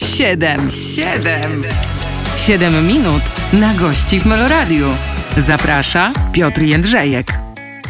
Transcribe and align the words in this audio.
Siedem, 0.00 0.70
siedem, 0.70 1.62
siedem 2.36 2.86
minut 2.86 3.22
na 3.52 3.74
gości 3.74 4.20
w 4.20 4.26
Meloradiu. 4.26 4.88
Zaprasza 5.36 6.12
Piotr 6.32 6.62
Jędrzejek. 6.62 7.45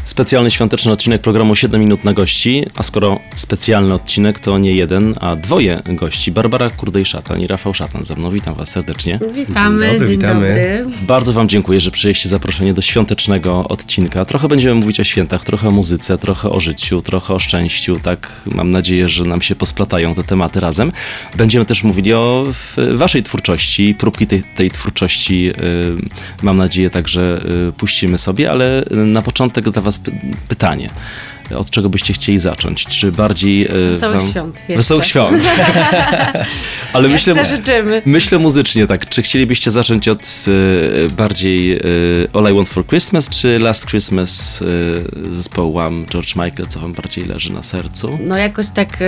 Specjalny 0.06 0.50
świąteczny 0.50 0.92
odcinek 0.92 1.22
programu 1.22 1.56
7 1.56 1.80
minut 1.80 2.04
na 2.04 2.12
gości, 2.12 2.64
a 2.74 2.82
skoro 2.82 3.20
specjalny 3.34 3.94
odcinek 3.94 4.40
to 4.40 4.58
nie 4.58 4.72
jeden, 4.72 5.14
a 5.20 5.36
dwoje 5.36 5.82
gości. 5.86 6.32
Barbara 6.32 6.70
Kurdej-Szatan 6.70 7.40
i 7.40 7.46
Rafał 7.46 7.74
Szatan 7.74 8.04
ze 8.04 8.16
mną. 8.16 8.30
Witam 8.30 8.54
was 8.54 8.68
serdecznie. 8.70 9.18
Witamy, 9.34 9.86
Dzień 9.86 9.92
dobry, 9.92 10.06
dzień 10.08 10.16
witamy. 10.16 10.34
dobry. 10.34 10.86
Bardzo 11.06 11.32
wam 11.32 11.48
dziękuję, 11.48 11.80
że 11.80 11.90
przyjęliście 11.90 12.28
zaproszenie 12.28 12.74
do 12.74 12.82
świątecznego 12.82 13.68
odcinka. 13.68 14.24
Trochę 14.24 14.48
będziemy 14.48 14.74
mówić 14.74 15.00
o 15.00 15.04
świętach, 15.04 15.44
trochę 15.44 15.68
o 15.68 15.70
muzyce, 15.70 16.18
trochę 16.18 16.50
o 16.50 16.60
życiu, 16.60 17.02
trochę 17.02 17.34
o 17.34 17.38
szczęściu. 17.38 17.96
Tak, 17.96 18.32
mam 18.46 18.70
nadzieję, 18.70 19.08
że 19.08 19.24
nam 19.24 19.42
się 19.42 19.54
posplatają 19.54 20.14
te 20.14 20.22
tematy 20.22 20.60
razem. 20.60 20.92
Będziemy 21.36 21.64
też 21.64 21.84
mówili 21.84 22.12
o 22.12 22.46
waszej 22.92 23.22
twórczości, 23.22 23.94
próbki 23.98 24.26
tej, 24.26 24.42
tej 24.42 24.70
twórczości. 24.70 25.48
y, 25.48 26.42
mam 26.42 26.56
nadzieję 26.56 26.90
także 26.90 27.40
y, 27.68 27.72
puścimy 27.72 28.18
sobie, 28.18 28.50
ale 28.50 28.84
na 28.90 29.22
początek 29.22 29.70
dla 29.70 29.82
was 29.82 29.95
py- 29.98 30.12
pytanie. 30.48 30.90
Od 31.56 31.70
czego 31.70 31.88
byście 31.88 32.12
chcieli 32.12 32.38
zacząć? 32.38 32.86
Czy 32.86 33.12
bardziej... 33.12 33.64
y, 33.64 33.90
Wesołych 33.90 34.20
wam- 34.20 34.30
świąt 34.30 34.56
jeszcze. 34.56 34.76
Wesołych 34.76 35.04
świąt. 35.04 35.42
ale 36.92 37.08
myślę... 37.08 37.34
Myślę 38.06 38.38
muzycznie 38.38 38.86
tak. 38.86 39.08
Czy 39.08 39.22
chcielibyście 39.22 39.70
zacząć 39.70 40.08
od 40.08 40.44
e, 41.06 41.08
bardziej 41.10 41.76
e, 41.76 41.80
All 42.32 42.52
I 42.52 42.54
Want 42.56 42.68
for 42.68 42.86
Christmas, 42.86 43.28
czy 43.28 43.58
Last 43.58 43.86
Christmas 43.86 44.62
e, 44.62 45.34
zespołu 45.34 45.72
Wham, 45.72 46.06
George 46.10 46.36
Michael, 46.36 46.66
co 46.68 46.80
wam 46.80 46.92
bardziej 46.92 47.24
leży 47.24 47.52
na 47.52 47.62
sercu? 47.62 48.18
No 48.20 48.36
jakoś 48.36 48.66
tak, 48.70 48.98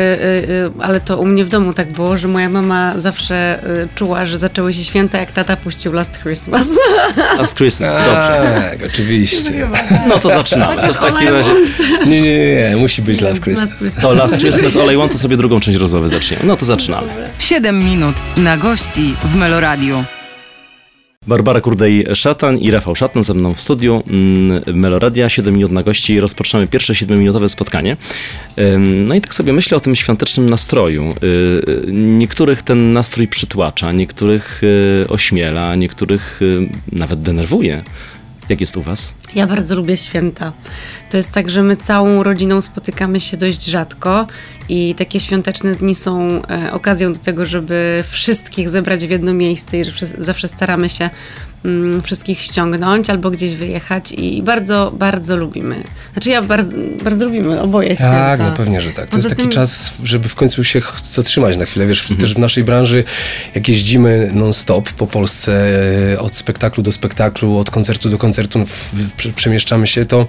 ale 0.80 1.00
to 1.00 1.19
u 1.19 1.27
mnie 1.27 1.45
w 1.45 1.48
domu 1.48 1.75
tak 1.75 1.92
było, 1.92 2.19
że 2.19 2.28
moja 2.28 2.48
mama 2.48 2.95
zawsze 2.97 3.59
czuła, 3.95 4.27
że 4.27 4.39
zaczęły 4.39 4.73
się 4.73 4.84
święta, 4.84 5.19
jak 5.19 5.33
tata 5.33 5.56
puścił 5.56 5.92
Last 5.92 6.19
Christmas. 6.23 6.66
Last 7.39 7.56
Christmas, 7.56 7.94
dobrze. 7.94 8.62
Tak, 8.70 8.78
oczywiście. 8.86 9.69
No 10.09 10.19
to 10.19 10.28
zaczynamy. 10.28 10.83
To 10.83 10.94
w 10.94 11.00
takim 11.00 11.28
razie 11.28 11.50
Nie, 12.06 12.22
nie, 12.22 12.28
nie, 12.31 12.71
nie, 12.71 12.77
musi 12.77 13.03
być 13.03 13.21
Last 13.21 13.43
Christmas. 13.43 13.71
Last 13.71 13.79
Christmas. 13.79 14.05
to 14.05 14.12
Last 14.12 14.39
Christmas, 14.39 14.77
All 14.77 14.95
I 14.95 14.97
Want, 14.97 15.12
to 15.12 15.19
sobie 15.19 15.37
drugą 15.37 15.61
część 15.61 15.79
rozmowy 15.79 16.09
zaczniemy. 16.09 16.43
No 16.47 16.57
to 16.57 16.65
zaczynamy. 16.65 17.09
Siedem 17.39 17.84
minut 17.84 18.15
na 18.37 18.57
gości 18.57 19.15
w 19.25 19.34
Meloradiu. 19.37 20.05
Barbara 21.27 21.61
Kurdej-Szatan 21.61 22.59
i 22.59 22.71
Rafał 22.71 22.95
Szatan 22.97 23.23
ze 23.23 23.34
mną 23.34 23.55
w 23.55 23.61
studiu. 23.61 24.03
Mm, 24.11 24.62
Meloradia, 24.75 25.29
7 25.29 25.55
minut 25.55 25.73
na 25.73 25.83
gości. 25.83 26.21
Rozpoczynamy 26.21 26.67
pierwsze 26.67 26.93
7-minutowe 26.93 27.49
spotkanie. 27.49 27.97
No 28.79 29.15
i 29.15 29.21
tak 29.21 29.34
sobie 29.34 29.53
myślę 29.53 29.77
o 29.77 29.81
tym 29.81 29.97
świątecznym 29.97 30.51
nastroju. 30.51 31.15
Y, 31.23 31.27
y, 31.27 31.93
Niektórych 31.93 32.62
ten 32.62 32.93
nastrój 32.93 33.29
przytłacza, 33.29 33.93
niektórych 33.93 34.61
y, 34.62 35.09
ośmiela, 35.09 35.75
niektórych 35.75 36.41
nawet 36.93 37.23
denerwuje. 37.23 37.83
Jak 38.48 38.60
jest 38.60 38.77
u 38.77 38.82
was? 38.82 39.14
Ja 39.34 39.46
bardzo 39.46 39.74
lubię 39.77 39.96
święta. 39.96 40.52
To 41.10 41.16
jest 41.16 41.32
tak, 41.32 41.50
że 41.50 41.62
my 41.62 41.77
całą 41.77 42.22
rodziną 42.22 42.60
spotykamy 42.60 43.20
się 43.20 43.36
dość 43.36 43.64
rzadko 43.64 44.27
i 44.69 44.94
takie 44.94 45.20
świąteczne 45.20 45.74
dni 45.74 45.94
są 45.94 46.42
e, 46.50 46.72
okazją 46.72 47.12
do 47.12 47.19
tego, 47.19 47.47
żeby 47.47 48.05
wszystkich 48.11 48.70
zebrać 48.70 49.06
w 49.06 49.10
jedno 49.10 49.34
miejsce 49.34 49.78
i 49.78 49.84
że 49.84 50.06
zawsze 50.06 50.48
staramy 50.48 50.88
się 50.88 51.10
mm, 51.64 52.02
wszystkich 52.02 52.42
ściągnąć 52.42 53.10
albo 53.10 53.30
gdzieś 53.30 53.55
wyjechać 53.55 54.12
i 54.12 54.42
bardzo, 54.42 54.92
bardzo 54.98 55.36
lubimy. 55.36 55.83
Znaczy 56.12 56.30
ja 56.30 56.42
bardzo, 56.42 56.72
bardzo 57.05 57.25
lubimy 57.25 57.60
oboje 57.60 57.97
święta. 57.97 58.12
Tak, 58.12 58.41
no 58.41 58.52
pewnie, 58.56 58.80
że 58.80 58.91
tak. 58.91 59.10
To 59.10 59.16
Poza 59.16 59.16
jest 59.16 59.28
taki 59.28 59.42
tym- 59.42 59.50
czas, 59.50 59.92
żeby 60.05 60.28
w 60.28 60.34
końcu 60.34 60.64
się 60.64 60.82
zatrzymać 61.12 61.56
na 61.56 61.64
chwilę. 61.64 61.86
Wiesz, 61.86 62.08
też 62.20 62.34
w 62.34 62.38
naszej 62.38 62.64
branży, 62.64 63.05
jak 63.55 63.69
jeździmy 63.69 64.30
non-stop 64.34 64.92
po 64.92 65.06
Polsce, 65.06 65.64
e, 66.12 66.20
od 66.20 66.36
spektaklu 66.36 66.82
do 66.82 66.92
spektaklu, 66.92 67.58
od 67.58 67.70
koncertu 67.70 68.08
do 68.08 68.19
koncertu, 68.19 68.64
przemieszczamy 69.36 69.86
się, 69.86 70.05
to, 70.05 70.27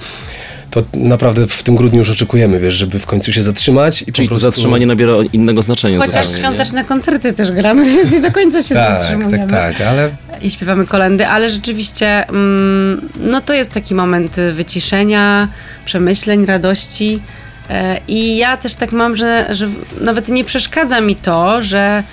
to 0.72 0.84
naprawdę 0.94 1.48
w 1.48 1.64
tym 1.64 1.76
grudniu 1.76 2.00
już 2.00 2.10
oczekujemy, 2.10 2.60
wiesz, 2.60 2.74
żeby 2.74 3.00
w 3.00 3.06
końcu 3.06 3.32
się 3.32 3.42
zatrzymać 3.42 4.02
i 4.02 4.06
Czyli 4.06 4.28
po 4.28 4.36
to 4.36 4.40
prostu... 4.42 4.62
zatrzymanie 4.62 4.86
nabiera 4.86 5.14
innego 5.34 5.62
znaczenia 5.62 6.00
Chociaż 6.00 6.14
zupełnie, 6.28 6.32
nie? 6.32 6.40
świąteczne 6.40 6.84
koncerty 6.84 7.34
też 7.34 7.52
gramy, 7.52 7.86
więc 7.96 8.12
nie 8.12 8.22
do 8.22 8.32
końca 8.32 8.64
się 8.64 8.76
Tak, 8.76 9.00
zatrzymujemy. 9.00 9.48
tak, 9.48 9.78
tak, 9.78 9.88
ale 9.88 10.10
I 10.42 10.52
śpiewamy 10.52 10.88
kolendy, 10.88 11.28
ale 11.28 11.50
rzeczywiście 11.50 12.28
mm, 12.28 13.10
no 13.20 13.42
to 13.42 13.54
jest 13.54 13.72
taki 13.72 13.96
moment 13.96 14.36
wyciszenia, 14.54 15.48
przemyśleń, 15.86 16.46
radości. 16.46 17.22
E, 17.70 18.00
I 18.08 18.38
ja 18.38 18.58
też 18.58 18.76
tak 18.76 18.92
mam, 18.92 19.18
że, 19.18 19.48
że 19.52 19.70
nawet 20.02 20.30
nie 20.30 20.44
przeszkadza 20.44 21.02
mi 21.02 21.16
to, 21.16 21.64
że 21.64 22.04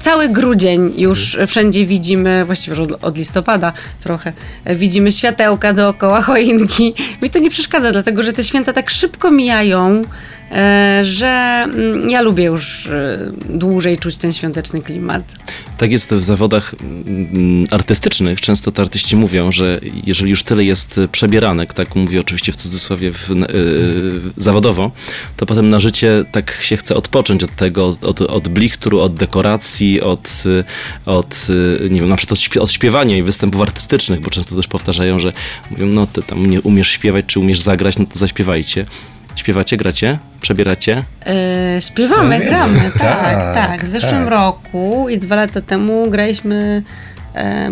cały 0.00 0.28
grudzień 0.28 0.92
już 0.96 1.38
wszędzie 1.46 1.86
widzimy, 1.86 2.44
właściwie 2.44 2.76
już 2.76 2.90
od, 2.90 3.04
od 3.04 3.18
listopada 3.18 3.72
trochę, 4.02 4.32
e, 4.64 4.76
widzimy 4.76 5.12
światełka 5.12 5.72
dookoła 5.72 6.22
choinki. 6.22 6.94
Mi 7.22 7.30
to 7.30 7.38
nie 7.38 7.50
przeszkadza, 7.50 7.92
dlatego 7.92 8.22
że 8.22 8.32
te 8.32 8.44
święta 8.44 8.72
tak 8.72 8.90
szybko 8.90 9.30
mijają, 9.30 10.02
e, 10.02 10.04
że 11.02 11.66
mm, 11.74 12.10
ja 12.10 12.22
lubię 12.22 12.44
już 12.44 12.86
e, 12.86 13.18
dłużej 13.48 13.98
czuć 13.98 14.16
ten 14.16 14.32
świąteczny 14.32 14.82
klimat. 14.82 15.22
Tak 15.78 15.92
jest 15.92 16.14
w 16.14 16.22
zawodach 16.22 16.74
mm, 16.80 17.66
artystycznych. 17.70 18.40
Często 18.40 18.72
to 18.72 18.82
artyści 18.82 19.16
mówią, 19.16 19.52
że 19.52 19.80
jeżeli 20.06 20.30
już 20.30 20.42
tyle 20.42 20.64
jest 20.64 21.00
przebieranek, 21.12 21.72
tak 21.72 21.94
mówię 21.96 22.20
oczywiście 22.20 22.52
w 22.52 22.56
cudzysłowie 22.56 23.12
w, 23.12 23.30
yy, 23.30 24.20
zawodowo, 24.36 24.90
to 25.36 25.46
potem 25.46 25.70
na 25.70 25.80
życie 25.80 26.24
tak 26.32 26.58
się 26.60 26.76
chce 26.76 26.96
odpocząć 26.96 27.44
od 27.44 27.56
tego, 27.56 27.86
od, 27.86 28.04
od, 28.04 28.20
od 28.20 28.48
blichtru, 28.48 29.00
od 29.00 29.14
dekoracji, 29.14 30.00
od, 30.00 30.44
od 31.06 31.46
nie 31.90 32.00
wiem, 32.00 32.08
na 32.08 32.16
przykład 32.16 32.38
od, 32.38 32.44
śpie- 32.44 32.60
od 32.60 32.72
śpiewania 32.72 33.16
i 33.16 33.22
występów 33.22 33.60
artystycznych, 33.60 34.20
bo 34.20 34.30
często 34.30 34.56
też 34.56 34.66
powtarzają, 34.66 35.18
że 35.18 35.32
mówią, 35.70 35.86
no 35.86 36.06
ty 36.06 36.22
tam 36.22 36.46
umiesz 36.62 36.88
śpiewać, 36.88 37.24
czy 37.26 37.40
umiesz 37.40 37.60
zagrać, 37.60 37.98
no 37.98 38.06
to 38.06 38.18
zaśpiewajcie. 38.18 38.86
Śpiewacie, 39.36 39.76
gracie, 39.76 40.18
przebieracie? 40.40 41.02
E, 41.26 41.80
śpiewamy, 41.80 42.38
No, 42.38 42.44
gramy, 42.44 42.90
tak, 42.98 43.00
tak, 43.00 43.54
tak. 43.54 43.84
W 43.84 43.88
zeszłym 43.88 44.24
tak. 44.24 44.30
roku 44.30 45.06
i 45.08 45.18
dwa 45.18 45.36
lata 45.36 45.60
temu 45.60 46.10
graliśmy, 46.10 46.82
e, 47.13 47.13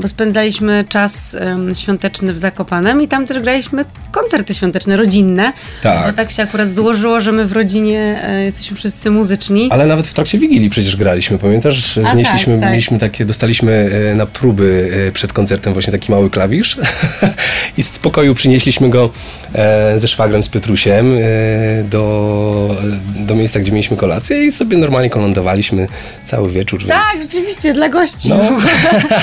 bo 0.00 0.08
spędzaliśmy 0.08 0.84
czas 0.88 1.36
świąteczny 1.80 2.32
w 2.32 2.38
Zakopanem 2.38 3.02
i 3.02 3.08
tam 3.08 3.26
też 3.26 3.38
graliśmy 3.38 3.84
koncerty 4.12 4.54
świąteczne, 4.54 4.96
rodzinne. 4.96 5.52
Tak. 5.82 6.06
Bo 6.06 6.12
tak 6.12 6.30
się 6.30 6.42
akurat 6.42 6.70
złożyło, 6.70 7.20
że 7.20 7.32
my 7.32 7.46
w 7.46 7.52
rodzinie 7.52 8.20
e, 8.24 8.44
jesteśmy 8.44 8.76
wszyscy 8.76 9.10
muzyczni. 9.10 9.68
Ale 9.70 9.86
nawet 9.86 10.08
w 10.08 10.14
trakcie 10.14 10.38
Wigilii 10.38 10.70
przecież 10.70 10.96
graliśmy, 10.96 11.38
pamiętasz? 11.38 11.98
Znieśliśmy, 12.12 12.54
tak, 12.54 12.62
tak. 12.62 12.70
mieliśmy 12.70 12.98
takie, 12.98 13.24
dostaliśmy 13.24 13.90
e, 14.12 14.14
na 14.14 14.26
próby 14.26 14.90
e, 15.08 15.12
przed 15.12 15.32
koncertem 15.32 15.72
właśnie 15.72 15.92
taki 15.92 16.12
mały 16.12 16.30
klawisz 16.30 16.76
i 17.78 17.82
z 17.82 17.98
pokoju 17.98 18.34
przynieśliśmy 18.34 18.90
go 18.90 19.10
e, 19.54 19.98
ze 19.98 20.08
szwagrem, 20.08 20.42
z 20.42 20.48
Piotrusiem 20.48 21.16
e, 21.16 21.84
do, 21.84 22.76
do 23.16 23.34
miejsca, 23.34 23.60
gdzie 23.60 23.72
mieliśmy 23.72 23.96
kolację 23.96 24.44
i 24.44 24.52
sobie 24.52 24.76
normalnie 24.78 25.10
kolądowaliśmy 25.10 25.88
cały 26.24 26.50
wieczór, 26.50 26.86
Tak, 26.86 27.04
więc... 27.14 27.22
rzeczywiście, 27.22 27.72
dla 27.72 27.88
gości. 27.88 28.28
No. 28.28 28.40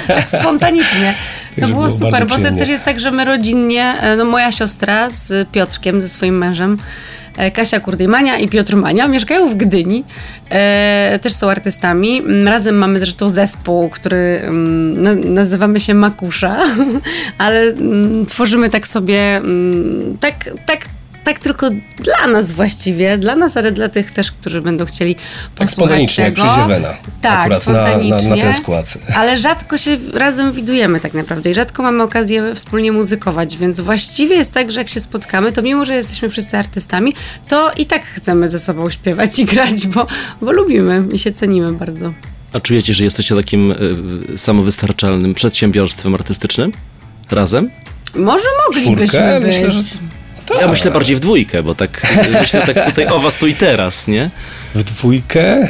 tak 0.08 0.29
spontanicznie. 0.42 1.14
To 1.60 1.68
było 1.68 1.80
było 1.80 1.90
super, 1.90 2.28
bo 2.28 2.38
to 2.38 2.52
też 2.52 2.68
jest 2.68 2.84
tak, 2.84 3.00
że 3.00 3.12
my 3.12 3.26
rodzinnie, 3.26 3.96
e, 4.02 4.16
no 4.16 4.26
moja 4.26 4.52
siostra 4.52 5.10
z 5.10 5.50
Piotrkiem, 5.50 6.02
ze 6.02 6.10
swoim 6.10 6.38
mężem, 6.38 6.78
e, 7.38 7.52
Kasia 7.52 7.80
Kurdymania 7.80 8.38
i 8.38 8.50
Piotr 8.50 8.76
Mania 8.76 9.08
mieszkają 9.08 9.50
w 9.50 9.56
Gdyni. 9.56 10.04
E, 10.50 11.20
też 11.22 11.34
są 11.34 11.50
artystami. 11.50 12.20
Mm, 12.20 12.48
Razem 12.48 12.76
mamy 12.76 13.00
zresztą 13.00 13.30
zespół, 13.30 13.90
który 13.90 14.42
mm, 14.44 15.04
na, 15.04 15.14
nazywamy 15.14 15.80
się 15.80 15.94
Makusza, 15.94 16.58
ale 17.38 17.62
mm, 17.62 18.26
tworzymy 18.26 18.70
tak 18.70 18.88
sobie, 18.88 19.36
mm, 19.38 20.18
tak, 20.20 20.50
tak, 20.66 20.86
tak 21.24 21.40
tylko 21.40 21.70
dla 21.98 22.28
nas 22.28 22.52
właściwie, 22.52 23.18
dla 23.18 23.36
nas, 23.36 23.58
ale 23.58 23.72
dla 23.72 23.90
tych 23.90 24.12
też, 24.12 24.32
którzy 24.32 24.62
będą 24.62 24.86
chcieli 24.86 25.16
Tak 25.16 25.24
posłuchać 25.56 25.72
spontanicznie, 25.72 26.24
jak 26.24 26.36
tego. 26.36 26.48
przyjdzie 26.48 26.68
Wena. 26.68 26.94
Tak, 27.22 27.40
Akurat 27.40 27.58
na, 27.68 27.74
spontanicznie. 27.74 28.30
na, 28.30 28.36
na 28.36 28.42
ten 28.42 28.54
skład. 28.54 28.98
Ale 29.20 29.38
rzadko 29.38 29.78
się 29.78 29.98
razem 30.14 30.52
widujemy 30.54 31.00
tak 31.00 31.14
naprawdę 31.14 31.52
i 31.52 31.54
rzadko 31.54 31.84
mamy 31.84 32.04
okazję 32.04 32.56
wspólnie 32.56 32.92
muzykować, 32.92 33.58
więc 33.58 33.80
właściwie 33.80 34.36
jest 34.36 34.54
tak, 34.54 34.72
że 34.72 34.80
jak 34.80 34.88
się 34.90 35.00
spotkamy, 35.00 35.52
to 35.52 35.62
mimo, 35.62 35.86
że 35.86 35.96
jesteśmy 35.96 36.30
wszyscy 36.30 36.58
artystami, 36.58 37.14
to 37.48 37.72
i 37.78 37.86
tak 37.86 38.04
chcemy 38.06 38.48
ze 38.48 38.60
sobą 38.60 38.90
śpiewać 38.90 39.40
i 39.40 39.46
grać, 39.46 39.88
bo, 39.88 40.08
bo 40.42 40.52
lubimy 40.52 41.04
i 41.14 41.20
się 41.20 41.32
cenimy 41.32 41.72
bardzo. 41.74 42.14
A 42.54 42.60
czujecie, 42.60 42.94
że 42.94 43.04
jesteście 43.04 43.36
takim 43.36 43.72
y, 44.34 44.38
samowystarczalnym 44.38 45.34
przedsiębiorstwem 45.34 46.16
artystycznym? 46.16 46.72
Razem? 47.32 47.70
Może 48.16 48.44
moglibyśmy 48.68 49.08
Czwórkę? 49.08 49.40
być. 49.42 49.56
Myślę, 49.56 49.72
że 49.72 49.80
Ja 50.62 50.68
myślę 50.68 50.92
bardziej 50.92 51.16
w 51.16 51.20
dwójkę, 51.20 51.64
bo 51.64 51.76
tak 51.76 52.18
myślę 52.42 52.62
tak 52.74 52.86
tutaj 52.86 53.08
o 53.08 53.20
was 53.20 53.36
tu 53.38 53.48
i 53.48 53.54
teraz, 53.54 54.08
nie? 54.08 54.30
W 54.76 54.84
dwójkę? 54.84 55.68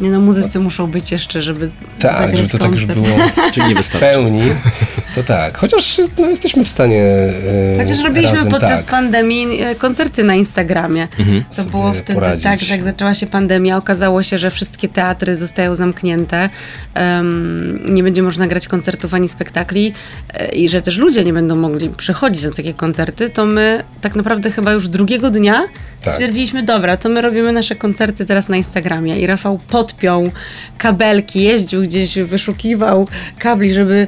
Nie 0.00 0.10
no, 0.10 0.20
muzycy 0.20 0.60
muszą 0.60 0.86
być 0.86 1.12
jeszcze, 1.12 1.42
żeby 1.42 1.70
Tak, 1.98 2.36
żeby 2.36 2.48
to 2.48 2.58
tak 2.58 2.70
już 2.70 2.80
koncert. 2.86 3.00
było 3.00 3.18
Czyli 3.52 3.66
nie 3.68 3.74
w 3.74 3.76
wystarczy. 3.76 4.06
pełni. 4.12 4.42
To 5.16 5.22
tak, 5.22 5.58
chociaż 5.58 6.00
no, 6.18 6.28
jesteśmy 6.30 6.64
w 6.64 6.68
stanie. 6.68 7.02
e, 7.02 7.78
Chociaż 7.78 7.98
robiliśmy 8.04 8.36
razem, 8.36 8.52
podczas 8.52 8.80
tak, 8.80 8.90
pandemii 8.90 9.62
e, 9.62 9.74
koncerty 9.74 10.24
na 10.24 10.34
Instagramie. 10.34 11.08
To 11.50 11.54
Sobie 11.56 11.70
było 11.70 11.92
wtedy 11.92 12.14
poradzić. 12.14 12.44
tak, 12.44 12.60
że 12.60 12.74
jak 12.74 12.84
zaczęła 12.84 13.14
się 13.14 13.26
pandemia, 13.26 13.76
okazało 13.76 14.22
się, 14.22 14.38
że 14.38 14.50
wszystkie 14.50 14.88
teatry 14.88 15.34
zostają 15.34 15.74
zamknięte. 15.74 16.48
em, 16.94 17.94
nie 17.94 18.02
będzie 18.02 18.22
można 18.22 18.46
grać 18.46 18.68
koncertów 18.68 19.14
ani 19.14 19.28
spektakli 19.28 19.92
e, 20.34 20.54
i 20.54 20.68
że 20.68 20.80
też 20.82 20.98
ludzie 20.98 21.24
nie 21.24 21.32
będą 21.32 21.56
mogli 21.56 21.88
przychodzić 21.88 22.44
na 22.44 22.50
takie 22.50 22.74
koncerty, 22.74 23.30
to 23.30 23.46
my 23.46 23.84
tak 24.00 24.16
naprawdę 24.16 24.50
chyba 24.50 24.72
już 24.72 24.88
drugiego 24.88 25.30
dnia 25.30 25.62
Tak. 26.04 26.14
stwierdziliśmy, 26.14 26.62
dobra, 26.62 26.96
to 26.96 27.08
my 27.08 27.22
robimy 27.22 27.52
nasze 27.52 27.74
koncerty 27.74 28.26
teraz 28.26 28.48
na 28.48 28.56
Instagramie 28.56 29.18
i 29.20 29.26
Rafał 29.26 29.58
podpiął 29.68 30.30
kabelki, 30.78 31.42
jeździł 31.42 31.82
gdzieś, 31.82 32.18
wyszukiwał 32.18 33.08
kabli, 33.38 33.74
żeby 33.74 34.06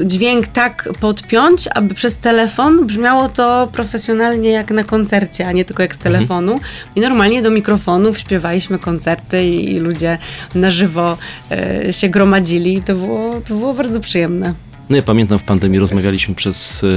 y, 0.00 0.04
dźwięk 0.12 0.46
tak 0.46 0.88
podpiąć, 1.00 1.68
aby 1.74 1.94
przez 1.94 2.16
telefon 2.16 2.86
brzmiało 2.86 3.28
to 3.28 3.68
profesjonalnie 3.72 4.50
jak 4.50 4.70
na 4.70 4.84
koncercie, 4.84 5.46
a 5.46 5.52
nie 5.52 5.64
tylko 5.64 5.82
jak 5.82 5.94
z 5.94 5.98
telefonu. 5.98 6.56
I 6.96 7.00
normalnie 7.00 7.42
do 7.42 7.50
mikrofonów 7.50 8.18
śpiewaliśmy 8.18 8.78
koncerty 8.78 9.44
i, 9.44 9.74
i 9.74 9.78
ludzie 9.78 10.18
na 10.54 10.70
żywo 10.70 11.18
y, 11.88 11.92
się 11.92 12.08
gromadzili 12.08 12.74
i 12.74 12.82
to 12.82 12.94
było, 12.94 13.40
to 13.40 13.54
było 13.54 13.74
bardzo 13.74 14.00
przyjemne. 14.00 14.54
No 14.90 14.96
ja 14.96 15.02
pamiętam 15.02 15.38
w 15.38 15.42
pandemii 15.42 15.78
rozmawialiśmy 15.78 16.34
przez 16.34 16.84
e, 16.84 16.88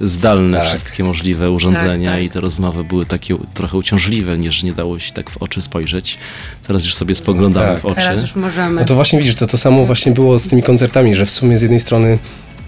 zdalne 0.00 0.58
Tak. 0.58 0.66
wszystkie 0.68 1.04
możliwe 1.04 1.50
urządzenia 1.50 2.10
Tak, 2.10 2.18
tak. 2.18 2.24
i 2.24 2.30
te 2.30 2.40
rozmowy 2.40 2.84
były 2.84 3.04
takie 3.06 3.36
trochę 3.54 3.78
uciążliwe, 3.78 4.38
niż 4.38 4.62
nie 4.62 4.72
dało 4.72 4.98
się 4.98 5.12
tak 5.12 5.30
w 5.30 5.36
oczy 5.42 5.62
spojrzeć. 5.62 6.18
Teraz 6.66 6.84
już 6.84 6.94
sobie 6.94 7.14
spoglądamy 7.14 7.66
Tak. 7.66 7.80
w 7.80 7.86
oczy. 7.86 8.00
Teraz 8.00 8.20
już 8.20 8.36
możemy. 8.36 8.80
No 8.80 8.86
to 8.86 8.94
właśnie 8.94 9.18
widzisz, 9.18 9.34
to 9.34 9.46
to 9.46 9.58
samo 9.58 9.84
właśnie 9.86 10.12
było 10.12 10.38
z 10.38 10.48
tymi 10.48 10.62
koncertami, 10.62 11.14
że 11.14 11.26
w 11.26 11.30
sumie 11.30 11.58
z 11.58 11.62
jednej 11.62 11.80
strony 11.80 12.18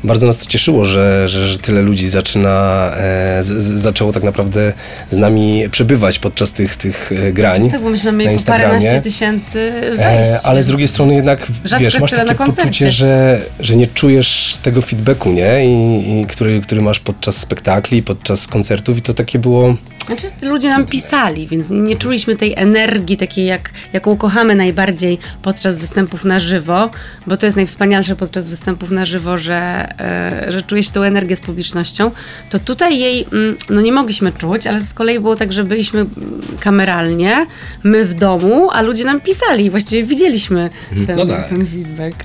bardzo 0.04 0.26
nas 0.26 0.38
to 0.38 0.46
cieszyło, 0.46 0.84
że, 0.84 1.28
że, 1.28 1.48
że 1.48 1.58
tyle 1.58 1.82
ludzi 1.82 2.08
zaczyna, 2.08 2.90
e, 2.96 3.42
z, 3.42 3.46
z, 3.46 3.80
zaczęło 3.80 4.12
tak 4.12 4.22
naprawdę 4.22 4.72
z 5.10 5.16
nami 5.16 5.64
przebywać 5.70 6.18
podczas 6.18 6.52
tych, 6.52 6.76
tych 6.76 7.12
e, 7.12 7.32
grań 7.32 7.70
tak, 7.70 7.82
bo 7.82 7.90
myśmy 7.90 8.12
mieli 8.12 8.44
paręnaście 8.44 9.00
tysięcy 9.00 9.72
wejść. 9.96 10.30
E, 10.30 10.40
ale 10.44 10.62
z 10.62 10.66
drugiej 10.66 10.88
strony 10.88 11.14
jednak, 11.14 11.46
Rzadko 11.64 11.84
wiesz, 11.84 12.00
masz 12.00 12.10
takie 12.10 12.34
poczucie, 12.34 12.90
że, 12.90 13.40
że 13.60 13.76
nie 13.76 13.86
czujesz 13.86 14.58
tego 14.62 14.82
feedbacku, 14.82 15.32
nie? 15.32 15.66
I, 15.66 16.20
i 16.20 16.26
który, 16.26 16.60
który 16.60 16.80
masz 16.82 17.00
podczas 17.00 17.36
spektakli, 17.36 18.02
podczas 18.02 18.46
koncertów 18.46 18.98
i 18.98 19.02
to 19.02 19.14
takie 19.14 19.38
było... 19.38 19.76
Znaczy, 20.06 20.26
ludzie 20.42 20.68
nam 20.68 20.86
pisali, 20.86 21.46
więc 21.46 21.70
nie, 21.70 21.96
czuliśmy 21.96 22.36
tej 22.36 22.54
energii 22.56 23.16
takiej, 23.16 23.46
jak, 23.46 23.70
jaką 23.92 24.16
kochamy 24.16 24.54
najbardziej 24.54 25.18
podczas 25.42 25.78
występów 25.78 26.24
na 26.24 26.40
żywo, 26.40 26.90
bo 27.26 27.36
to 27.36 27.46
jest 27.46 27.56
najwspanialsze 27.56 28.16
podczas 28.16 28.48
występów 28.48 28.90
na 28.90 29.06
żywo, 29.06 29.38
że, 29.38 29.88
e, 30.00 30.52
że 30.52 30.62
czuje 30.62 30.82
się 30.82 30.90
tą 30.92 31.02
energię 31.02 31.36
z 31.36 31.40
publicznością. 31.40 32.10
To 32.50 32.58
tutaj 32.58 32.98
jej 32.98 33.26
mm, 33.32 33.56
no 33.70 33.80
nie 33.80 33.92
mogliśmy 33.92 34.32
czuć, 34.32 34.66
ale 34.66 34.80
z 34.80 34.94
kolei 34.94 35.20
było 35.20 35.36
tak, 35.36 35.52
że 35.52 35.64
byliśmy 35.64 36.00
mm, 36.00 36.12
kameralnie, 36.60 37.46
my 37.84 38.04
w 38.04 38.14
domu, 38.14 38.70
a 38.72 38.82
ludzie 38.82 39.04
nam 39.04 39.20
pisali 39.20 39.66
i 39.66 39.70
właściwie 39.70 40.02
widzieliśmy 40.04 40.70
ten, 41.06 41.16
No 41.16 41.26
tak. 41.26 41.48
ten 41.48 41.66
feedback. 41.66 42.24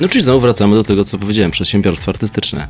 No 0.00 0.08
czyli 0.08 0.24
znowu 0.24 0.40
wracamy 0.40 0.74
do 0.76 0.84
tego, 0.84 1.04
co 1.04 1.18
powiedziałem, 1.18 1.50
przedsiębiorstwo 1.50 2.10
artystyczne. 2.10 2.66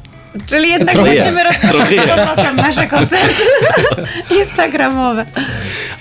Czyli 0.46 0.68
jednak 0.68 0.94
Trochę 0.94 1.10
musimy 1.10 1.44
rozpocząć 1.44 2.56
nasze 2.56 2.86
koncerty 2.86 3.42
instagramowe. 4.40 5.26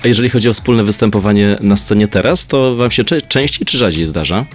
A 0.04 0.08
jeżeli 0.08 0.30
chodzi 0.30 0.50
o 0.50 0.54
wspólne 0.54 0.84
występowanie 0.84 1.58
na 1.62 1.78
scenie 1.78 2.08
teraz, 2.08 2.46
to 2.46 2.76
wam 2.76 2.92
się 2.92 3.04
częściej 3.04 3.66
czy 3.66 3.78
rzadziej 3.78 4.06
zdarza? 4.06 4.46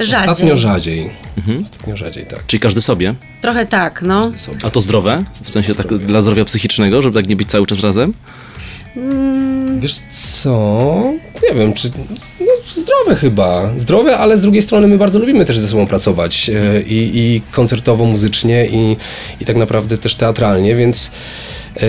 Rzadziej. 0.00 0.30
Ostatnio 0.30 0.56
rzadziej. 0.56 1.10
Mhm. 1.38 1.62
Ostatnio 1.62 1.96
rzadziej, 1.96 2.26
tak. 2.26 2.46
Czyli 2.46 2.60
każdy 2.60 2.80
sobie? 2.80 3.14
Trochę 3.42 3.66
tak, 3.66 4.02
no. 4.02 4.30
A 4.64 4.70
to 4.70 4.80
zdrowe? 4.80 5.24
W 5.44 5.50
sensie 5.50 5.74
tak 5.74 5.86
dla 5.98 6.20
zdrowia 6.20 6.44
psychicznego, 6.44 7.02
żeby 7.02 7.14
tak 7.14 7.28
nie 7.28 7.36
być 7.36 7.48
cały 7.48 7.66
czas 7.66 7.80
razem? 7.80 8.12
Wiesz 9.78 9.94
co? 10.10 11.12
Nie 11.42 11.54
wiem, 11.54 11.72
czy... 11.72 11.90
No, 12.40 12.46
zdrowe 12.74 13.16
chyba. 13.16 13.70
Zdrowe, 13.76 14.18
ale 14.18 14.36
z 14.36 14.40
drugiej 14.42 14.62
strony 14.62 14.86
my 14.88 14.98
bardzo 14.98 15.18
lubimy 15.18 15.44
też 15.44 15.58
ze 15.58 15.68
sobą 15.68 15.86
pracować. 15.86 16.50
e, 16.50 16.82
I, 16.82 17.18
i 17.18 17.40
koncertowo, 17.52 18.04
muzycznie, 18.04 18.66
i, 18.66 18.96
i 19.40 19.44
tak 19.44 19.56
naprawdę 19.56 19.98
też 19.98 20.14
teatralnie, 20.14 20.76
więc... 20.76 21.10
e, 21.76 21.80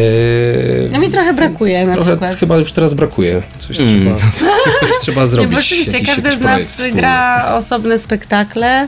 No 0.91 0.99
mi 0.99 1.09
trochę 1.09 1.33
brakuje 1.33 1.85
na 1.87 1.93
trochę 1.93 2.11
przykład. 2.11 2.35
chyba 2.35 2.57
już 2.57 2.71
teraz 2.71 2.93
brakuje. 2.93 3.41
Coś, 3.59 3.79
Mm. 3.79 4.15
trzeba, 4.35 4.51
coś 4.81 4.91
trzeba 5.01 5.21
Nie, 5.21 5.27
zrobić. 5.27 5.51
bo 5.51 5.57
oczywiście 5.57 5.91
jakiś- 5.91 6.07
każdy 6.09 6.23
jakiś 6.23 6.39
z 6.39 6.43
nas 6.43 6.61
wspólny. 6.61 6.91
gra 6.91 7.53
osobne 7.55 7.99
spektakle, 7.99 8.87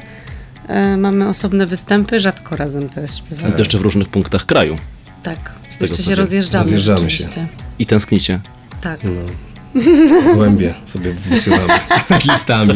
e, 0.68 0.98
mamy 0.98 1.28
osobne 1.30 1.66
występy, 1.66 2.20
rzadko 2.20 2.56
razem 2.56 2.90
też 2.90 3.12
śpiewamy. 3.18 3.52
To 3.54 3.60
jeszcze 3.60 3.78
w 3.78 3.82
różnych 3.82 4.08
punktach 4.10 4.46
kraju. 4.46 4.76
Tak, 5.24 5.52
Z 5.70 5.78
tego, 5.78 5.92
jeszcze 5.92 6.04
co 6.04 6.10
się 6.10 6.16
rozjeżdżamy, 6.16 6.64
Rozjeżdżamy 6.64 7.10
się. 7.12 7.24
I 7.80 7.86
tęsknicie. 7.86 8.40
Tak. 8.82 9.04
No. 9.04 9.22
Głębie 10.36 10.74
sobie 10.86 11.12
wysyłamy 11.12 11.74
z 12.22 12.26
listami. 12.32 12.74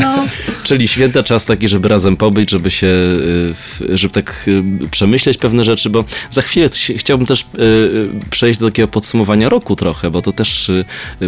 No, 0.00 0.24
Czyli 0.64 0.88
święta 0.88 1.22
czas 1.22 1.44
taki, 1.44 1.68
żeby 1.68 1.88
razem 1.88 2.16
pobyć, 2.16 2.50
żeby 2.50 2.70
się, 2.70 2.86
y, 2.86 3.98
żeby 3.98 4.14
tak 4.14 4.44
y, 4.48 4.62
przemyśleć 4.90 5.38
pewne 5.38 5.64
rzeczy, 5.64 5.90
bo 5.90 6.04
za 6.30 6.42
chwilę 6.42 6.68
chciałbym 6.96 7.26
też 7.26 7.40
y, 7.40 8.10
przejść 8.30 8.60
do 8.60 8.66
takiego 8.66 8.88
podsumowania 8.88 9.48
roku 9.48 9.76
trochę, 9.76 10.10
bo 10.10 10.22
to 10.22 10.32
też 10.32 10.70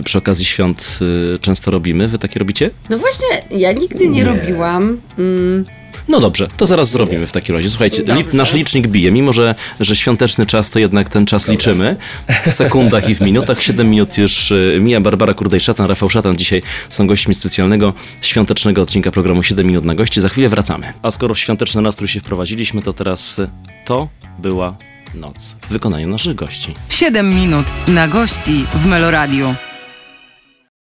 przy 0.04 0.18
okazji 0.18 0.44
świąt 0.44 0.98
często 1.40 1.70
robimy. 1.70 2.08
Wy 2.08 2.18
takie 2.18 2.38
robicie? 2.38 2.70
no 2.90 2.98
właśnie, 2.98 3.26
ja 3.50 3.72
nigdy 3.72 4.08
nie, 4.08 4.10
Nie. 4.10 4.24
robiłam. 4.24 5.00
Mm, 5.18 5.64
No 6.08 6.20
dobrze, 6.20 6.48
to 6.56 6.66
zaraz 6.66 6.90
zrobimy 6.90 7.26
w 7.26 7.32
takim 7.32 7.54
razie. 7.54 7.70
Słuchajcie, 7.70 8.02
lip, 8.06 8.32
nasz 8.32 8.52
licznik 8.52 8.86
bije, 8.86 9.10
mimo 9.12 9.32
że, 9.32 9.54
że 9.80 9.96
świąteczny 9.96 10.46
czas 10.46 10.70
to 10.70 10.78
jednak 10.78 11.08
ten 11.08 11.26
czas 11.26 11.48
liczymy 11.48 11.96
w 12.46 12.52
sekundach 12.52 13.08
i 13.08 13.14
w 13.14 13.20
minutach. 13.20 13.62
7 13.62 13.90
minut 13.90 14.18
już 14.18 14.50
y, 14.50 14.78
mija. 14.80 15.00
Barbara 15.00 15.34
Kurdej-Szatan, 15.34 15.86
Rafał 15.86 16.10
Szatan 16.10 16.36
dzisiaj 16.36 16.62
są 16.88 17.06
gośćmi 17.06 17.34
specjalnego 17.34 17.92
świątecznego 18.20 18.82
odcinka 18.82 19.10
programu 19.10 19.42
7 19.42 19.66
minut 19.66 19.84
na 19.84 19.94
gości. 19.94 20.20
Za 20.20 20.28
chwilę 20.28 20.48
wracamy. 20.48 20.92
A 21.02 21.10
skoro 21.10 21.34
w 21.34 21.38
świąteczny 21.38 21.82
nastrój 21.82 22.08
się 22.08 22.20
wprowadziliśmy, 22.20 22.82
to 22.82 22.92
teraz 22.92 23.38
y, 23.38 23.48
to 23.84 24.08
była 24.38 24.76
noc 25.14 25.56
w 25.68 25.72
wykonaniu 25.72 26.08
naszych 26.08 26.34
gości. 26.34 26.74
7 26.88 27.34
minut 27.34 27.66
na 27.88 28.08
gości 28.08 28.66
w 28.74 28.86
Meloradiu. 28.86 29.54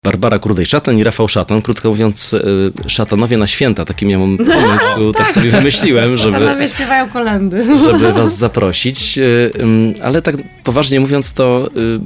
Barbara 0.05 0.39
Kurdej-Szatan 0.39 0.99
i 0.99 1.05
Rafał 1.05 1.29
Szatan. 1.29 1.63
Krótko 1.63 1.89
mówiąc, 1.89 2.35
y, 2.35 2.73
szatanowie 2.87 3.37
na 3.37 3.47
święta. 3.47 3.85
Taki 3.85 4.07
miałem 4.07 4.39
pomysł, 4.55 5.13
tak 5.13 5.33
sobie 5.33 5.51
wymyśliłem, 5.51 6.19
żeby... 6.19 6.39
panowie 6.39 6.69
śpiewają 6.69 7.11
kolendy. 7.11 7.65
żeby 7.87 8.13
was 8.13 8.37
zaprosić, 8.37 9.19
ym, 9.61 9.95
ale 10.03 10.23
tak 10.23 10.37
poważnie 10.65 11.01
mówiąc, 11.01 11.33
to 11.33 11.71
y, 11.77 12.01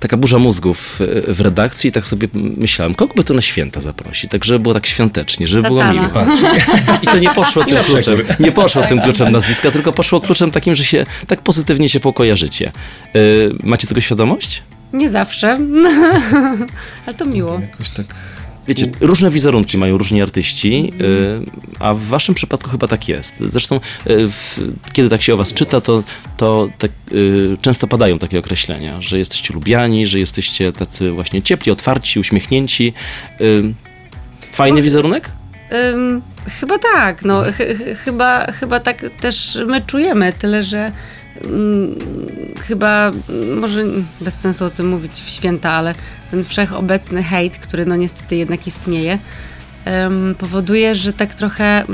taka 0.00 0.16
burza 0.16 0.38
mózgów 0.38 1.00
w 1.28 1.40
redakcji 1.40 1.88
i 1.88 1.92
tak 1.92 2.06
sobie 2.06 2.28
myślałem, 2.34 2.94
kogo 2.94 3.14
by 3.14 3.24
tu 3.24 3.34
na 3.34 3.40
święta 3.40 3.80
zaprosić, 3.80 4.30
tak 4.30 4.44
żeby 4.44 4.58
było 4.58 4.74
tak 4.74 4.86
świątecznie, 4.86 5.48
żeby 5.48 5.62
było 5.62 5.80
Szatana. 5.80 6.02
miło. 6.02 6.24
I 7.02 7.06
to 7.06 7.18
nie 7.18 7.30
poszło 7.30 7.64
tym 7.64 7.84
kluczem, 7.84 8.18
nie 8.40 8.52
poszło 8.52 8.82
tym 8.82 9.00
kluczem 9.00 9.32
nazwiska, 9.32 9.70
tylko 9.70 9.92
poszło 9.92 10.20
kluczem 10.20 10.50
takim, 10.50 10.74
że 10.74 10.84
się 10.84 11.06
tak 11.26 11.42
pozytywnie 11.42 11.88
się 11.88 12.00
pokojarzycie. 12.00 12.72
Macie 13.62 13.86
tego 13.86 14.00
świadomość? 14.00 14.62
Nie 14.92 15.08
zawsze, 15.08 15.56
ale 17.06 17.14
to 17.16 17.24
miło. 17.24 17.60
Jakoś 17.60 17.88
tak... 17.88 18.06
Wiecie, 18.68 18.86
różne 19.00 19.30
wizerunki 19.30 19.78
mają 19.78 19.98
różni 19.98 20.22
artyści, 20.22 20.92
y, 21.00 21.40
a 21.78 21.94
w 21.94 22.00
waszym 22.00 22.34
przypadku 22.34 22.70
chyba 22.70 22.88
tak 22.88 23.08
jest. 23.08 23.34
Zresztą, 23.40 23.76
y, 23.76 23.80
w, 24.30 24.58
kiedy 24.92 25.08
tak 25.08 25.22
się 25.22 25.34
o 25.34 25.36
was 25.36 25.52
czyta, 25.52 25.80
to, 25.80 26.02
to 26.36 26.68
tak, 26.78 26.90
y, 27.12 27.56
często 27.60 27.86
padają 27.86 28.18
takie 28.18 28.38
określenia, 28.38 29.02
że 29.02 29.18
jesteście 29.18 29.54
lubiani, 29.54 30.06
że 30.06 30.18
jesteście 30.18 30.72
tacy 30.72 31.10
właśnie 31.10 31.42
ciepli, 31.42 31.72
otwarci, 31.72 32.20
uśmiechnięci. 32.20 32.92
Fajny 34.52 34.82
wizerunek? 34.82 35.30
Ym, 35.92 36.22
chyba 36.60 36.78
tak, 36.78 37.24
no 37.24 37.42
ch- 37.42 37.78
ch- 37.78 37.98
chyba, 38.04 38.52
chyba 38.52 38.80
tak 38.80 39.04
też 39.20 39.58
my 39.66 39.80
czujemy, 39.80 40.32
tyle 40.32 40.64
że 40.64 40.92
chyba 42.60 43.10
mm, 43.28 43.58
może 43.58 43.84
bez 44.20 44.40
sensu 44.40 44.64
o 44.64 44.70
tym 44.70 44.88
mówić 44.88 45.12
w 45.12 45.30
święta, 45.30 45.70
ale 45.70 45.94
ten 46.30 46.44
wszechobecny 46.44 47.22
hejt, 47.22 47.58
który 47.58 47.86
no 47.86 47.96
niestety 47.96 48.36
jednak 48.36 48.66
istnieje, 48.66 49.18
powoduje, 50.38 50.94
że 50.94 51.12
tak 51.12 51.34
trochę 51.34 51.84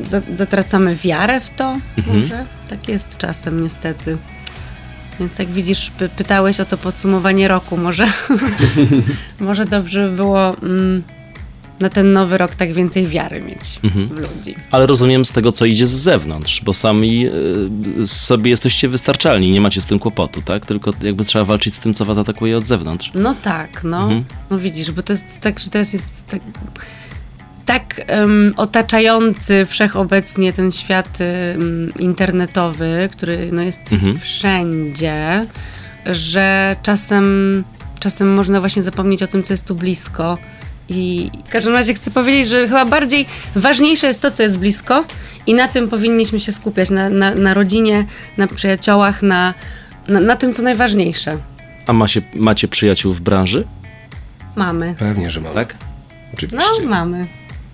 za, 0.00 0.20
zatracamy 0.32 0.96
wiarę 0.96 1.40
w 1.40 1.50
to, 1.50 1.76
może? 2.06 2.46
Tak 2.68 2.88
jest 2.88 3.16
czasem 3.16 3.62
niestety. 3.62 4.18
Więc 5.20 5.38
jak 5.38 5.48
widzisz, 5.48 5.92
py- 5.98 6.08
pytałeś 6.08 6.60
o 6.60 6.64
to 6.64 6.78
podsumowanie 6.78 7.48
roku, 7.48 7.76
może, 7.76 8.06
może 9.40 9.64
dobrze 9.64 10.08
by 10.08 10.16
było 10.16 10.56
mm, 10.62 11.02
na 11.80 11.88
ten 11.88 12.12
nowy 12.12 12.38
rok 12.38 12.54
tak 12.54 12.72
więcej 12.72 13.06
wiary 13.06 13.40
mieć 13.42 13.80
w 13.84 14.18
ludzi. 14.18 14.54
Ale 14.70 14.86
rozumiem 14.86 15.24
z 15.24 15.32
tego, 15.32 15.52
co 15.52 15.64
idzie 15.64 15.86
z 15.86 15.90
zewnątrz, 15.90 16.60
bo 16.64 16.74
sami 16.74 17.26
y, 18.00 18.06
sobie 18.06 18.50
jesteście 18.50 18.88
wystarczalni, 18.88 19.50
nie 19.50 19.60
macie 19.60 19.82
z 19.82 19.86
tym 19.86 19.98
kłopotu, 19.98 20.42
tak? 20.42 20.66
Tylko 20.66 20.92
jakby 21.02 21.24
trzeba 21.24 21.44
walczyć 21.44 21.74
z 21.74 21.80
tym, 21.80 21.94
co 21.94 22.04
was 22.04 22.18
atakuje 22.18 22.56
od 22.58 22.66
zewnątrz. 22.66 23.10
No 23.14 23.34
tak, 23.42 23.84
no. 23.84 24.02
Mhm. 24.02 24.24
No 24.50 24.58
widzisz, 24.58 24.90
bo 24.90 25.02
to 25.02 25.12
jest 25.12 25.40
tak, 25.40 25.58
że 25.60 25.70
teraz 25.70 25.92
jest 25.92 26.26
tak, 26.28 26.40
tak 27.66 28.00
em, 28.06 28.54
otaczający 28.56 29.66
wszechobecnie 29.66 30.52
ten 30.52 30.72
świat 30.72 31.18
internetowy, 31.98 33.08
który 33.12 33.48
no, 33.52 33.62
jest 33.62 33.92
Mhm. 33.92 34.18
wszędzie, 34.18 35.46
że 36.06 36.76
czasem, 36.82 37.64
czasem 38.00 38.34
można 38.34 38.60
właśnie 38.60 38.82
zapomnieć 38.82 39.22
o 39.22 39.26
tym, 39.26 39.42
co 39.42 39.52
jest 39.54 39.66
tu 39.66 39.74
blisko. 39.74 40.38
I 40.88 41.30
w 41.46 41.50
każdym 41.50 41.72
razie 41.74 41.94
chcę 41.94 42.10
powiedzieć, 42.10 42.48
że 42.48 42.68
chyba 42.68 42.84
bardziej 42.84 43.26
ważniejsze 43.54 44.06
jest 44.06 44.20
to, 44.20 44.30
co 44.30 44.42
jest 44.42 44.58
blisko 44.58 45.04
i 45.46 45.54
na 45.54 45.68
tym 45.68 45.88
powinniśmy 45.88 46.40
się 46.40 46.52
skupiać, 46.52 46.90
na, 46.90 47.10
na, 47.10 47.34
na 47.34 47.54
rodzinie, 47.54 48.06
na 48.36 48.46
przyjaciołach, 48.46 49.22
na, 49.22 49.54
na, 50.08 50.20
na 50.20 50.36
tym, 50.36 50.54
co 50.54 50.62
najważniejsze. 50.62 51.38
A 51.86 51.92
macie, 51.92 52.22
macie 52.34 52.68
przyjaciół 52.68 53.12
w 53.12 53.20
branży? 53.20 53.64
Mamy. 54.56 54.94
Pewnie, 54.98 55.30
że 55.30 55.40
mam. 55.40 55.54
Tak? 55.54 55.76
Oczywiście. 56.34 56.66
No, 56.82 56.88
mamy. 56.88 57.26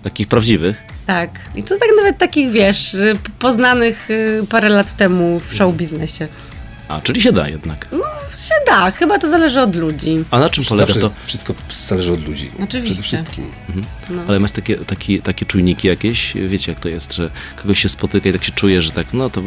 Takich 0.03 0.27
prawdziwych? 0.27 0.83
Tak. 1.05 1.29
I 1.55 1.63
to 1.63 1.77
tak 1.77 1.89
nawet 1.97 2.17
takich, 2.17 2.51
wiesz, 2.51 2.97
poznanych 3.39 4.09
y, 4.09 4.43
parę 4.49 4.69
lat 4.69 4.97
temu 4.97 5.39
w 5.39 5.53
show 5.55 5.75
biznesie. 5.75 6.27
A, 6.87 7.01
czyli 7.01 7.21
się 7.21 7.31
da 7.31 7.49
jednak. 7.49 7.87
Się 8.37 8.53
da, 8.67 8.91
chyba 8.91 9.19
to 9.19 9.29
zależy 9.29 9.61
od 9.61 9.75
ludzi. 9.75 10.25
A 10.31 10.39
na 10.39 10.49
czym 10.49 10.63
polega 10.65 10.85
Zawsze 10.85 11.01
to? 11.01 11.11
Wszystko 11.25 11.53
zależy 11.87 12.11
od 12.11 12.27
ludzi. 12.27 12.51
Oczywiście. 12.63 13.03
Przede 13.03 13.23
wszystkim. 13.23 13.51
No. 14.09 14.21
Ale 14.27 14.39
masz 14.39 14.51
takie, 14.51 14.75
takie, 14.77 15.21
takie 15.21 15.45
czujniki 15.45 15.87
jakieś? 15.87 16.33
Wiecie 16.47 16.71
jak 16.71 16.79
to 16.79 16.89
jest, 16.89 17.13
że 17.15 17.29
kogoś 17.55 17.79
się 17.79 17.89
spotyka 17.89 18.29
i 18.29 18.33
tak 18.33 18.43
się 18.43 18.51
czuje, 18.51 18.81
że 18.81 18.91
tak, 18.91 19.07
no 19.13 19.29
to... 19.29 19.41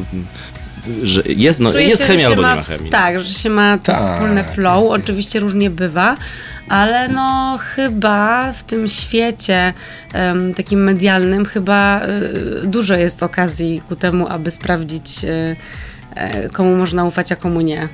Że 1.02 1.22
jest, 1.26 1.58
no, 1.58 1.72
Czuję 1.72 1.84
jest 1.84 2.02
się, 2.02 2.08
chemia 2.08 2.26
albo 2.26 2.42
nie 2.42 2.48
ma 2.48 2.62
chemii. 2.62 2.90
Tak, 2.90 3.24
że 3.24 3.34
się 3.34 3.50
ma 3.50 3.78
to 3.78 3.84
Tak, 3.92 4.02
wspólne 4.02 4.44
flow. 4.44 4.78
jest, 4.78 4.90
jest. 4.92 5.02
Oczywiście 5.04 5.40
różnie 5.40 5.70
bywa, 5.70 6.16
ale 6.68 7.08
no 7.08 7.58
chyba 7.60 8.52
w 8.52 8.62
tym 8.62 8.88
świecie 8.88 9.72
em, 10.12 10.54
takim 10.54 10.84
medialnym 10.84 11.44
chyba 11.44 12.06
y, 12.06 12.66
dużo 12.66 12.94
jest 12.94 13.22
okazji 13.22 13.82
ku 13.88 13.96
temu, 13.96 14.28
aby 14.28 14.50
sprawdzić 14.50 15.24
y, 15.24 15.56
komu 16.52 16.76
można 16.76 17.04
ufać, 17.04 17.32
a 17.32 17.36
komu 17.36 17.60
nie. 17.60 17.88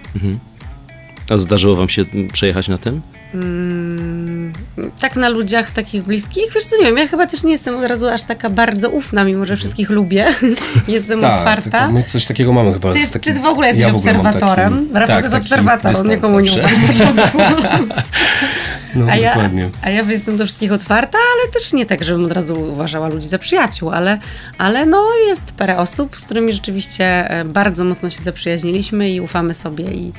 A 1.31 1.37
zdarzyło 1.37 1.75
wam 1.77 1.89
się 1.89 2.05
przejechać 2.33 2.69
na 2.69 2.79
tym? 2.79 3.01
Mm, 3.35 4.53
tak 5.01 5.17
na 5.17 5.29
ludziach 5.29 5.71
takich 5.71 6.03
bliskich, 6.03 6.45
wiesz 6.55 6.65
co, 6.65 6.77
nie 6.77 6.85
wiem, 6.85 6.97
ja 6.99 7.07
chyba 7.09 7.27
też 7.27 7.43
nie 7.45 7.53
jestem 7.53 7.77
od 7.77 7.85
razu 7.85 8.09
aż 8.09 8.23
taka 8.23 8.51
bardzo 8.51 8.91
ufna, 8.91 9.25
mimo 9.25 9.47
że 9.47 9.57
wszystkich 9.57 9.91
lubię. 9.91 10.27
jestem 10.89 11.21
Tak, 11.21 11.39
otwarta. 11.39 11.71
tak, 11.71 11.91
my 11.93 12.03
coś 12.03 12.25
takiego 12.25 12.53
mamy 12.53 12.73
chyba. 12.73 12.93
Ty, 12.93 13.07
z 13.07 13.11
takim, 13.11 13.35
ty 13.35 13.41
w 13.41 13.45
ogóle 13.47 13.67
jesteś 13.69 13.87
ja 13.87 13.93
w 13.93 13.97
ogóle 13.97 14.13
obserwatorem. 14.17 14.73
taki- 14.87 14.95
Rafał 15.01 15.07
tak, 15.17 15.25
jest 15.25 15.35
taki 15.35 15.45
obserwator, 15.45 15.87
on 15.87 15.93
dystans 15.93 16.11
nikomu 16.17 16.41
nie 16.41 16.51
zawsze. 16.51 17.13
No, 18.95 19.07
A 19.11 19.17
ja, 19.17 19.35
dokładnie. 19.35 19.71
a 19.83 19.91
ja 19.91 20.03
jestem 20.03 20.37
do 20.37 20.45
wszystkich 20.45 20.73
otwarta, 20.73 21.19
ale 21.19 21.53
też 21.53 21.73
nie 21.73 21.87
tak, 21.87 22.05
żebym 22.05 22.25
od 22.25 22.33
razu 22.33 22.61
uważała 22.73 23.09
ludzi 23.09 23.29
za 23.29 23.39
przyjaciół, 23.39 23.91
ale, 23.91 24.19
ale 24.59 24.87
no 24.87 25.09
jest 25.29 25.57
parę 25.57 25.79
osób, 25.79 26.17
z 26.17 26.25
którymi 26.25 26.53
rzeczywiście 26.53 27.31
e, 27.31 27.45
bardzo 27.45 27.85
mocno 27.85 28.11
się 28.11 28.23
zaprzyjaźniliśmy 28.23 29.11
i 29.11 29.21
ufamy 29.21 29.55
sobie 29.55 29.85
i, 29.85 30.13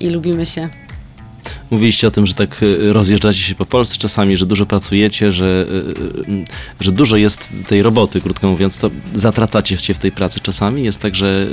i 0.00 0.10
lubimy 0.10 0.46
się. 0.46 0.68
Mówiliście 1.70 2.08
o 2.08 2.10
tym, 2.10 2.26
że 2.26 2.34
tak 2.34 2.62
y, 2.62 2.92
rozjeżdżacie 2.92 3.38
się 3.38 3.54
po 3.54 3.66
Polsce 3.66 3.98
czasami, 3.98 4.36
że 4.36 4.46
dużo 4.46 4.66
pracujecie, 4.66 5.32
że, 5.32 5.66
y, 6.28 6.44
że 6.80 6.92
dużo 6.92 7.16
jest 7.16 7.52
tej 7.66 7.82
roboty, 7.82 8.20
krótko 8.20 8.48
mówiąc, 8.48 8.78
to 8.78 8.90
zatracacie 9.14 9.78
się 9.78 9.94
w 9.94 9.98
tej 9.98 10.12
pracy 10.12 10.40
czasami. 10.40 10.84
Jest 10.84 11.00
tak, 11.00 11.14
że 11.14 11.46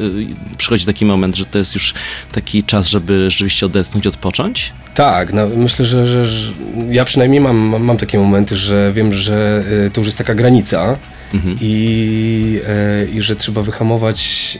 przychodzi 0.58 0.86
taki 0.86 1.05
moment, 1.05 1.36
że 1.36 1.46
to 1.46 1.58
jest 1.58 1.74
już 1.74 1.94
taki 2.32 2.63
czas, 2.63 2.88
żeby 2.88 3.32
rzeczywiście 3.32 3.65
odetchnąć, 3.65 4.08
odpocząć. 4.08 4.74
Tak, 4.96 5.34
no, 5.34 5.48
myślę, 5.48 5.86
że, 5.86 6.06
że, 6.06 6.25
że 6.25 6.54
ja 6.90 7.06
przynajmniej 7.06 7.42
mam, 7.42 7.84
mam, 7.84 7.98
takie 7.98 8.20
momenty, 8.20 8.58
że 8.58 8.92
wiem, 8.94 9.14
że 9.14 9.64
y, 9.88 9.92
to 9.92 10.02
już 10.02 10.08
jest 10.08 10.18
taka 10.18 10.36
granica 10.36 10.98
Mhm. 11.34 11.58
i, 11.62 12.60
y, 13.04 13.12
i 13.12 13.22
że 13.22 13.36
trzeba 13.36 13.62
wyhamować 13.62 14.60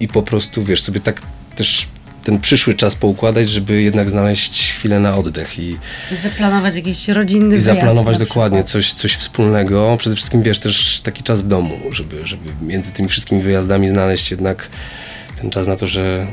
i 0.00 0.08
po 0.08 0.22
prostu, 0.22 0.64
wiesz, 0.64 0.82
sobie 0.82 1.00
tak 1.00 1.22
też 1.56 1.88
ten 2.24 2.40
przyszły 2.40 2.74
czas 2.74 2.94
poukładać, 2.94 3.48
żeby 3.50 3.82
jednak 3.82 4.10
znaleźć 4.10 4.72
chwilę 4.72 5.00
na 5.00 5.14
oddech 5.14 5.58
i, 5.58 5.76
Zaplanować 6.22 6.74
jakiś 6.74 7.08
rodzinny 7.08 7.56
i 7.56 7.60
zaplanować 7.60 8.18
dokładnie 8.18 8.64
coś, 8.64 8.92
coś 8.92 9.14
wspólnego. 9.14 9.96
Przede 9.98 10.16
wszystkim, 10.16 10.42
wiesz, 10.42 10.58
też 10.58 11.00
taki 11.00 11.22
czas 11.22 11.42
w 11.42 11.48
domu, 11.48 11.74
żeby, 11.92 12.26
żeby 12.26 12.50
między 12.62 12.92
tymi 12.92 13.08
wszystkimi 13.08 13.42
wyjazdami 13.42 13.88
znaleźć 13.88 14.30
jednak 14.30 14.68
ten 15.40 15.50
czas 15.50 15.66
na 15.66 15.76
to, 15.76 15.86
że, 15.86 16.26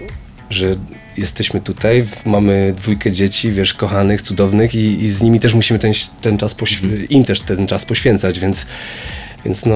że 0.50 0.76
jesteśmy 1.18 1.62
tutaj, 1.62 2.06
mamy 2.26 2.74
dwójkę 2.78 3.12
dzieci, 3.12 3.52
wiesz, 3.52 3.74
kochanych, 3.74 4.22
cudownych 4.22 4.76
i, 4.76 5.04
i 5.04 5.10
z 5.10 5.22
nimi 5.22 5.40
też 5.40 5.54
musimy 5.54 5.80
ten, 5.80 5.94
ten 6.22 6.38
czas, 6.38 6.56
pośw- 6.56 7.06
im 7.10 7.26
też 7.26 7.42
ten 7.42 7.68
czas 7.68 7.86
poświęcać, 7.86 8.40
więc, 8.40 8.66
więc 9.46 9.66
no, 9.66 9.76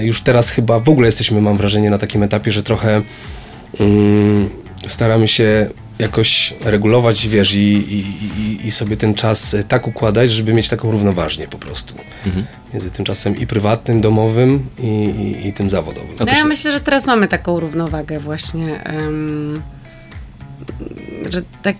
już 0.00 0.20
teraz 0.20 0.50
chyba 0.50 0.80
w 0.80 0.88
ogóle 0.88 1.08
jesteśmy, 1.08 1.40
mam 1.40 1.56
wrażenie, 1.56 1.90
na 1.90 1.98
takim 1.98 2.22
etapie, 2.22 2.52
że 2.52 2.62
trochę 2.62 3.02
mm, 3.80 4.48
staramy 4.86 5.28
się 5.28 5.68
jakoś 5.98 6.54
regulować, 6.64 7.28
wiesz, 7.28 7.54
i, 7.54 7.58
i, 7.58 8.04
i, 8.40 8.66
i 8.66 8.70
sobie 8.70 8.96
ten 8.96 9.14
czas 9.14 9.56
tak 9.68 9.88
układać, 9.88 10.30
żeby 10.30 10.52
mieć 10.54 10.68
taką 10.68 10.90
równoważnię 10.90 11.48
po 11.48 11.58
prostu. 11.58 11.94
Między 12.72 12.90
tym 12.90 13.04
czasem 13.04 13.36
i 13.36 13.46
prywatnym, 13.46 14.00
domowym 14.00 14.66
i, 14.78 14.86
i, 14.86 15.48
i 15.48 15.52
tym 15.52 15.70
zawodowym. 15.70 16.10
No 16.20 16.26
ja 16.26 16.44
myślę, 16.44 16.72
że 16.72 16.80
teraz 16.80 17.06
mamy 17.06 17.28
taką 17.28 17.60
równowagę 17.60 18.20
właśnie, 18.20 18.84
em, 18.84 19.62
że 21.30 21.42
tak, 21.62 21.76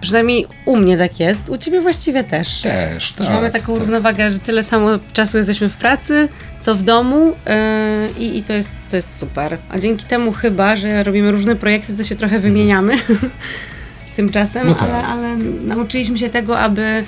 przynajmniej 0.00 0.46
u 0.64 0.76
mnie 0.76 0.98
tak 0.98 1.20
jest, 1.20 1.48
u 1.48 1.56
ciebie 1.56 1.80
właściwie 1.80 2.24
też. 2.24 2.60
Też, 2.60 3.12
tak. 3.12 3.26
Że 3.26 3.32
mamy 3.32 3.50
taką 3.50 3.78
równowagę, 3.78 4.30
że 4.30 4.38
tyle 4.38 4.62
samo 4.62 4.90
czasu 5.12 5.36
jesteśmy 5.36 5.68
w 5.68 5.76
pracy, 5.76 6.28
co 6.60 6.74
w 6.74 6.82
domu 6.82 7.32
yy, 8.18 8.26
i, 8.26 8.42
to, 8.42 8.52
jest, 8.52 8.76
to 8.90 8.96
jest 8.96 9.18
super. 9.18 9.58
A 9.68 9.78
dzięki 9.78 10.04
temu 10.04 10.32
chyba, 10.32 10.76
że 10.76 11.04
robimy 11.04 11.32
różne 11.32 11.56
projekty, 11.56 11.96
to 11.96 12.04
się 12.04 12.14
trochę 12.14 12.38
wymieniamy 12.38 12.94
tymczasem, 14.16 14.68
No 14.68 14.74
tak. 14.74 14.82
ale, 14.88 15.06
ale 15.06 15.36
nauczyliśmy 15.64 16.18
się 16.18 16.28
tego, 16.28 16.58
aby 16.58 17.04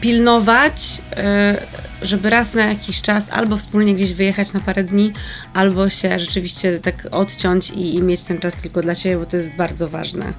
pilnować, 0.00 1.02
yy, 1.16 2.06
żeby 2.06 2.30
raz 2.30 2.54
na 2.54 2.64
jakiś 2.66 3.02
czas 3.02 3.30
albo 3.30 3.56
wspólnie 3.56 3.94
gdzieś 3.94 4.12
wyjechać 4.12 4.52
na 4.52 4.60
parę 4.60 4.84
dni, 4.84 5.12
albo 5.54 5.88
się 5.88 6.18
rzeczywiście 6.18 6.80
tak 6.80 7.08
odciąć 7.10 7.70
i, 7.70 7.94
i 7.94 8.02
mieć 8.02 8.22
ten 8.24 8.38
czas 8.38 8.54
tylko 8.54 8.82
dla 8.82 8.94
siebie, 8.94 9.16
bo 9.16 9.26
to 9.26 9.36
jest 9.36 9.52
bardzo 9.52 9.88
ważne. 9.88 10.32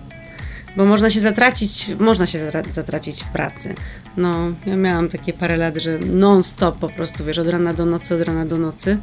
Bo 0.78 0.86
można 0.86 1.10
się 1.10 1.20
zatracić, 1.20 1.92
można 2.00 2.26
się 2.26 2.40
zatra- 2.40 2.72
zatracić 2.72 3.24
w 3.24 3.28
pracy. 3.28 3.76
No, 4.18 4.36
ja 4.66 4.76
miałam 4.76 5.10
takie 5.10 5.34
parę 5.34 5.58
lat, 5.58 5.78
że 5.78 6.00
non-stop 6.00 6.78
po 6.80 6.90
prostu, 6.90 7.26
wiesz, 7.26 7.38
od 7.38 7.48
rana 7.48 7.74
do 7.74 7.86
nocy, 7.86 8.16
od 8.16 8.22
rana 8.22 8.46
do 8.46 8.58
nocy. 8.58 8.98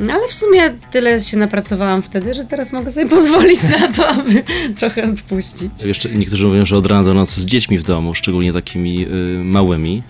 No 0.00 0.12
ale 0.12 0.28
w 0.28 0.32
sumie 0.32 0.60
tyle 0.90 1.20
się 1.20 1.36
napracowałam 1.36 2.02
wtedy, 2.02 2.34
że 2.34 2.44
teraz 2.44 2.72
mogę 2.72 2.92
sobie 2.92 3.06
pozwolić 3.16 3.62
na 3.62 3.92
to, 3.92 4.08
aby 4.08 4.42
trochę 4.76 5.12
odpuścić. 5.12 5.70
Jeszcze 5.84 6.08
niektórzy 6.08 6.46
mówią, 6.46 6.66
że 6.66 6.76
od 6.76 6.86
rana 6.86 7.02
do 7.02 7.14
nocy 7.14 7.40
z 7.40 7.46
dziećmi 7.46 7.78
w 7.78 7.82
domu, 7.82 8.14
szczególnie 8.14 8.52
takimi 8.52 9.06
y, 9.06 9.44
małymi. 9.44 10.02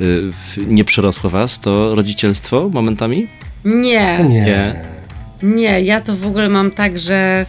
Y, 0.00 0.32
nie 0.66 0.84
przerosło 0.84 1.30
was 1.30 1.60
to 1.60 1.94
rodzicielstwo 1.94 2.68
momentami? 2.72 3.26
Nie, 3.64 4.18
nie? 4.18 4.40
Nie. 4.40 4.74
nie, 5.42 5.80
ja 5.82 6.00
to 6.00 6.16
w 6.16 6.26
ogóle 6.26 6.48
mam 6.48 6.70
tak, 6.70 6.98
że 6.98 7.46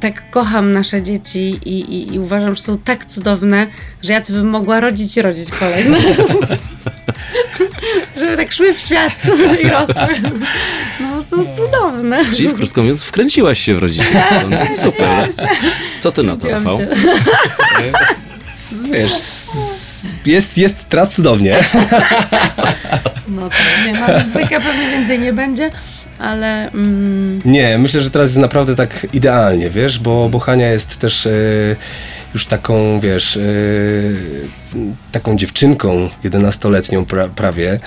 tak 0.00 0.30
kocham 0.30 0.72
nasze 0.72 1.02
dzieci 1.02 1.58
i, 1.64 1.80
i, 1.80 2.14
i 2.14 2.18
uważam, 2.18 2.56
że 2.56 2.62
są 2.62 2.78
tak 2.78 3.04
cudowne, 3.04 3.66
że 4.02 4.12
ja 4.12 4.20
to 4.20 4.32
bym 4.32 4.46
mogła 4.46 4.80
rodzić 4.80 5.16
i 5.16 5.22
rodzić 5.22 5.50
kolejne. 5.50 5.98
Żeby 8.16 8.36
tak 8.36 8.52
szły 8.52 8.74
w 8.74 8.80
świat 8.80 9.12
i 9.64 9.68
rosły. 9.68 10.30
No, 11.00 11.22
są 11.22 11.54
cudowne. 11.54 12.24
Czyli 12.34 12.48
krótko 12.48 12.80
mówiąc, 12.80 13.04
wkręciłaś 13.04 13.58
się 13.58 13.74
w 13.74 13.78
rodzicielstwo. 13.78 14.34
No, 14.50 14.58
super. 14.74 15.28
Co 16.00 16.12
ty 16.12 16.22
na 16.22 16.36
to, 16.36 16.50
Rafał? 16.50 16.78
Wiesz, 18.92 19.12
jest, 20.26 20.58
jest 20.58 20.88
teraz 20.88 21.14
cudownie. 21.14 21.56
No 23.28 23.48
to 23.48 23.86
nie, 23.86 24.00
mamy 24.00 24.20
dwójkę, 24.20 24.60
pewnie 24.60 24.90
więcej 24.90 25.18
nie 25.18 25.32
będzie, 25.32 25.70
ale 26.18 26.70
mm, 26.70 27.40
Nie, 27.44 27.78
myślę, 27.78 28.00
że 28.00 28.10
teraz 28.10 28.28
jest 28.28 28.38
naprawdę 28.38 28.74
tak 28.74 29.06
idealnie, 29.12 29.70
wiesz, 29.70 29.98
bo, 29.98 30.28
bo 30.28 30.38
Hania 30.38 30.70
jest 30.70 30.98
też 30.98 31.26
e, 31.26 31.30
już 32.34 32.46
taką, 32.46 33.00
wiesz, 33.00 33.36
e, 33.36 33.40
taką 35.12 35.36
dziewczynką 35.36 36.08
11-letnią 36.24 37.04
pra, 37.04 37.28
prawie. 37.28 37.80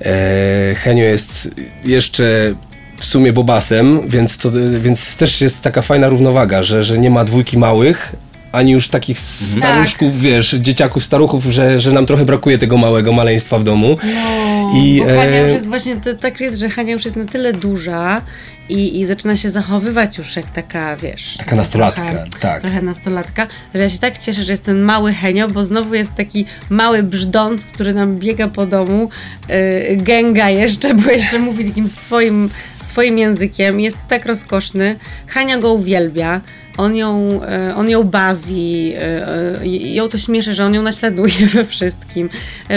E, 0.00 0.74
Henio 0.74 1.04
jest 1.04 1.50
jeszcze 1.84 2.54
w 2.96 3.04
sumie 3.04 3.32
bobasem, 3.32 4.08
więc, 4.08 4.38
to, 4.38 4.50
więc 4.80 5.16
też 5.16 5.40
jest 5.40 5.62
taka 5.62 5.82
fajna 5.82 6.08
równowaga, 6.08 6.62
że, 6.62 6.84
że 6.84 6.98
nie 6.98 7.10
ma 7.10 7.24
dwójki 7.24 7.58
małych, 7.58 8.14
ani 8.52 8.72
już 8.72 8.88
takich 8.88 9.18
staruszków, 9.18 10.20
wiesz, 10.20 10.50
dzieciaków, 10.50 11.04
staruchów, 11.04 11.44
że, 11.44 11.80
że 11.80 11.92
nam 11.92 12.06
trochę 12.06 12.24
brakuje 12.24 12.58
tego 12.58 12.76
małego 12.76 13.12
maleństwa 13.12 13.58
w 13.58 13.64
domu. 13.64 13.96
no, 14.14 14.70
I, 14.76 15.00
Bo 15.00 15.06
Hania 15.06 15.22
e, 15.22 15.42
już 15.42 15.52
jest 15.52 15.68
właśnie, 15.68 15.96
to, 15.96 16.14
tak 16.14 16.40
jest, 16.40 16.58
że 16.58 16.70
Hania 16.70 16.92
już 16.92 17.04
jest 17.04 17.16
na 17.16 17.24
tyle 17.24 17.52
duża 17.52 18.22
i, 18.70 19.00
i 19.00 19.06
zaczyna 19.06 19.36
się 19.36 19.50
zachowywać 19.50 20.18
już 20.18 20.36
jak 20.36 20.50
taka, 20.50 20.96
wiesz... 20.96 21.36
Taka 21.36 21.56
nastolatka, 21.56 22.02
trochę, 22.02 22.26
tak. 22.40 22.60
Trochę 22.60 22.82
nastolatka, 22.82 23.46
że 23.74 23.82
ja 23.82 23.88
się 23.88 23.98
tak 23.98 24.18
cieszę, 24.18 24.44
że 24.44 24.52
jest 24.52 24.64
ten 24.64 24.80
mały 24.80 25.12
Henio, 25.12 25.48
bo 25.48 25.64
znowu 25.64 25.94
jest 25.94 26.14
taki 26.14 26.46
mały 26.70 27.02
brzdąc, 27.02 27.64
który 27.64 27.94
nam 27.94 28.18
biega 28.18 28.48
po 28.48 28.66
domu, 28.66 29.08
yy, 29.48 29.96
gęga 29.96 30.50
jeszcze, 30.50 30.94
bo 30.94 31.10
jeszcze 31.10 31.38
mówi 31.38 31.64
takim 31.64 31.88
swoim, 31.88 32.50
swoim 32.80 33.18
językiem, 33.18 33.80
jest 33.80 33.98
tak 34.08 34.26
rozkoszny. 34.26 34.98
Hania 35.26 35.58
go 35.58 35.72
uwielbia. 35.72 36.40
On 36.78 36.96
ją, 36.96 37.40
e, 37.42 37.74
on 37.74 37.88
ją 37.90 38.04
bawi, 38.04 38.94
e, 38.94 39.60
e, 39.60 39.66
ją 39.66 40.08
to 40.08 40.18
śmieszy, 40.18 40.54
że 40.54 40.64
on 40.64 40.74
ją 40.74 40.82
naśladuje 40.82 41.46
we 41.54 41.64
wszystkim. 41.64 42.30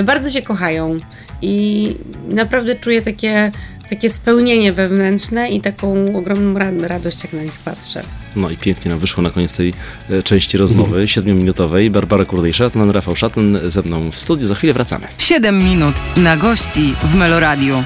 Bardzo 0.04 0.30
się 0.30 0.42
kochają 0.42 0.98
i 1.42 1.96
naprawdę 2.28 2.76
czuję 2.76 3.02
takie, 3.02 3.52
takie 3.96 4.10
spełnienie 4.10 4.74
wewnętrzne 4.74 5.50
i 5.50 5.62
taką 5.62 6.16
ogromną 6.16 6.60
ra- 6.60 6.72
radość, 6.88 7.24
jak 7.24 7.34
na 7.34 7.42
nich 7.44 7.58
patrzę. 7.66 8.02
No 8.36 8.50
i 8.50 8.58
pięknie 8.58 8.90
nam 8.92 9.00
wyszło 9.00 9.24
na 9.24 9.30
koniec 9.30 9.54
tej 9.54 9.74
e, 10.10 10.24
części 10.24 10.58
rozmowy, 10.58 11.08
siedmiominutowej. 11.14 11.90
Barbara 11.90 12.24
Kurdej-Szatan, 12.26 12.92
Rafał 12.92 13.16
Szatan 13.16 13.60
ze 13.66 13.82
mną 13.82 14.12
w 14.12 14.20
studiu. 14.20 14.46
Za 14.46 14.56
chwilę 14.56 14.74
wracamy. 14.74 15.08
7 15.18 15.64
minut 15.64 15.94
na 16.18 16.38
gości 16.38 16.94
w 17.04 17.16
Meloradiu. 17.16 17.84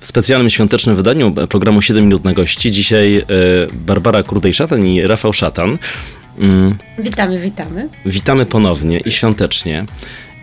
W 0.00 0.06
specjalnym 0.06 0.50
świątecznym 0.50 0.96
wydaniu 0.96 1.32
programu 1.32 1.82
7 1.82 2.04
minut 2.04 2.24
na 2.24 2.32
gości 2.32 2.70
dzisiaj 2.70 3.16
e, 3.18 3.24
Barbara 3.72 4.22
Kurdej-Szatan 4.22 4.86
i 4.86 5.02
Rafał 5.06 5.32
Szatan. 5.32 5.78
Mm, 6.38 6.74
Witamy, 6.98 7.38
witamy. 7.40 7.88
Witamy 8.06 8.46
ponownie 8.46 8.98
i 9.00 9.10
świątecznie. 9.10 9.84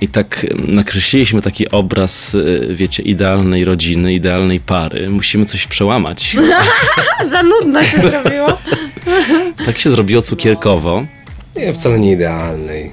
I 0.01 0.07
tak 0.07 0.45
nakreśliliśmy 0.67 1.41
taki 1.41 1.69
obraz, 1.69 2.35
e, 2.35 2.73
wiecie, 2.73 3.03
idealnej 3.03 3.65
rodziny, 3.65 4.13
idealnej 4.13 4.59
pary. 4.59 5.09
Musimy 5.09 5.45
coś 5.45 5.67
przełamać. 5.67 6.37
Za 7.31 7.43
nudno 7.43 7.83
się 7.83 8.01
zrobiło. 8.01 8.57
Tak 9.65 9.77
się 9.77 9.89
zrobiło 9.89 10.21
cukierkowo. 10.21 11.05
Nie, 11.55 11.73
wcale 11.73 11.99
nie 11.99 12.11
idealnej. 12.11 12.91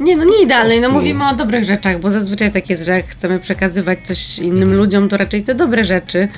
Nie, 0.00 0.16
no 0.16 0.24
nie 0.24 0.42
idealnej, 0.42 0.80
no 0.80 0.90
mówimy 0.90 1.28
o 1.28 1.34
dobrych 1.34 1.64
rzeczach, 1.64 2.00
bo 2.00 2.10
zazwyczaj 2.10 2.50
tak 2.52 2.70
jest, 2.70 2.84
że 2.84 2.92
jak 2.92 3.06
chcemy 3.06 3.40
przekazywać 3.40 3.98
coś 4.02 4.38
innym 4.38 4.74
ludziom, 4.74 5.08
to 5.08 5.16
raczej 5.16 5.42
te 5.42 5.54
dobre 5.54 5.84
rzeczy, 5.84 6.28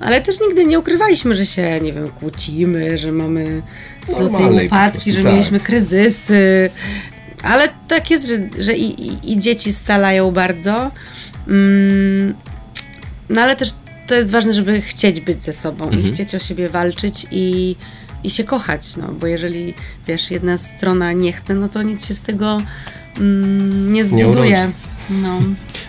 ale 0.00 0.20
też 0.20 0.40
nigdy 0.40 0.64
nie 0.64 0.78
ukrywaliśmy, 0.78 1.34
że 1.34 1.46
się, 1.46 1.80
nie 1.80 1.92
wiem, 1.92 2.10
kłócimy, 2.10 2.98
że 2.98 3.12
mamy 3.12 3.62
po 4.06 4.12
upadki, 4.12 4.68
prostu, 4.68 5.12
że 5.12 5.22
tak. 5.22 5.32
mieliśmy 5.32 5.60
kryzysy, 5.60 6.70
ale 7.42 7.68
tak 7.88 8.10
jest, 8.10 8.26
że, 8.26 8.38
że 8.58 8.76
i, 8.76 9.06
i, 9.06 9.32
i 9.32 9.38
dzieci 9.38 9.72
scalają 9.72 10.30
bardzo, 10.30 10.90
mm, 11.48 12.34
no 13.28 13.40
ale 13.40 13.56
też 13.56 13.70
to 14.06 14.14
jest 14.14 14.30
ważne, 14.30 14.52
żeby 14.52 14.80
chcieć 14.80 15.20
być 15.20 15.44
ze 15.44 15.52
sobą 15.52 15.90
i 15.90 16.02
chcieć 16.02 16.34
o 16.34 16.38
siebie 16.38 16.68
walczyć 16.68 17.26
i, 17.30 17.76
i 18.24 18.30
się 18.30 18.44
kochać, 18.44 18.96
no, 18.96 19.08
bo 19.08 19.26
jeżeli, 19.26 19.74
wiesz, 20.06 20.30
jedna 20.30 20.58
strona 20.58 21.12
nie 21.12 21.32
chce, 21.32 21.54
no 21.54 21.68
to 21.68 21.82
nic 21.82 22.06
się 22.06 22.14
z 22.14 22.22
tego 22.22 22.62
mm, 23.18 23.92
nie 23.92 24.04
zbuduje. 24.04 24.70
no. 25.10 25.40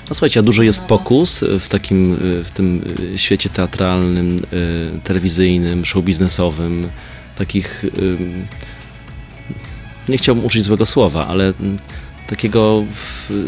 No 0.10 0.16
słuchajcie, 0.16 0.40
a 0.40 0.44
dużo 0.44 0.64
jest 0.64 0.82
pokus 0.82 1.44
w 1.60 1.68
takim, 1.68 2.14
y, 2.14 2.44
w 2.44 2.52
tym 2.52 2.84
y, 3.14 3.18
świecie 3.18 3.50
teatralnym, 3.50 4.38
y, 4.38 5.00
telewizyjnym, 5.04 5.86
show 5.86 6.04
biznesowym, 6.04 6.90
takich, 7.36 7.86
ym, 7.98 8.48
nie 10.10 10.18
chciałbym 10.18 10.46
użyć 10.46 10.64
złego 10.64 10.86
słowa, 10.86 11.28
ale 11.28 11.54
mm, 11.60 11.78
takiego 12.28 12.84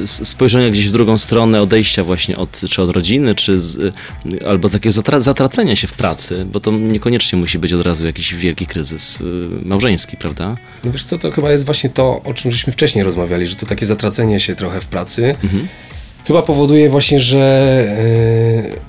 spojrzenia 0.05 0.69
gdzieś 0.69 0.89
w 0.89 0.91
drugą 0.91 1.17
stronę, 1.17 1.61
odejścia 1.61 2.03
właśnie 2.03 2.37
od, 2.37 2.61
czy 2.69 2.81
od 2.81 2.89
rodziny, 2.89 3.35
czy 3.35 3.59
z, 3.59 3.75
y, 3.75 3.93
albo 4.47 4.69
z 4.69 4.73
jakiegoś 4.73 4.95
zatra- 4.95 5.21
zatracenia 5.21 5.75
się 5.75 5.87
w 5.87 5.93
pracy, 5.93 6.45
bo 6.51 6.59
to 6.59 6.71
niekoniecznie 6.71 7.39
musi 7.39 7.59
być 7.59 7.73
od 7.73 7.81
razu 7.81 8.05
jakiś 8.05 8.35
wielki 8.35 8.67
kryzys 8.67 9.21
y, 9.21 9.25
małżeński, 9.65 10.17
prawda? 10.17 10.57
No 10.83 10.91
wiesz 10.91 11.03
co, 11.03 11.17
to 11.17 11.31
chyba 11.31 11.51
jest 11.51 11.65
właśnie 11.65 11.89
to, 11.89 12.21
o 12.23 12.33
czym 12.33 12.51
żeśmy 12.51 12.73
wcześniej 12.73 13.03
rozmawiali, 13.03 13.47
że 13.47 13.55
to 13.55 13.65
takie 13.65 13.85
zatracenie 13.85 14.39
się 14.39 14.55
trochę 14.55 14.79
w 14.79 14.85
pracy 14.85 15.35
chyba 16.27 16.41
powoduje 16.41 16.89
właśnie, 16.89 17.19
że, 17.19 17.85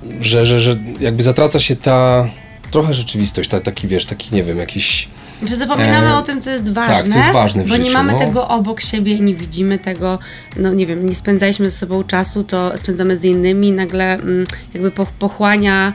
yy, 0.08 0.24
że, 0.24 0.46
że, 0.46 0.60
że 0.60 0.76
jakby 1.00 1.22
zatraca 1.22 1.60
się 1.60 1.76
ta 1.76 2.28
trochę 2.70 2.94
rzeczywistość, 2.94 3.50
ta, 3.50 3.60
taki 3.60 3.88
wiesz, 3.88 4.06
taki 4.06 4.34
nie 4.34 4.42
wiem, 4.42 4.58
jakiś... 4.58 5.08
Że 5.42 5.56
zapominamy 5.56 6.06
E, 6.06 6.14
o 6.14 6.22
tym, 6.22 6.40
co 6.40 6.50
jest 6.50 6.72
ważne, 6.72 7.02
tak, 7.02 7.12
co 7.12 7.18
jest 7.18 7.32
ważne 7.32 7.64
w 7.64 7.68
bo 7.68 7.76
nie 7.76 7.82
życiu, 7.82 7.94
mamy 7.94 8.12
no. 8.12 8.18
tego 8.18 8.48
obok 8.48 8.80
siebie 8.80 9.20
nie 9.20 9.34
widzimy 9.34 9.78
tego, 9.78 10.18
no 10.56 10.74
nie 10.74 10.86
wiem, 10.86 11.08
nie 11.08 11.14
spędzaliśmy 11.14 11.70
ze 11.70 11.76
sobą 11.76 12.04
czasu, 12.04 12.44
to 12.44 12.78
spędzamy 12.78 13.16
z 13.16 13.24
innymi, 13.24 13.72
nagle 13.72 14.14
mm, 14.14 14.46
jakby 14.74 14.90
po, 14.90 15.06
pochłania, 15.18 15.92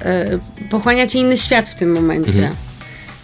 e, 0.00 0.38
pochłania 0.70 1.06
cię 1.06 1.18
inny 1.18 1.36
świat 1.36 1.68
w 1.68 1.74
tym 1.74 1.92
momencie. 1.92 2.52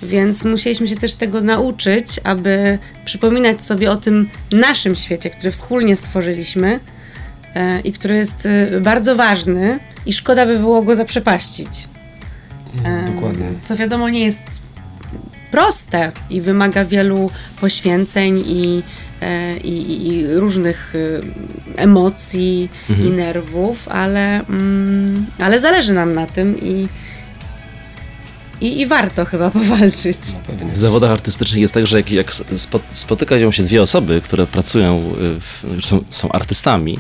Więc 0.03 0.45
musieliśmy 0.45 0.89
się 0.89 0.97
też 0.97 1.15
tego 1.15 1.41
nauczyć, 1.41 2.21
aby 2.25 2.79
przypominać 3.05 3.65
sobie 3.65 3.91
o 3.91 3.97
tym 3.97 4.29
naszym 4.53 4.95
świecie, 4.95 5.31
który 5.31 5.53
wspólnie 5.53 5.97
stworzyliśmy 5.97 6.81
e, 7.55 7.81
i 7.81 7.93
który 7.93 8.17
jest 8.17 8.47
e, 8.47 8.81
bardzo 8.81 9.17
ważny 9.17 9.81
i 10.07 10.13
szkoda 10.13 10.47
by 10.47 10.59
było 10.59 10.83
go 10.83 10.97
zaprzepaścić. 10.97 11.89
E, 12.85 13.13
Dokładnie. 13.15 13.47
Co 13.63 13.77
wiadomo 13.77 14.09
nie 14.09 14.25
jest 14.25 14.68
proste 15.51 16.13
i 16.31 16.41
wymaga 16.41 16.85
wielu 16.85 17.31
poświęceń 17.61 18.45
i, 18.47 18.83
e, 19.23 19.57
i, 19.57 20.07
i 20.09 20.27
różnych 20.27 20.95
e, 21.77 21.81
emocji 21.81 22.69
i 23.07 23.11
nerwów, 23.11 23.89
ale, 23.89 24.45
mm, 24.47 25.27
ale 25.39 25.61
zależy 25.61 25.93
nam 25.93 26.13
na 26.13 26.27
tym 26.27 26.61
i, 26.63 26.89
i, 28.61 28.81
i 28.81 28.87
warto 28.87 29.25
chyba 29.25 29.51
powalczyć. 29.61 30.19
Pewnie. 30.47 30.73
W 30.73 30.79
zawodach 30.79 31.11
artystycznych 31.11 31.61
jest 31.61 31.75
tak, 31.75 31.87
że 31.87 31.97
jak, 31.97 32.13
jak 32.13 32.33
spo, 32.33 32.81
spotykają 32.91 33.53
się 33.53 33.63
dwie 33.63 33.83
osoby, 33.83 34.21
które 34.21 34.47
pracują, 34.47 34.97
y, 34.97 35.41
w, 35.41 35.65
są, 35.81 36.05
są 36.11 36.29
artystami, 36.29 36.99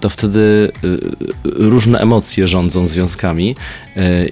to 0.00 0.08
wtedy 0.08 0.72
różne 1.44 2.00
emocje 2.00 2.48
rządzą 2.48 2.86
związkami 2.86 3.56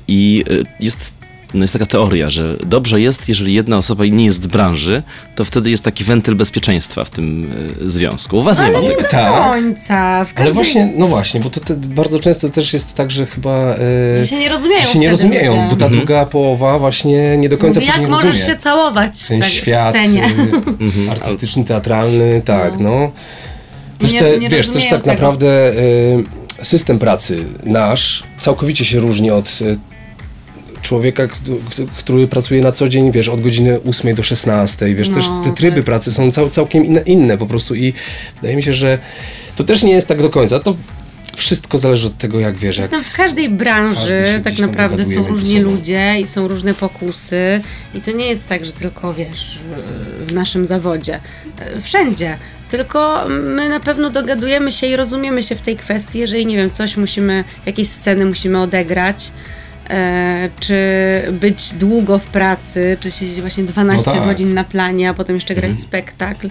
i 0.08 0.44
jest, 0.80 1.14
no 1.54 1.60
jest 1.64 1.72
taka 1.72 1.86
teoria, 1.86 2.30
że 2.30 2.56
dobrze 2.66 3.00
jest, 3.00 3.28
jeżeli 3.28 3.54
jedna 3.54 3.76
osoba 3.76 4.06
nie 4.06 4.24
jest 4.24 4.42
z 4.42 4.46
branży, 4.46 5.02
to 5.34 5.44
wtedy 5.44 5.70
jest 5.70 5.84
taki 5.84 6.04
wentyl 6.04 6.34
bezpieczeństwa 6.34 7.04
w 7.04 7.10
tym 7.10 7.52
y, 7.82 7.88
związku. 7.88 8.36
U 8.36 8.42
was 8.42 8.58
nie 8.58 8.64
Ale 8.64 8.72
ma. 8.72 8.80
nie 8.80 8.96
do 8.96 9.02
Tak. 9.10 9.50
końca. 9.52 10.24
W 10.24 10.32
Ale 10.40 10.52
właśnie, 10.52 10.92
no 10.96 11.06
właśnie, 11.06 11.40
bo 11.40 11.50
to 11.50 11.60
te, 11.60 11.74
bardzo 11.76 12.18
często 12.18 12.48
też 12.48 12.72
jest 12.72 12.94
tak, 12.94 13.10
że 13.10 13.26
chyba... 13.26 13.74
e, 14.14 14.16
Że 14.16 14.26
się 14.26 14.38
nie 14.38 14.48
rozumieją 14.48 14.82
się 14.82 14.86
nie 14.86 14.92
wtedy 14.92 15.10
rozumieją, 15.10 15.52
ludzie. 15.56 15.66
bo 15.70 15.76
ta 15.76 15.88
druga 15.88 16.26
połowa 16.26 16.78
właśnie 16.78 17.36
nie 17.36 17.48
do 17.48 17.58
końca 17.58 17.80
Mówi, 17.80 17.86
jak 17.86 17.96
później 17.96 18.10
możesz 18.10 18.32
rozumie. 18.32 18.54
się 18.54 18.60
całować 18.60 19.12
w 19.24 19.28
Ten 19.28 19.42
świat 19.42 19.94
scenie? 19.94 20.26
y, 21.06 21.10
artystyczny, 21.10 21.64
teatralny, 21.64 22.42
tak, 22.44 22.78
no. 22.80 23.10
Też 23.98 24.12
Nie- 24.12 24.20
te, 24.20 24.38
nie 24.38 24.48
wiesz, 24.48 24.58
też 24.66 24.66
rozumieją 24.66 24.90
tak 24.90 25.00
tego. 25.02 25.12
naprawdę 25.12 25.72
y, 25.72 26.24
system 26.62 26.98
pracy 26.98 27.44
nasz 27.64 28.22
całkowicie 28.40 28.84
się 28.84 29.00
różni 29.00 29.30
od 29.30 29.58
y, 29.62 29.76
człowieka, 30.86 31.28
który 31.98 32.26
pracuje 32.26 32.62
na 32.62 32.72
co 32.72 32.88
dzień, 32.88 33.12
wiesz, 33.12 33.28
od 33.28 33.40
godziny 33.40 33.80
8 33.82 34.14
do 34.14 34.22
16, 34.22 34.94
wiesz, 34.94 35.08
No, 35.08 35.14
też 35.14 35.24
te 35.44 35.52
tryby 35.52 35.76
jest- 35.76 35.86
pracy 35.86 36.12
są 36.12 36.30
cał, 36.30 36.48
całkiem 36.48 36.84
inne, 36.84 37.00
inne 37.00 37.38
po 37.38 37.46
prostu 37.46 37.74
i 37.74 37.92
wydaje 38.34 38.56
mi 38.56 38.62
się, 38.62 38.72
że 38.72 38.98
to 39.56 39.64
też 39.64 39.82
nie 39.82 39.92
jest 39.92 40.06
tak 40.06 40.22
do 40.22 40.30
końca, 40.30 40.60
to 40.60 40.76
wszystko 41.36 41.78
zależy 41.78 42.06
od 42.06 42.18
tego, 42.18 42.40
jak 42.40 42.56
wiesz, 42.56 42.78
jak... 42.78 42.90
W 43.04 43.16
każdej 43.16 43.48
branży, 43.48 44.40
tak 44.44 44.58
naprawdę 44.58 45.06
są 45.06 45.26
różni 45.26 45.60
ludzie 45.60 46.16
i 46.20 46.26
są 46.26 46.48
różne 46.48 46.74
pokusy 46.74 47.60
i 47.94 48.00
to 48.00 48.10
nie 48.12 48.26
jest 48.26 48.48
tak, 48.48 48.66
że 48.66 48.72
tylko 48.72 49.14
wiesz, 49.14 49.58
w 50.26 50.32
naszym 50.32 50.66
zawodzie. 50.66 51.20
Wszędzie. 51.82 52.38
Tylko 52.68 53.24
my 53.28 53.68
na 53.68 53.80
pewno 53.80 54.10
dogadujemy 54.10 54.72
się 54.72 54.86
i 54.86 54.96
rozumiemy 54.96 55.42
się 55.42 55.54
w 55.54 55.60
tej 55.60 55.76
kwestii, 55.76 56.18
jeżeli 56.18 56.46
nie 56.46 56.56
wiem, 56.56 56.70
coś 56.70 56.96
musimy, 56.96 57.44
jakieś 57.66 57.88
sceny 57.88 58.24
musimy 58.24 58.60
odegrać, 58.60 59.30
czy 60.60 60.76
być 61.32 61.74
długo 61.74 62.18
w 62.18 62.26
pracy, 62.26 62.96
czy 63.00 63.10
siedzieć 63.10 63.40
właśnie 63.40 63.64
12 63.64 64.10
No 64.10 64.16
tak. 64.16 64.24
godzin 64.24 64.54
na 64.54 64.64
planie, 64.64 65.10
a 65.10 65.14
potem 65.14 65.34
jeszcze 65.34 65.54
grać 65.54 65.80
spektakl. 65.80 66.50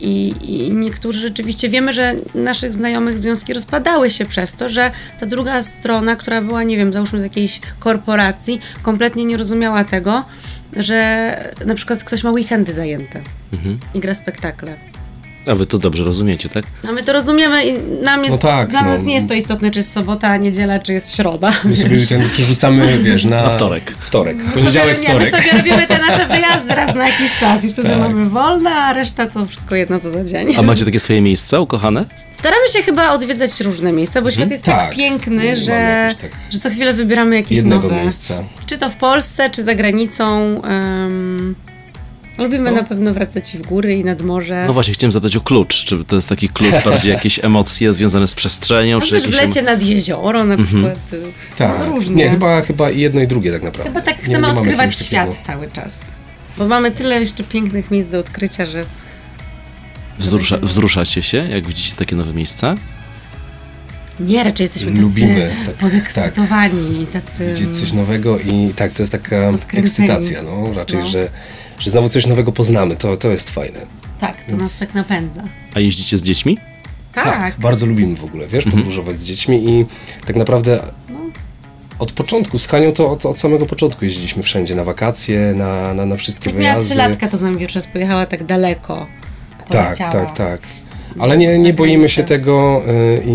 I, 0.00 0.34
I 0.42 0.72
niektórzy 0.72 1.20
rzeczywiście 1.20 1.68
wiemy, 1.68 1.92
że 1.92 2.14
naszych 2.34 2.74
znajomych 2.74 3.18
związki 3.18 3.54
rozpadały 3.54 4.10
się 4.10 4.26
przez 4.26 4.52
to, 4.52 4.68
że 4.68 4.90
ta 5.20 5.26
druga 5.26 5.62
strona, 5.62 6.16
która 6.16 6.42
była, 6.42 6.62
nie 6.62 6.76
wiem, 6.76 6.92
załóżmy 6.92 7.20
z 7.20 7.22
jakiejś 7.22 7.60
korporacji, 7.78 8.60
kompletnie 8.82 9.24
nie 9.24 9.36
rozumiała 9.36 9.84
tego, 9.84 10.24
że 10.76 11.52
na 11.66 11.74
przykład 11.74 12.04
ktoś 12.04 12.24
ma 12.24 12.30
weekendy 12.30 12.72
zajęte 12.72 13.20
i 13.94 14.00
gra 14.00 14.14
spektakle. 14.14 14.76
A 15.46 15.54
wy 15.54 15.66
to 15.66 15.78
dobrze 15.78 16.04
rozumiecie, 16.04 16.48
tak? 16.48 16.64
No 16.84 16.92
my 16.92 17.02
to 17.02 17.12
rozumiemy 17.12 17.66
i 17.66 17.72
nam 18.02 18.20
jest, 18.20 18.30
No 18.32 18.38
tak, 18.38 18.70
dla 18.70 18.82
no. 18.82 18.88
nas 18.88 19.02
nie 19.02 19.14
jest 19.14 19.28
to 19.28 19.34
istotne, 19.34 19.70
czy 19.70 19.78
jest 19.78 19.92
sobota, 19.92 20.36
niedziela, 20.36 20.78
czy 20.78 20.92
jest 20.92 21.16
środa. 21.16 21.52
My 21.64 21.76
sobie 21.76 22.06
ten 22.06 22.28
przerzucamy, 22.30 22.98
wiesz, 22.98 23.24
na... 23.24 23.42
Na 23.42 23.50
wtorek. 23.50 23.94
Wtorek. 23.98 24.36
My 24.36 24.52
Poniedziałek, 24.52 24.96
sobie, 24.96 25.08
nie, 25.08 25.18
my 25.18 25.26
wtorek. 25.26 25.44
sobie 25.44 25.58
robimy 25.58 25.86
te 25.86 25.98
nasze 25.98 26.26
wyjazdy 26.26 26.74
raz 26.74 26.94
na 26.94 27.08
jakiś 27.08 27.36
czas 27.36 27.64
i 27.64 27.72
wtedy 27.72 27.88
Tak. 27.88 27.98
mamy 27.98 28.26
wolne, 28.28 28.70
a 28.70 28.92
reszta 28.92 29.26
to 29.26 29.46
wszystko 29.46 29.74
jedno 29.74 30.00
co 30.00 30.10
za 30.10 30.24
dzień. 30.24 30.56
A 30.58 30.62
macie 30.62 30.84
takie 30.84 31.00
swoje 31.00 31.20
miejsca 31.20 31.60
ukochane? 31.60 32.04
Staramy 32.32 32.68
się 32.68 32.82
chyba 32.82 33.10
odwiedzać 33.10 33.60
różne 33.60 33.92
miejsca, 33.92 34.22
bo 34.22 34.30
świat 34.30 34.50
jest 34.50 34.64
tak, 34.64 34.74
Tak. 34.78 34.94
piękny, 34.94 35.36
Mamy 35.44 35.56
że, 35.56 36.14
tak 36.20 36.30
że 36.50 36.58
co 36.58 36.70
chwilę 36.70 36.92
wybieramy 36.92 37.36
jakieś 37.36 37.56
Jednego 37.56 37.88
nowe. 37.88 38.02
miejsca. 38.02 38.34
Czy 38.66 38.78
to 38.78 38.90
w 38.90 38.96
Polsce, 38.96 39.50
czy 39.50 39.62
za 39.62 39.74
granicą. 39.74 40.62
em, 40.62 41.54
lubimy 42.38 42.70
No. 42.70 42.76
na 42.76 42.82
pewno 42.84 43.14
wracać 43.14 43.54
i 43.54 43.58
w 43.58 43.62
góry, 43.62 43.94
i 43.94 44.04
nad 44.04 44.22
morze. 44.22 44.64
No 44.66 44.72
właśnie, 44.72 44.94
chciałem 44.94 45.12
zapytać 45.12 45.36
o 45.36 45.40
klucz. 45.40 45.84
Czy 45.84 46.04
to 46.04 46.16
jest 46.16 46.28
taki 46.28 46.48
klucz 46.48 46.74
bardziej 46.84 47.12
jakieś 47.12 47.44
emocje 47.44 47.94
związane 47.94 48.28
z 48.28 48.34
przestrzenią, 48.34 49.00
czy 49.00 49.10
też 49.10 49.22
w 49.22 49.24
jakieś... 49.24 49.40
em- 49.40 49.46
lecie 49.48 49.62
nad 49.62 49.82
jezioro 49.82 50.44
na 50.44 50.56
przykład. 50.64 51.12
y, 51.12 51.22
Tak. 51.58 51.78
No, 51.78 51.86
różnie. 51.86 52.14
Nie, 52.16 52.30
chyba, 52.30 52.62
chyba 52.62 52.90
i 52.90 53.00
jedno 53.00 53.20
i 53.20 53.26
drugie 53.26 53.52
tak 53.52 53.62
naprawdę. 53.62 53.90
Chyba 53.90 54.00
tak 54.00 54.16
Nie- 54.18 54.22
chcemy 54.22 54.38
nie 54.38 54.40
mamy 54.46 54.58
odkrywać 54.60 54.96
świat 54.98 55.28
takiego- 55.30 55.46
cały 55.46 55.70
czas. 55.70 56.12
Bo 56.58 56.68
mamy 56.68 56.90
tyle 56.90 57.20
jeszcze 57.20 57.44
pięknych 57.44 57.90
miejsc 57.90 58.10
do 58.10 58.18
odkrycia, 58.18 58.66
że 58.66 58.84
Wzrusza, 60.18 60.58
wzruszacie 60.62 61.22
się, 61.22 61.48
jak 61.50 61.66
widzicie 61.66 61.96
takie 61.96 62.16
nowe 62.16 62.32
miejsca? 62.34 62.74
nie, 64.20 64.44
raczej 64.44 64.64
jesteśmy 64.64 64.90
tacy 64.90 65.02
Lubimy, 65.02 65.50
tak, 65.66 65.74
podekscytowani 65.74 67.02
i 67.02 67.06
tacy... 67.06 67.54
Widzieć 67.54 67.76
coś 67.80 67.92
nowego 67.92 68.38
i 68.38 68.72
tak, 68.76 68.92
to 68.92 69.02
jest 69.02 69.12
taka 69.12 69.36
ekscytacja, 69.72 70.42
no. 70.42 70.74
Raczej, 70.74 70.98
No. 70.98 71.08
Że, 71.08 71.28
że 71.78 71.90
znowu 71.90 72.08
coś 72.08 72.26
nowego 72.26 72.52
poznamy. 72.52 72.96
To, 72.96 73.16
to 73.16 73.30
jest 73.30 73.50
fajne. 73.50 73.80
Tak, 74.20 74.44
to 74.50 74.56
nas 74.56 74.78
tak 74.78 74.94
napędza. 74.94 75.42
A 75.74 75.80
jeździcie 75.80 76.18
z 76.18 76.22
dziećmi? 76.22 76.58
Tak. 77.14 77.54
bardzo 77.60 77.86
lubimy 77.86 78.16
w 78.16 78.24
ogóle, 78.24 78.46
wiesz, 78.46 78.66
Mhm. 78.66 78.82
podróżować 78.82 79.16
z 79.16 79.24
dziećmi 79.24 79.68
i 79.70 79.86
tak 80.26 80.36
naprawdę 80.36 80.80
No. 81.10 81.18
od 81.98 82.12
początku, 82.12 82.58
z 82.58 82.66
Hanią 82.66 82.92
to 82.92 83.10
od, 83.10 83.26
od 83.26 83.38
samego 83.38 83.66
początku 83.66 84.04
jeździliśmy 84.04 84.42
wszędzie, 84.42 84.74
na 84.74 84.84
wakacje, 84.84 85.54
na, 85.56 85.94
na, 85.94 86.06
na 86.06 86.16
wszystkie 86.16 86.50
miała 86.50 86.58
wyjazdy. 86.60 86.84
trzy 86.90 86.94
latka, 86.94 87.28
to 87.28 87.38
z 87.38 87.42
nami 87.42 87.58
pierwszy 87.58 87.78
raz 87.78 87.86
pojechała 87.86 88.26
tak 88.26 88.44
daleko. 88.44 89.06
Tak, 89.58 89.68
Poleciała. 89.68 90.10
tak, 90.12 90.36
tak. 90.36 90.60
Ale 91.18 91.36
nie, 91.38 91.58
nie 91.58 91.72
boimy 91.72 92.08
się 92.08 92.24
tego 92.24 92.82
y, 92.88 93.22
i, 93.26 93.30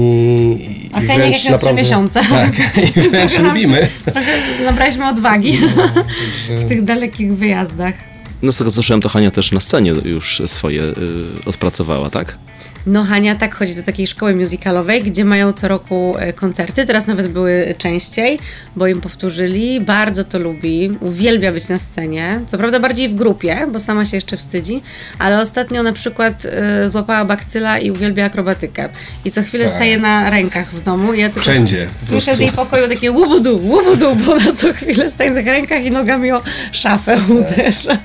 i, 0.86 0.90
A 0.94 1.02
i 1.02 1.08
Henia 1.08 1.26
jak 1.26 1.46
miała 1.46 1.58
trzy 1.58 1.74
miesiące. 1.74 2.22
Tak, 2.30 2.54
i 2.98 3.02
wręcz 3.02 3.32
się- 3.32 3.42
lubimy. 3.44 3.88
Trochę 4.06 4.32
nabraliśmy 4.66 5.08
odwagi 5.10 5.58
Także- 5.58 6.66
w 6.66 6.70
tych 6.70 6.84
dalekich 6.84 7.36
wyjazdach. 7.36 7.94
No 8.42 8.52
z 8.52 8.58
tego 8.58 8.72
co 8.72 8.76
słyszałem, 8.76 9.02
to 9.02 9.10
Hania 9.10 9.32
też 9.32 9.52
na 9.52 9.60
scenie 9.60 9.92
już 9.92 10.42
swoje 10.46 10.84
y, 10.84 10.96
odpracowała, 11.46 12.10
tak? 12.10 12.38
No 12.88 13.04
Hania 13.04 13.36
tak 13.36 13.56
chodzi 13.56 13.76
do 13.76 13.84
takiej 13.84 14.08
szkoły 14.08 14.36
musicalowej, 14.36 15.04
gdzie 15.04 15.26
mają 15.26 15.54
co 15.54 15.68
roku 15.68 16.16
e, 16.20 16.34
koncerty. 16.34 16.86
Teraz 16.86 17.08
nawet 17.08 17.28
były 17.28 17.76
częściej, 17.78 18.40
bo 18.76 18.88
im 18.88 19.02
powtórzyli. 19.02 19.82
Bardzo 19.82 20.24
to 20.24 20.40
lubi. 20.40 20.98
Uwielbia 21.02 21.52
być 21.52 21.70
na 21.70 21.78
scenie. 21.78 22.42
Co 22.48 22.58
prawda 22.58 22.80
bardziej 22.80 23.10
w 23.10 23.14
grupie, 23.16 23.68
bo 23.72 23.80
sama 23.80 24.06
się 24.06 24.18
jeszcze 24.18 24.38
wstydzi, 24.38 24.82
ale 25.20 25.42
ostatnio 25.42 25.84
na 25.84 25.94
przykład 25.94 26.46
e, 26.46 26.90
złapała 26.90 27.26
bakcyla 27.26 27.78
i 27.80 27.92
uwielbia 27.92 28.26
akrobatykę. 28.26 28.90
I 29.26 29.32
co 29.32 29.44
chwilę 29.44 29.66
Tak. 29.66 29.76
staje 29.76 29.98
na 29.98 30.30
rękach 30.30 30.74
w 30.74 30.84
domu. 30.84 31.14
Ja 31.14 31.30
tylko 31.30 31.42
Wszędzie, 31.42 31.88
Słyszę 31.98 32.36
z 32.36 32.40
jej 32.40 32.52
pokoju 32.52 32.88
takie 32.88 33.12
łubudu, 33.12 33.58
łubudu, 33.64 34.16
bo 34.16 34.36
na 34.36 34.54
co 34.54 34.74
chwilę 34.74 35.12
staje 35.12 35.32
na 35.32 35.42
rękach 35.42 35.84
i 35.86 35.90
nogami 35.92 36.32
o 36.32 36.42
szafę 36.72 37.18
uderza. 37.30 37.98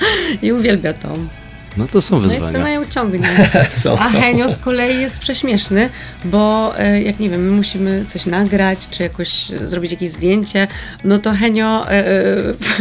I 0.42 0.52
uwielbia 0.52 0.92
to. 0.92 1.43
No 1.76 1.86
to 1.86 2.00
są 2.00 2.18
No 2.20 2.26
i 2.26 2.28
scena 2.28 2.46
wyzwania. 2.46 2.70
ją 2.70 2.84
ciągnie. 2.84 3.28
Są, 3.72 3.98
A 3.98 4.08
są. 4.10 4.20
Henio 4.20 4.48
z 4.48 4.58
kolei 4.58 5.00
jest 5.00 5.18
prześmieszny, 5.18 5.90
bo 6.24 6.72
e, 6.78 7.02
jak 7.02 7.20
nie 7.20 7.30
wiem, 7.30 7.44
my 7.46 7.50
musimy 7.50 8.04
coś 8.04 8.26
nagrać, 8.26 8.88
czy 8.90 9.02
jakoś 9.02 9.46
zrobić 9.64 9.90
jakieś 9.90 10.10
zdjęcie, 10.10 10.66
no 11.04 11.18
to 11.18 11.32
Henio 11.32 11.88
e, 11.90 11.90
e, 11.90 12.06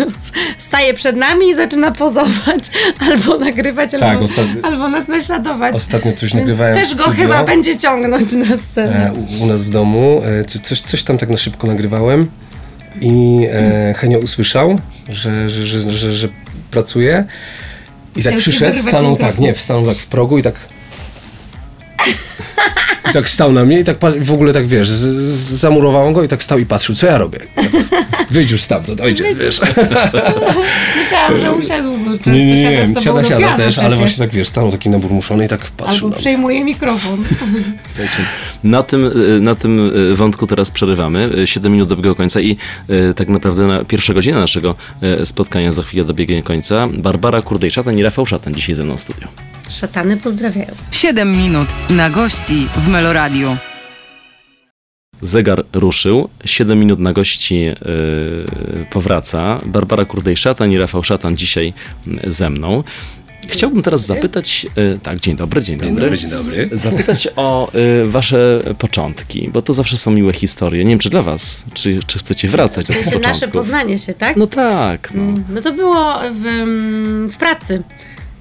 staje 0.57 0.93
przed 0.93 1.15
nami 1.15 1.49
i 1.49 1.55
zaczyna 1.55 1.91
pozować, 1.91 2.63
albo 3.11 3.37
nagrywać, 3.37 3.91
Tak, 3.91 4.03
albo, 4.03 4.25
ostat- 4.25 4.63
albo 4.63 4.89
nas 4.89 5.07
naśladować. 5.07 5.75
Ostatnio 5.75 6.11
coś 6.11 6.21
Więc 6.21 6.33
nagrywałem 6.33 6.75
też 6.75 6.95
go 6.95 7.03
chyba 7.03 7.43
będzie 7.43 7.77
ciągnąć 7.77 8.31
na 8.31 8.57
scenę. 8.57 9.07
e, 9.09 9.13
u, 9.13 9.43
u 9.43 9.45
nas 9.45 9.63
w 9.63 9.69
domu. 9.69 10.21
E, 10.25 10.45
co- 10.45 10.59
coś, 10.59 10.81
coś 10.81 11.03
tam 11.03 11.17
tak 11.17 11.29
na 11.29 11.37
szybko 11.37 11.67
nagrywałem 11.67 12.27
i 13.01 13.47
e, 13.51 13.93
Henio 13.97 14.19
usłyszał, 14.19 14.79
że, 15.09 15.49
że, 15.49 15.67
że, 15.67 15.91
że, 15.91 16.13
że 16.13 16.27
pracuje 16.71 17.25
i 18.15 18.23
tak 18.23 18.37
przyszedł, 18.37 18.81
stanął 18.81 19.17
tak, 19.17 19.39
nie, 19.39 19.55
stanął 19.55 19.85
tak 19.85 19.97
w 19.97 20.07
progu 20.07 20.37
i 20.37 20.43
tak 20.43 20.55
i 23.09 23.13
tak 23.13 23.29
stał 23.29 23.51
na 23.51 23.65
mnie 23.65 23.79
i 23.79 23.83
tak 23.83 23.97
w 24.21 24.31
ogóle 24.31 24.53
tak, 24.53 24.67
wiesz, 24.67 24.89
z, 24.89 25.01
z, 25.35 25.59
zamurowałem 25.59 26.13
go 26.13 26.23
i 26.23 26.27
tak 26.27 26.43
stał 26.43 26.59
i 26.59 26.65
patrzył, 26.65 26.95
co 26.95 27.07
ja 27.07 27.17
robię. 27.17 27.39
Wyjdź 28.31 28.51
już 28.51 28.61
stamtąd, 28.61 29.01
ojciec, 29.01 29.37
wiesz. 29.37 29.61
Myślałam, 30.97 31.37
że 31.41 31.51
usiadł, 31.51 31.97
bo 31.97 32.11
często 32.11 32.31
Nie, 32.31 32.45
nie, 32.45 32.63
siada 32.63 32.85
nie, 32.87 33.01
siada, 33.01 33.23
siada 33.23 33.39
piana 33.39 33.57
też, 33.57 33.77
ale 33.77 33.87
przecież. 33.87 33.99
właśnie 33.99 34.25
tak, 34.27 34.35
wiesz, 34.35 34.47
stanął 34.47 34.71
taki 34.71 34.89
naburmuszony 34.89 35.45
i 35.45 35.47
tak 35.47 35.61
patrzył 35.61 36.07
Albo 36.07 36.19
przejmuje 36.19 36.63
mikrofon. 36.63 37.23
Słuchajcie, 37.87 38.17
na 38.63 38.83
tym, 38.83 39.05
y, 39.05 39.41
na 39.41 39.55
tym 39.55 39.91
y, 40.11 40.15
wątku 40.15 40.47
teraz 40.47 40.71
przerywamy. 40.71 41.29
Y, 41.37 41.47
7 41.47 41.71
minut 41.71 41.89
dobiega 41.89 42.15
końca 42.15 42.41
i 42.41 42.57
y, 42.89 43.13
tak 43.13 43.29
naprawdę 43.29 43.67
na 43.67 43.83
pierwsza 43.85 44.13
godzina 44.13 44.39
naszego 44.39 44.75
y, 45.21 45.25
spotkania 45.25 45.71
za 45.71 45.83
chwilę 45.83 46.03
dobiegnie 46.03 46.43
końca. 46.43 46.87
Barbara 46.97 47.41
Kurdej-Szatan 47.41 47.99
i 47.99 48.03
Rafał 48.03 48.25
Szatan 48.25 48.55
dzisiaj 48.55 48.75
ze 48.75 48.83
mną 48.83 48.97
w 48.97 49.01
studiu. 49.01 49.27
Szatany 49.73 50.17
pozdrawiają. 50.17 50.71
7 50.91 51.37
minut 51.37 51.67
na 51.89 52.09
gości 52.09 52.67
w 52.75 52.87
Meloradiu. 52.87 53.57
Zegar 55.21 55.65
ruszył, 55.73 56.29
7 56.45 56.79
minut 56.79 56.99
na 56.99 57.13
gości 57.13 57.55
y, 57.55 57.73
powraca. 58.91 59.59
Barbara 59.65 60.05
Kurdej-Szatan 60.05 60.71
i 60.71 60.77
Rafał 60.77 61.03
Szatan 61.03 61.37
dzisiaj 61.37 61.73
ze 62.27 62.49
mną. 62.49 62.83
Chciałbym 63.47 63.83
teraz 63.83 64.05
zapytać, 64.05 64.65
y, 64.77 64.99
tak, 65.03 65.19
dzień 65.19 65.35
dobry, 65.35 65.61
dzień 65.61 65.77
dobry. 65.77 65.93
Dzień 65.93 66.01
dobry, 66.01 66.17
dzień 66.17 66.29
dobry. 66.29 66.69
Zapytać 66.71 67.27
o 67.35 67.71
y, 67.75 68.05
wasze 68.05 68.63
początki, 68.77 69.49
bo 69.53 69.61
to 69.61 69.73
zawsze 69.73 69.97
są 69.97 70.11
miłe 70.11 70.33
historie. 70.33 70.83
Nie 70.83 70.89
wiem, 70.89 70.99
czy 70.99 71.09
dla 71.09 71.21
was, 71.21 71.65
czy, 71.73 71.99
czy 72.07 72.19
chcecie 72.19 72.47
wracać 72.47 72.85
W 72.85 72.87
do 72.87 72.93
sensie 72.93 73.19
nasze 73.19 73.47
poznanie 73.47 73.99
się, 73.99 74.13
tak? 74.13 74.37
No 74.37 74.47
tak, 74.47 75.13
no. 75.13 75.23
No 75.49 75.61
to 75.61 75.71
było 75.73 76.19
w, 76.41 76.45
mm, 76.45 77.29
w 77.29 77.37
pracy, 77.37 77.83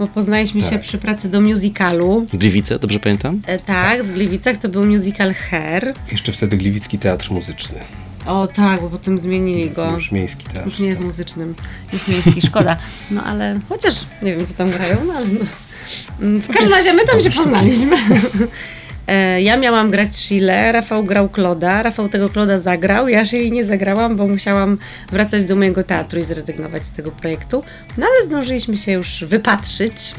bo 0.02 0.08
poznaliśmy 0.08 0.60
się 0.62 0.70
Tak. 0.70 0.80
przy 0.80 0.98
pracy 0.98 1.28
do 1.28 1.40
musicalu. 1.40 2.26
Gliwice, 2.32 2.78
dobrze 2.78 3.00
pamiętam? 3.00 3.40
E, 3.46 3.58
tak, 3.58 4.02
w 4.04 4.12
Gliwicach 4.14 4.56
to 4.56 4.68
był 4.68 4.86
musical 4.86 5.34
Hair. 5.34 5.94
Jeszcze 6.12 6.32
wtedy 6.32 6.56
Gliwicki 6.56 6.98
Teatr 6.98 7.30
Muzyczny. 7.30 7.78
O 8.26 8.46
tak, 8.46 8.80
bo 8.80 8.90
potem 8.90 9.18
zmienili 9.20 9.60
Jest 9.60 9.76
go. 9.76 9.90
już 9.94 10.12
miejski 10.12 10.44
teatr. 10.44 10.66
Już 10.66 10.78
nie 10.78 10.88
jest 10.88 11.04
muzycznym, 11.04 11.54
jest 11.92 12.08
miejski, 12.08 12.40
szkoda. 12.46 12.76
No 13.10 13.24
ale 13.24 13.58
chociaż 13.68 13.94
nie 14.22 14.36
wiem, 14.36 14.46
co 14.46 14.54
tam 14.54 14.70
grają, 14.70 14.96
no 15.06 15.12
ale. 15.12 15.26
no. 16.20 16.40
W 16.40 16.46
każdym 16.48 16.72
razie 16.72 16.92
my 16.92 17.04
tam 17.04 17.20
się 17.20 17.30
poznaliśmy. 17.30 17.96
E, 19.06 19.42
Ja 19.42 19.56
miałam 19.56 19.90
grać 19.90 20.16
Shile, 20.16 20.72
Rafał 20.72 21.04
grał 21.04 21.28
Kloda, 21.28 21.82
Rafał 21.82 22.08
tego 22.08 22.28
Kloda 22.28 22.58
zagrał, 22.58 23.08
ja 23.08 23.26
się 23.26 23.36
jej 23.36 23.52
nie 23.52 23.64
zagrałam, 23.64 24.16
bo 24.16 24.26
musiałam 24.28 24.78
wracać 25.12 25.44
do 25.44 25.56
mojego 25.56 25.82
teatru 25.84 26.20
i 26.20 26.24
zrezygnować 26.24 26.84
z 26.84 26.90
tego 26.90 27.10
projektu. 27.10 27.64
No 27.98 28.06
ale 28.06 28.26
zdążyliśmy 28.28 28.76
się 28.76 28.92
już 28.92 29.24
wypatrzyć. 29.24 30.14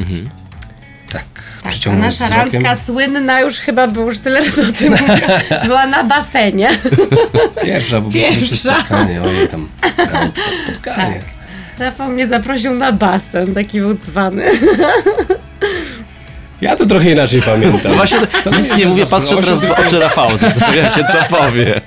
Tak, 1.12 1.24
Tak, 1.64 1.74
a 1.94 1.96
nasza 1.96 2.30
randka 2.30 2.76
słynna 2.76 3.42
już 3.42 3.58
chyba, 3.58 3.88
bo 3.88 4.02
już 4.02 4.20
tyle 4.20 4.40
razy 4.40 4.62
o 4.70 4.72
tym 4.72 4.92
mówię, 5.02 5.22
była 5.66 5.86
na 5.88 6.04
basenie. 6.04 6.70
Pierwsza, 7.64 8.02
bo 8.02 8.12
Pierwsza. 8.12 8.74
spotkanie, 8.76 9.22
ojej 9.22 9.48
tam, 9.48 9.70
randka, 10.14 10.42
spotkanie. 10.64 11.20
Rafał 11.80 12.10
mnie 12.10 12.28
zaprosił 12.28 12.76
na 12.76 12.92
basen, 12.92 13.54
taki 13.54 13.80
był 13.80 13.98
cwany. 13.98 14.46
Ja 16.64 16.78
to 16.78 16.86
trochę 16.86 17.12
inaczej 17.12 17.42
pamiętam. 17.42 17.94
Właśnie 17.94 18.18
Co 18.44 18.52
nic 18.52 18.78
nie 18.78 18.86
mówię, 18.86 19.06
patrzę 19.06 19.36
teraz 19.36 19.66
w 19.66 19.72
oczy 19.72 20.00
Rafała, 20.00 20.38
zastanawiam 20.38 20.92
się, 20.92 21.02
co 21.04 21.36
powie. 21.38 21.82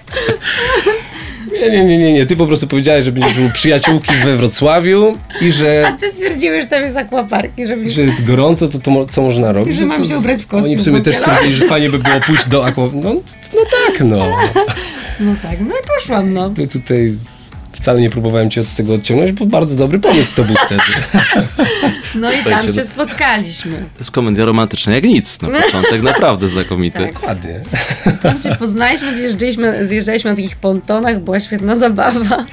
Nie, 1.52 1.70
nie, 1.70 1.84
nie, 1.84 1.98
nie, 1.98 2.12
nie, 2.12 2.26
ty 2.26 2.36
po 2.36 2.46
prostu 2.46 2.66
powiedziałeś, 2.66 3.04
że 3.04 3.12
będziesz 3.12 3.38
u 3.38 3.50
przyjaciółki 3.52 4.14
we 4.24 4.36
Wrocławiu 4.36 5.16
i 5.40 5.48
A 5.48 5.50
że, 5.50 5.96
ty 6.00 6.10
stwierdziłeś, 6.10 6.64
że 6.64 6.70
tam 6.70 6.82
jest 6.82 6.96
akwaparki, 6.96 7.66
żeby... 7.66 7.90
że 7.90 8.02
jest 8.02 8.24
gorąco, 8.24 8.68
to, 8.68 8.78
to 8.78 8.90
mo- 8.90 9.04
co 9.06 9.22
można 9.22 9.52
robić? 9.52 9.74
I 9.74 9.78
że 9.78 9.82
No 9.82 9.88
mam 9.88 10.02
to- 10.02 10.08
się 10.08 10.18
ubrać 10.18 10.42
w 10.42 10.46
kostium 10.46 10.64
Oni 10.64 10.76
w 10.76 10.82
sumie 10.82 11.00
też 11.00 11.16
stwierdzili, 11.16 11.54
że 11.54 11.64
fajnie 11.66 11.90
by 11.90 11.98
było 11.98 12.20
pójść 12.26 12.48
do 12.48 12.66
aqua... 12.66 12.82
No, 12.92 13.14
no 13.54 13.60
tak, 13.86 14.00
no. 14.06 14.26
No 15.20 15.34
tak, 15.42 15.60
no 15.60 15.74
i 15.74 15.96
poszłam, 15.96 16.32
no. 16.32 16.54
Ja 16.58 16.66
tutaj 16.66 17.16
wcale 17.76 18.00
nie 18.00 18.10
próbowałem 18.10 18.50
cię 18.50 18.60
od 18.60 18.74
tego 18.74 18.94
odciągnąć, 18.94 19.32
bo 19.32 19.46
bardzo 19.46 19.76
dobry 19.76 19.98
pomysł 19.98 20.34
to 20.34 20.44
był 20.44 20.56
wtedy. 20.66 20.82
No 22.14 22.32
i 22.32 22.44
tam 22.44 22.62
się 22.62 22.84
spotkaliśmy. 22.84 23.72
To 23.72 23.98
jest 23.98 24.10
komedia 24.10 24.44
romantyczna 24.44 24.94
jak 24.94 25.04
nic 25.04 25.42
na 25.42 25.48
początek, 25.62 26.02
naprawdę 26.02 26.48
znakomity. 26.48 27.06
Dokładnie. 27.06 27.60
Tam 28.22 28.38
się 28.38 28.56
poznaliśmy, 28.58 29.14
zjeżdżaliśmy, 29.14 29.86
zjeżdżaliśmy 29.86 30.30
na 30.30 30.36
takich 30.36 30.56
pontonach, 30.56 31.20
była 31.20 31.40
świetna 31.40 31.76
zabawa. 31.76 32.44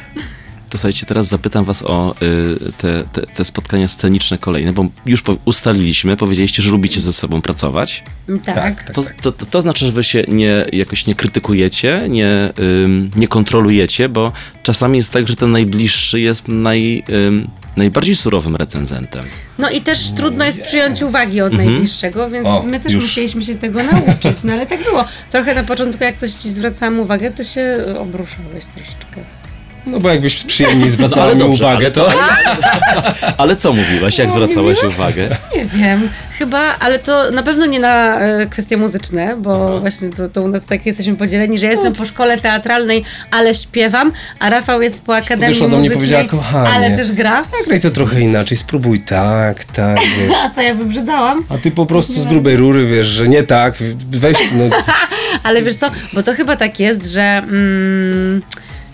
To 0.73 0.77
słuchajcie, 0.77 1.05
teraz 1.05 1.27
zapytam 1.27 1.65
was 1.65 1.83
o 1.83 2.15
y, 2.21 2.71
te, 2.77 3.03
te, 3.13 3.21
te 3.21 3.45
spotkania 3.45 3.87
sceniczne 3.87 4.37
kolejne, 4.37 4.73
bo 4.73 4.85
już 5.05 5.21
po, 5.21 5.37
ustaliliśmy, 5.45 6.17
powiedzieliście, 6.17 6.63
że 6.63 6.71
lubicie 6.71 6.99
ze 6.99 7.13
sobą 7.13 7.41
pracować. 7.41 8.03
Tak. 8.45 8.55
Tak, 8.55 8.83
tak. 8.83 8.93
To, 8.93 9.03
to, 9.21 9.31
to, 9.31 9.45
to 9.45 9.61
znaczy, 9.61 9.85
że 9.85 9.91
wy 9.91 10.03
się 10.03 10.23
nie, 10.27 10.65
jakoś 10.71 11.05
nie 11.05 11.15
krytykujecie, 11.15 12.01
nie, 12.09 12.49
ym, 12.59 13.11
nie 13.15 13.27
kontrolujecie, 13.27 14.09
bo 14.09 14.31
czasami 14.63 14.97
jest 14.97 15.11
tak, 15.11 15.27
że 15.27 15.35
ten 15.35 15.51
najbliższy 15.51 16.19
jest 16.19 16.47
naj, 16.47 17.03
ym, 17.27 17.47
najbardziej 17.77 18.15
surowym 18.15 18.55
recenzentem. 18.55 19.23
No 19.57 19.69
i 19.69 19.81
też 19.81 20.11
trudno 20.11 20.45
jest 20.45 20.61
przyjąć 20.61 21.01
uwagi 21.01 21.41
od 21.41 21.53
najbliższego, 21.53 22.29
więc 22.29 22.47
O, 22.47 22.63
my 22.63 22.79
też 22.79 22.93
już. 22.93 23.03
musieliśmy 23.03 23.43
się 23.45 23.55
tego 23.55 23.79
nauczyć. 23.83 24.43
No 24.43 24.53
ale 24.53 24.65
tak 24.65 24.83
było. 24.83 25.05
Trochę 25.31 25.55
na 25.55 25.63
początku, 25.63 26.03
jak 26.03 26.17
coś 26.17 26.31
ci 26.31 26.51
zwracałam 26.51 26.99
uwagę, 26.99 27.31
to 27.31 27.43
się 27.43 27.85
obruszałeś 27.99 28.65
troszeczkę. 28.65 29.42
No 29.85 29.99
bo 29.99 30.09
jakbyś 30.09 30.43
przyjemnie 30.43 30.91
zwracała 30.91 31.25
No, 31.25 31.31
ale 31.31 31.35
mi 31.35 31.41
dobrze, 31.41 31.65
uwagę, 31.65 31.77
ale 31.85 31.91
to... 31.91 32.09
Ale 33.37 33.55
co 33.55 33.73
mówiłaś, 33.73 34.17
jak 34.17 34.31
zwracałaś 34.31 34.83
uwagę? 34.83 35.37
Nie 35.55 35.65
wiem, 35.65 36.09
chyba, 36.37 36.75
ale 36.79 36.99
to 36.99 37.31
na 37.31 37.43
pewno 37.43 37.65
nie 37.65 37.79
na 37.79 38.19
e, 38.19 38.45
kwestie 38.45 38.77
muzyczne, 38.77 39.35
bo 39.37 39.79
właśnie 39.79 40.09
to, 40.09 40.29
to 40.29 40.41
u 40.41 40.47
nas 40.47 40.63
tak 40.63 40.85
jesteśmy 40.85 41.15
podzieleni, 41.15 41.59
że 41.59 41.65
ja 41.65 41.71
jestem 41.71 41.93
po 41.93 42.05
szkole 42.05 42.37
teatralnej, 42.39 43.03
ale 43.31 43.55
śpiewam, 43.55 44.11
a 44.39 44.49
Rafał 44.49 44.81
jest 44.81 45.01
po 45.01 45.15
akademii 45.15 45.45
Podeszła 45.47 45.67
do 45.69 45.77
mnie 45.77 45.89
muzycznej, 45.89 45.97
powiedziała, 45.97 46.43
kochanie. 46.43 46.69
ale 46.69 46.97
też 46.97 47.11
gra. 47.11 47.41
Zagraj 47.43 47.81
to 47.81 47.91
trochę 47.91 48.21
inaczej, 48.21 48.57
spróbuj 48.57 48.99
tak, 48.99 49.63
tak, 49.63 49.99
wiesz. 50.19 50.33
A 50.45 50.49
co 50.49 50.61
ja 50.61 50.73
wybrzydzałam? 50.75 51.43
A 51.49 51.57
ty 51.57 51.71
po 51.71 51.85
prostu 51.85 52.21
z 52.21 52.25
grubej 52.25 52.57
rury 52.57 52.85
wiesz, 52.85 53.07
że 53.07 53.27
nie 53.27 53.43
tak, 53.43 53.75
weź, 54.09 54.37
no, 54.53 54.63
Ale 55.43 55.61
wiesz 55.61 55.75
co, 55.75 55.91
bo 56.13 56.23
to 56.23 56.33
chyba 56.33 56.55
tak 56.55 56.79
jest, 56.79 57.11
że, 57.11 57.21
mm, 57.21 58.41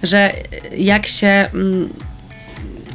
że 0.04 0.34
jak 0.78 1.08
się 1.08 1.28
mm, 1.54 1.90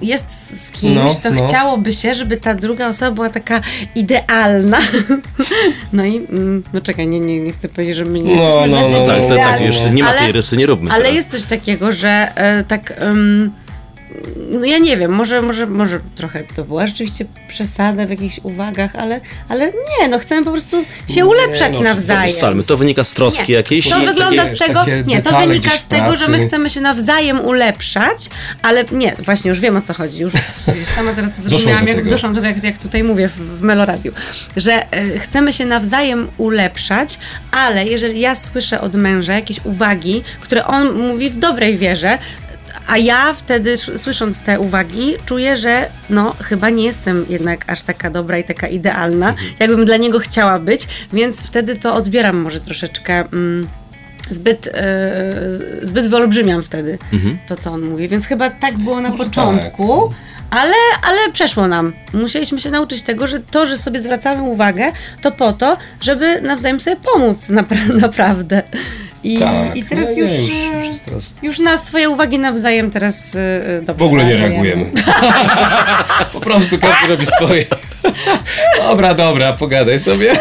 jest 0.03 0.61
z 0.67 0.71
kimś, 0.71 0.95
No, 0.97 1.15
to 1.23 1.31
no. 1.31 1.47
chciałoby 1.47 1.93
się, 1.93 2.15
żeby 2.15 2.37
ta 2.37 2.55
druga 2.55 2.89
osoba 2.89 3.11
była 3.11 3.29
taka 3.29 3.61
idealna. 3.95 4.79
No 5.93 6.05
i, 6.05 6.17
mm, 6.17 6.63
no 6.73 6.81
czekaj, 6.81 7.09
nie, 7.09 7.21
nie, 7.21 7.41
nie 7.41 7.53
chcę 7.53 7.69
powiedzieć, 7.69 7.97
że 7.97 8.05
my 8.05 8.21
nie 8.21 8.37
No, 8.37 8.43
jesteśmy 8.43 8.69
no, 8.69 8.85
siebie 8.85 9.29
no, 9.29 9.37
Tak, 9.37 9.39
tak, 9.39 9.61
już 9.67 9.77
nie 9.93 10.03
ma 10.03 10.11
Ale- 10.11 10.19
tej 10.19 10.33
rysy, 10.33 10.57
nie 10.57 10.67
róbmy 10.67 10.91
Ale 10.91 11.03
teraz. 11.03 11.17
jest 11.17 11.31
coś 11.31 11.45
takiego, 11.45 11.93
że 11.93 12.33
e, 12.35 12.65
tak. 12.65 12.95
em, 12.97 13.53
no 14.51 14.65
ja 14.65 14.79
nie 14.79 14.97
wiem, 14.97 15.13
może, 15.13 15.43
może, 15.43 15.67
może 15.67 16.01
trochę 16.15 16.45
to 16.57 16.65
była 16.65 16.87
rzeczywiście 16.87 17.25
przesada 17.49 18.07
w 18.07 18.11
jakichś 18.11 18.41
uwagach, 18.43 18.97
ale, 18.97 19.21
ale 19.49 19.67
nie, 19.67 20.09
no 20.09 20.19
chcemy 20.19 20.45
po 20.45 20.51
prostu 20.51 20.85
się 21.09 21.27
ulepszać 21.27 21.73
no, 21.73 21.79
To 21.79 21.85
nawzajem. 21.85 22.31
ustalmy, 22.31 22.63
to 22.63 22.77
wynika 22.77 23.05
z 23.05 23.15
troski 23.15 23.45
Nie, 23.49 23.55
jakiejś? 23.55 23.89
To 23.89 23.99
Nie, 23.99 24.07
wygląda 24.07 24.45
takie, 24.45 24.57
z 24.57 24.59
tego, 24.59 24.85
nie, 25.07 25.23
to 25.23 25.39
wynika 25.41 25.71
z 25.71 25.87
tego, 25.87 26.17
że 26.17 26.29
my 26.29 26.33
pracy. 26.33 26.49
chcemy 26.49 26.71
się 26.71 26.81
nawzajem 26.81 27.41
ulepszać, 27.41 28.31
ale 28.63 28.85
nie, 28.93 29.17
właśnie 29.19 29.49
już 29.49 29.61
wiem 29.61 29.77
o 29.77 29.81
co 29.81 29.95
chodzi, 29.95 30.21
już 30.21 30.33
sama 30.97 31.13
teraz 31.15 31.31
to 31.37 31.43
zrozumiałam, 31.43 31.85
do 31.85 31.91
jak 31.91 32.11
doszłam 32.11 32.35
do 32.35 32.41
tego, 32.41 32.55
jak, 32.55 32.65
jak 32.65 32.79
tutaj 32.79 33.05
mówię 33.05 33.29
w, 33.29 33.59
w 33.59 33.63
Meloradiu, 33.63 34.13
że 34.57 34.93
e, 34.93 35.19
chcemy 35.19 35.53
się 35.53 35.67
nawzajem 35.67 36.29
ulepszać, 36.37 37.19
ale 37.51 37.85
jeżeli 37.85 38.21
ja 38.21 38.35
słyszę 38.35 38.81
od 38.81 38.95
męża 38.95 39.33
jakieś 39.35 39.61
uwagi, 39.65 40.23
które 40.41 40.67
on 40.67 40.93
mówi 40.93 41.31
w 41.31 41.37
dobrej 41.39 41.79
wierze, 41.79 42.19
a 42.87 42.99
ja 42.99 43.35
wtedy, 43.35 43.71
sz- 43.73 44.01
słysząc 44.01 44.43
te 44.43 44.61
uwagi, 44.61 45.15
czuję, 45.27 45.57
że 45.57 45.89
no, 46.11 46.37
chyba 46.41 46.71
nie 46.71 46.85
jestem 46.85 47.27
jednak 47.29 47.65
aż 47.67 47.83
taka 47.83 48.11
dobra 48.11 48.39
i 48.39 48.45
taka 48.45 48.69
idealna, 48.69 49.35
jakbym 49.61 49.85
dla 49.85 49.97
niego 49.97 50.19
chciała 50.19 50.59
być, 50.59 50.89
więc 51.13 51.43
wtedy 51.47 51.77
to 51.77 51.95
odbieram 51.95 52.37
może 52.37 52.61
troszeczkę. 52.61 53.15
Mm, 53.33 53.69
Zbyt, 54.31 54.67
e, 54.75 55.33
zbyt 55.83 56.07
wyolbrzymiam 56.09 56.63
wtedy 56.63 56.99
to, 57.49 57.57
co 57.57 57.73
on 57.73 57.83
mówi, 57.83 58.09
więc 58.09 58.27
chyba 58.27 58.51
tak 58.51 58.79
było 58.79 59.01
na 59.01 59.09
Może 59.11 59.25
początku, 59.25 60.13
ale, 60.51 60.75
ale 61.03 61.33
przeszło 61.33 61.69
nam. 61.69 61.93
Musieliśmy 62.13 62.61
się 62.61 62.71
nauczyć 62.71 63.03
tego, 63.03 63.27
że 63.27 63.41
to, 63.41 63.67
że 63.67 63.77
sobie 63.77 64.01
zwracamy 64.01 64.43
uwagę, 64.43 64.93
to 65.23 65.33
po 65.33 65.53
to, 65.53 65.77
żeby 66.01 66.41
nawzajem 66.43 66.81
sobie 66.81 66.97
pomóc 66.97 67.51
napra- 67.51 67.95
naprawdę. 68.07 68.63
I, 69.25 69.39
tak. 69.39 69.77
I 69.77 69.85
teraz 69.85 70.17
nie, 70.17 70.23
już, 70.23 70.31
nie, 70.31 70.39
już, 70.39 70.75
e, 70.75 70.79
już 70.79 70.89
jest 70.89 71.05
teraz... 71.05 71.35
już 71.43 71.59
na 71.59 71.79
swoje 71.79 72.09
uwagi 72.09 72.39
nawzajem 72.39 72.91
teraz 72.91 73.37
e, 73.37 73.83
dobrze 73.83 74.05
W 74.05 74.07
ogóle 74.07 74.25
nie 74.25 74.37
reagujemy. 74.37 74.87
po 76.33 76.41
prostu 76.41 76.79
każdy 76.79 77.09
robi 77.09 77.27
swoje. 77.27 77.65
Dobra, 78.79 79.15
dobra, 79.15 79.53
pogadaj 79.53 79.99
sobie. 79.99 80.33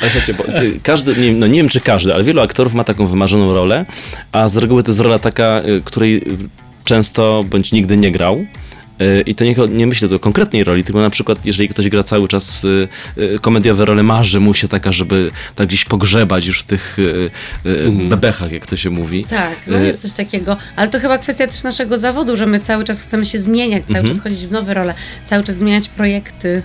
Słuchajcie, 0.00 0.34
bo 0.34 0.62
y, 0.62 0.80
każdy, 0.82 1.16
nie, 1.16 1.32
no 1.32 1.46
nie 1.46 1.56
wiem 1.60 1.68
czy 1.68 1.80
każdy, 1.80 2.14
ale 2.14 2.24
wielu 2.24 2.40
aktorów 2.40 2.74
ma 2.74 2.84
taką 2.84 3.06
wymarzoną 3.06 3.54
rolę, 3.54 3.86
a 4.32 4.48
z 4.48 4.56
reguły 4.56 4.82
to 4.82 4.90
jest 4.90 5.00
rola 5.00 5.18
taka, 5.18 5.62
której 5.84 6.24
często 6.84 7.44
bądź 7.50 7.72
nigdy 7.72 7.96
nie 7.96 8.12
grał. 8.12 8.46
I 9.26 9.34
to 9.34 9.44
nie, 9.44 9.54
nie 9.68 9.86
myślę 9.86 10.08
tu 10.08 10.14
o 10.16 10.18
konkretnej 10.18 10.64
roli, 10.64 10.84
tylko 10.84 11.00
na 11.00 11.10
przykład, 11.10 11.46
jeżeli 11.46 11.68
ktoś 11.68 11.88
gra 11.88 12.02
cały 12.02 12.28
czas 12.28 12.64
y, 12.64 12.88
y, 13.18 13.38
komediowe 13.40 13.84
role, 13.84 14.02
marzy 14.02 14.40
mu 14.40 14.54
się 14.54 14.68
taka, 14.68 14.92
żeby 14.92 15.30
tak 15.54 15.68
gdzieś 15.68 15.84
pogrzebać 15.84 16.46
już 16.46 16.60
w 16.60 16.64
tych 16.64 16.98
y, 16.98 17.30
y, 17.66 17.90
bebechach, 18.08 18.52
jak 18.52 18.66
to 18.66 18.76
się 18.76 18.90
mówi. 18.90 19.24
Tak, 19.24 19.56
no 19.66 19.78
jest 19.78 20.00
coś 20.02 20.12
takiego, 20.12 20.56
ale 20.76 20.88
to 20.88 21.00
chyba 21.00 21.18
kwestia 21.18 21.46
też 21.46 21.62
naszego 21.62 21.98
zawodu, 21.98 22.36
że 22.36 22.46
my 22.46 22.60
cały 22.60 22.84
czas 22.84 23.02
chcemy 23.02 23.26
się 23.26 23.38
zmieniać, 23.38 23.82
cały 23.86 23.98
Mhm. 23.98 24.14
czas 24.14 24.22
chodzić 24.24 24.46
w 24.46 24.50
nowe 24.50 24.74
role, 24.74 24.94
cały 25.24 25.44
czas 25.44 25.56
zmieniać 25.56 25.88
projekty. 25.88 26.62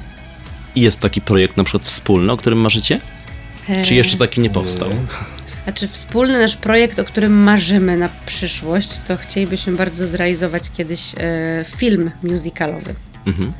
I 0.75 0.81
jest 0.81 0.99
taki 0.99 1.21
projekt 1.21 1.57
na 1.57 1.63
przykład 1.63 1.83
wspólny, 1.83 2.31
o 2.33 2.37
którym 2.37 2.59
marzycie? 2.59 2.99
Czy 3.85 3.93
E, 3.93 3.95
jeszcze 3.95 4.17
taki 4.17 4.41
nie 4.41 4.49
powstał? 4.49 4.89
Znaczy 5.63 5.87
wspólny 5.87 6.39
nasz 6.39 6.55
projekt, 6.55 6.99
o 6.99 7.03
którym 7.03 7.33
marzymy 7.33 7.97
na 7.97 8.09
przyszłość, 8.25 8.99
to 8.99 9.17
chcielibyśmy 9.17 9.73
bardzo 9.73 10.07
zrealizować 10.07 10.71
kiedyś 10.71 11.15
e, 11.17 11.65
film 11.77 12.11
musicalowy. 12.23 12.93
Mhm. 13.25 13.53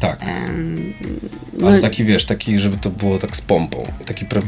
Tak, 0.00 0.18
Em, 0.22 0.94
no, 1.58 1.66
ale 1.68 1.80
taki, 1.80 2.04
wiesz, 2.04 2.24
taki, 2.24 2.58
żeby 2.58 2.76
to 2.76 2.90
było 2.90 3.18
tak 3.18 3.36
z 3.36 3.40
pompą. 3.40 3.92
Taki, 4.06 4.24
pra... 4.24 4.40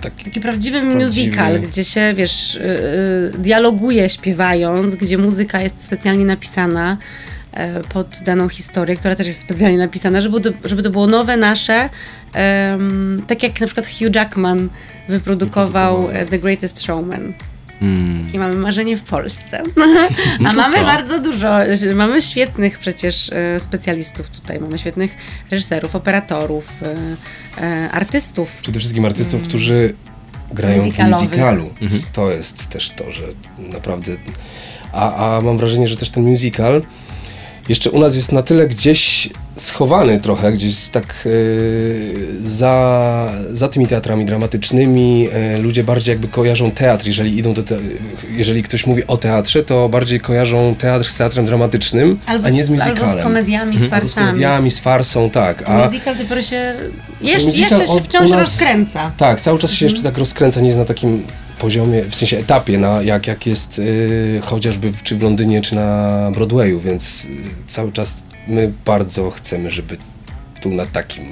taki 0.00 0.24
Taki 0.24 0.40
prawdziwy, 0.40 0.80
Prawdziwy. 0.80 1.04
musical, 1.04 1.60
gdzie 1.60 1.84
się, 1.84 2.14
wiesz, 2.16 2.54
y, 2.54 2.60
y, 3.34 3.38
dialoguje 3.38 4.10
śpiewając, 4.10 4.94
gdzie 4.94 5.18
muzyka 5.18 5.60
jest 5.60 5.84
specjalnie 5.84 6.24
napisana 6.24 6.96
pod 7.88 8.18
daną 8.24 8.48
historię, 8.48 8.96
która 8.96 9.16
też 9.16 9.26
jest 9.26 9.40
specjalnie 9.40 9.78
napisana, 9.78 10.20
żeby 10.20 10.40
to, 10.40 10.50
żeby 10.64 10.82
to 10.82 10.90
było 10.90 11.06
nowe, 11.06 11.36
nasze. 11.36 11.88
em, 12.32 13.22
tak 13.26 13.42
jak 13.42 13.60
na 13.60 13.66
przykład 13.66 13.86
Hugh 13.86 14.14
Jackman 14.14 14.68
wyprodukował 15.08 16.10
e, 16.10 16.26
The 16.26 16.38
Greatest 16.38 16.82
Showman. 16.82 17.32
Mm. 17.82 18.32
I 18.32 18.38
mamy 18.38 18.54
marzenie 18.54 18.96
w 18.96 19.02
Polsce. 19.02 19.62
No 20.40 20.48
A 20.48 20.52
mamy 20.52 20.76
co? 20.78 20.84
bardzo 20.84 21.20
dużo, 21.20 21.58
mamy 21.94 22.22
świetnych 22.22 22.78
przecież 22.78 23.32
e, 23.32 23.60
specjalistów 23.60 24.30
tutaj, 24.30 24.60
mamy 24.60 24.78
świetnych 24.78 25.16
reżyserów, 25.50 25.96
operatorów, 25.96 26.82
e, 26.82 26.96
e, 27.62 27.90
artystów. 27.90 28.58
przede 28.62 28.78
wszystkim 28.78 29.04
artystów, 29.04 29.42
którzy 29.42 29.94
grają 30.52 30.90
w 30.90 30.98
musicalu. 30.98 31.70
To 32.12 32.30
jest 32.30 32.66
też 32.66 32.90
to, 32.90 33.12
że 33.12 33.22
naprawdę... 33.58 34.12
A, 34.92 35.36
a 35.36 35.40
mam 35.40 35.58
wrażenie, 35.58 35.88
że 35.88 35.96
też 35.96 36.10
ten 36.10 36.24
musical 36.24 36.82
jeszcze 37.68 37.90
u 37.90 38.00
nas 38.00 38.16
jest 38.16 38.32
na 38.32 38.42
tyle 38.42 38.66
gdzieś 38.66 39.28
schowany 39.56 40.20
trochę, 40.20 40.52
gdzieś 40.52 40.86
tak 40.88 41.04
yy, 41.24 42.14
za, 42.42 43.30
za 43.52 43.68
tymi 43.68 43.86
teatrami 43.86 44.24
dramatycznymi. 44.26 45.22
Yy, 45.22 45.58
ludzie 45.62 45.84
bardziej 45.84 46.12
jakby 46.12 46.28
kojarzą 46.28 46.70
teatr, 46.70 47.06
jeżeli 47.06 47.38
idą 47.38 47.54
do 47.54 47.62
te, 47.62 47.76
jeżeli 48.30 48.62
ktoś 48.62 48.86
mówi 48.86 49.06
o 49.06 49.16
teatrze, 49.16 49.62
to 49.62 49.88
bardziej 49.88 50.20
kojarzą 50.20 50.74
teatr 50.78 51.06
z 51.08 51.16
teatrem 51.16 51.46
dramatycznym, 51.46 52.18
Albo 52.26 52.46
a 52.46 52.50
nie 52.50 52.64
z 52.64 52.70
musicalem. 52.70 52.98
albo 53.04 53.20
z 53.20 53.22
komediami, 53.22 53.78
z 53.78 53.82
Albo 53.82 53.86
z 53.86 53.90
farsami. 53.90 54.26
komediami, 54.26 54.70
z 54.70 54.78
farsą, 54.78 55.30
tak. 55.30 55.62
A, 55.68 55.78
Musical 55.84 56.16
dopiero 56.16 56.42
się 56.42 56.74
jeszcze, 57.20 57.50
jeszcze 57.50 57.86
się 57.86 58.00
wciąż 58.02 58.30
nas- 58.30 58.38
rozkręca. 58.38 59.10
Tak, 59.16 59.40
cały 59.40 59.58
czas 59.58 59.70
się 59.70 59.86
Mhm. 59.86 59.92
jeszcze 59.96 60.08
tak 60.10 60.18
rozkręca, 60.18 60.60
nie 60.60 60.66
jest 60.66 60.78
na 60.78 60.84
takim 60.84 61.22
poziomie, 61.64 62.04
w 62.10 62.14
sensie 62.14 62.38
etapie, 62.38 62.78
na, 62.78 63.02
jak, 63.02 63.26
jak 63.26 63.46
jest 63.46 63.78
y, 63.78 64.40
chociażby 64.44 64.92
czy 65.04 65.16
w 65.16 65.22
Londynie, 65.22 65.62
czy 65.62 65.74
na 65.74 66.30
Broadwayu, 66.34 66.80
więc 66.80 67.24
y, 67.24 67.28
cały 67.66 67.92
czas 67.92 68.22
my 68.48 68.72
bardzo 68.84 69.30
chcemy, 69.30 69.70
żeby 69.70 69.96
tu 70.62 70.70
na 70.70 70.86
takim. 70.86 71.24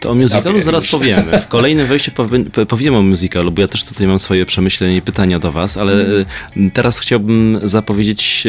To 0.00 0.10
o 0.10 0.14
musicalu 0.14 0.60
zaraz 0.60 0.86
powiemy. 0.86 1.40
W 1.40 1.48
kolejnym 1.56 1.86
wejściu 1.86 2.10
powie, 2.10 2.44
po- 2.44 2.66
powiemy 2.66 2.96
o 2.96 3.02
musicalu, 3.02 3.50
bo 3.52 3.62
ja 3.62 3.68
też 3.68 3.84
tutaj 3.84 4.06
mam 4.06 4.18
swoje 4.18 4.46
przemyślenia 4.46 4.96
i 4.96 5.02
pytania 5.02 5.38
do 5.38 5.52
was, 5.52 5.76
ale 5.76 5.92
y, 5.92 6.26
teraz 6.74 6.98
chciałbym 6.98 7.58
zapowiedzieć 7.62 8.46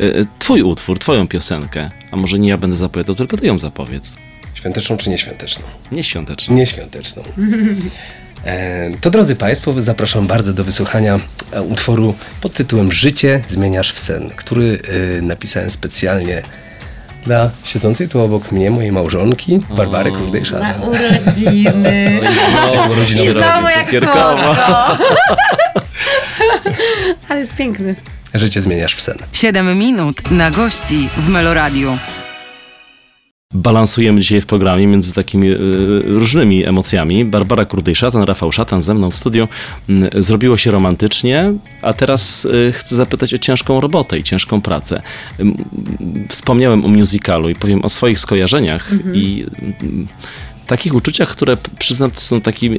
y, 0.00 0.26
twój 0.38 0.62
utwór, 0.62 0.98
twoją 0.98 1.28
piosenkę. 1.28 1.90
A 2.10 2.16
może 2.16 2.38
nie 2.38 2.48
ja 2.48 2.58
będę 2.58 2.76
zapowiadał, 2.76 3.14
tylko 3.14 3.36
ty 3.36 3.46
ją 3.46 3.58
zapowiedz. 3.58 4.16
Świąteczną 4.54 4.96
czy 4.96 5.10
nieświąteczną? 5.10 5.64
Nie 5.92 6.04
świąteczną. 6.04 6.54
Nieświąteczną. 6.54 7.22
E, 8.44 8.90
To 9.00 9.10
drodzy 9.10 9.36
Państwo, 9.36 9.82
zapraszam 9.82 10.26
bardzo 10.26 10.52
do 10.52 10.64
wysłuchania 10.64 11.20
e, 11.52 11.62
utworu 11.62 12.14
pod 12.40 12.54
tytułem 12.54 12.92
Życie 12.92 13.40
zmieniasz 13.48 13.92
w 13.92 14.00
sen, 14.00 14.30
który 14.36 14.78
e, 15.18 15.22
napisałem 15.22 15.70
specjalnie 15.70 16.42
dla 17.26 17.50
siedzącej 17.64 18.08
tu 18.08 18.20
obok 18.20 18.52
mnie 18.52 18.70
mojej 18.70 18.92
małżonki, 18.92 19.58
Barbary 19.76 20.12
Na 20.12 20.18
Kurdejszady. 20.18 20.64
urodziny. 20.88 22.20
Znowu 22.50 22.92
I 22.92 22.96
rodziny 22.96 23.32
znowu 23.32 23.68
jak 23.68 23.84
cukierkowa. 23.84 24.54
słodko. 24.54 24.98
Ale 27.28 27.40
jest 27.40 27.54
piękny. 27.54 27.94
Życie 28.34 28.60
zmieniasz 28.60 28.94
w 28.96 29.00
sen. 29.00 29.18
7 29.32 29.78
minut 29.78 30.30
na 30.30 30.50
gości 30.50 31.08
w 31.16 31.28
Meloradiu. 31.28 31.98
Balansujemy 33.54 34.20
dzisiaj 34.20 34.40
w 34.40 34.46
programie 34.46 34.86
między 34.86 35.12
takimi 35.12 35.48
y, 35.48 35.58
różnymi 36.04 36.64
emocjami. 36.64 37.24
Barbara 37.24 37.64
Kurdej-Szatan, 37.64 38.24
Rafał 38.24 38.52
Szatan 38.52 38.82
ze 38.82 38.94
mną 38.94 39.10
w 39.10 39.16
studiu. 39.16 39.48
Y, 40.14 40.22
zrobiło 40.22 40.56
się 40.56 40.70
romantycznie, 40.70 41.52
a 41.82 41.92
teraz 41.92 42.44
y, 42.44 42.72
chcę 42.72 42.96
zapytać 42.96 43.34
o 43.34 43.38
ciężką 43.38 43.80
robotę 43.80 44.18
i 44.18 44.22
ciężką 44.22 44.62
pracę. 44.62 45.02
Wspomniałem 46.28 46.84
o 46.84 46.88
musicalu 46.88 47.48
i 47.50 47.54
powiem 47.54 47.84
o 47.84 47.88
swoich 47.88 48.18
skojarzeniach 48.18 48.90
i 49.12 49.46
y, 49.82 50.06
takich 50.70 50.94
uczuciach, 50.94 51.28
które 51.28 51.56
przyznam, 51.78 52.10
to 52.10 52.20
są 52.20 52.40
takie, 52.40 52.70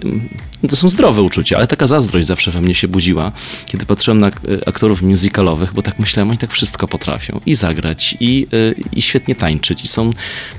no 0.63 0.69
to 0.69 0.75
są 0.75 0.89
zdrowe 0.89 1.21
uczucia, 1.21 1.57
ale 1.57 1.67
taka 1.67 1.87
zazdrość 1.87 2.27
zawsze 2.27 2.51
we 2.51 2.61
mnie 2.61 2.75
się 2.75 2.87
budziła, 2.87 3.31
kiedy 3.65 3.85
patrzyłem 3.85 4.19
na 4.19 4.27
y, 4.27 4.31
aktorów 4.65 5.01
musicalowych, 5.01 5.73
bo 5.73 5.81
tak 5.81 5.99
myślałem, 5.99 6.29
oni 6.29 6.37
tak 6.37 6.51
wszystko 6.51 6.87
potrafią. 6.87 7.39
I 7.45 7.55
zagrać, 7.55 8.15
i, 8.19 8.47
y, 8.53 8.75
i 8.93 9.01
świetnie 9.01 9.35
tańczyć, 9.35 9.83
i 9.83 9.87
są 9.87 10.09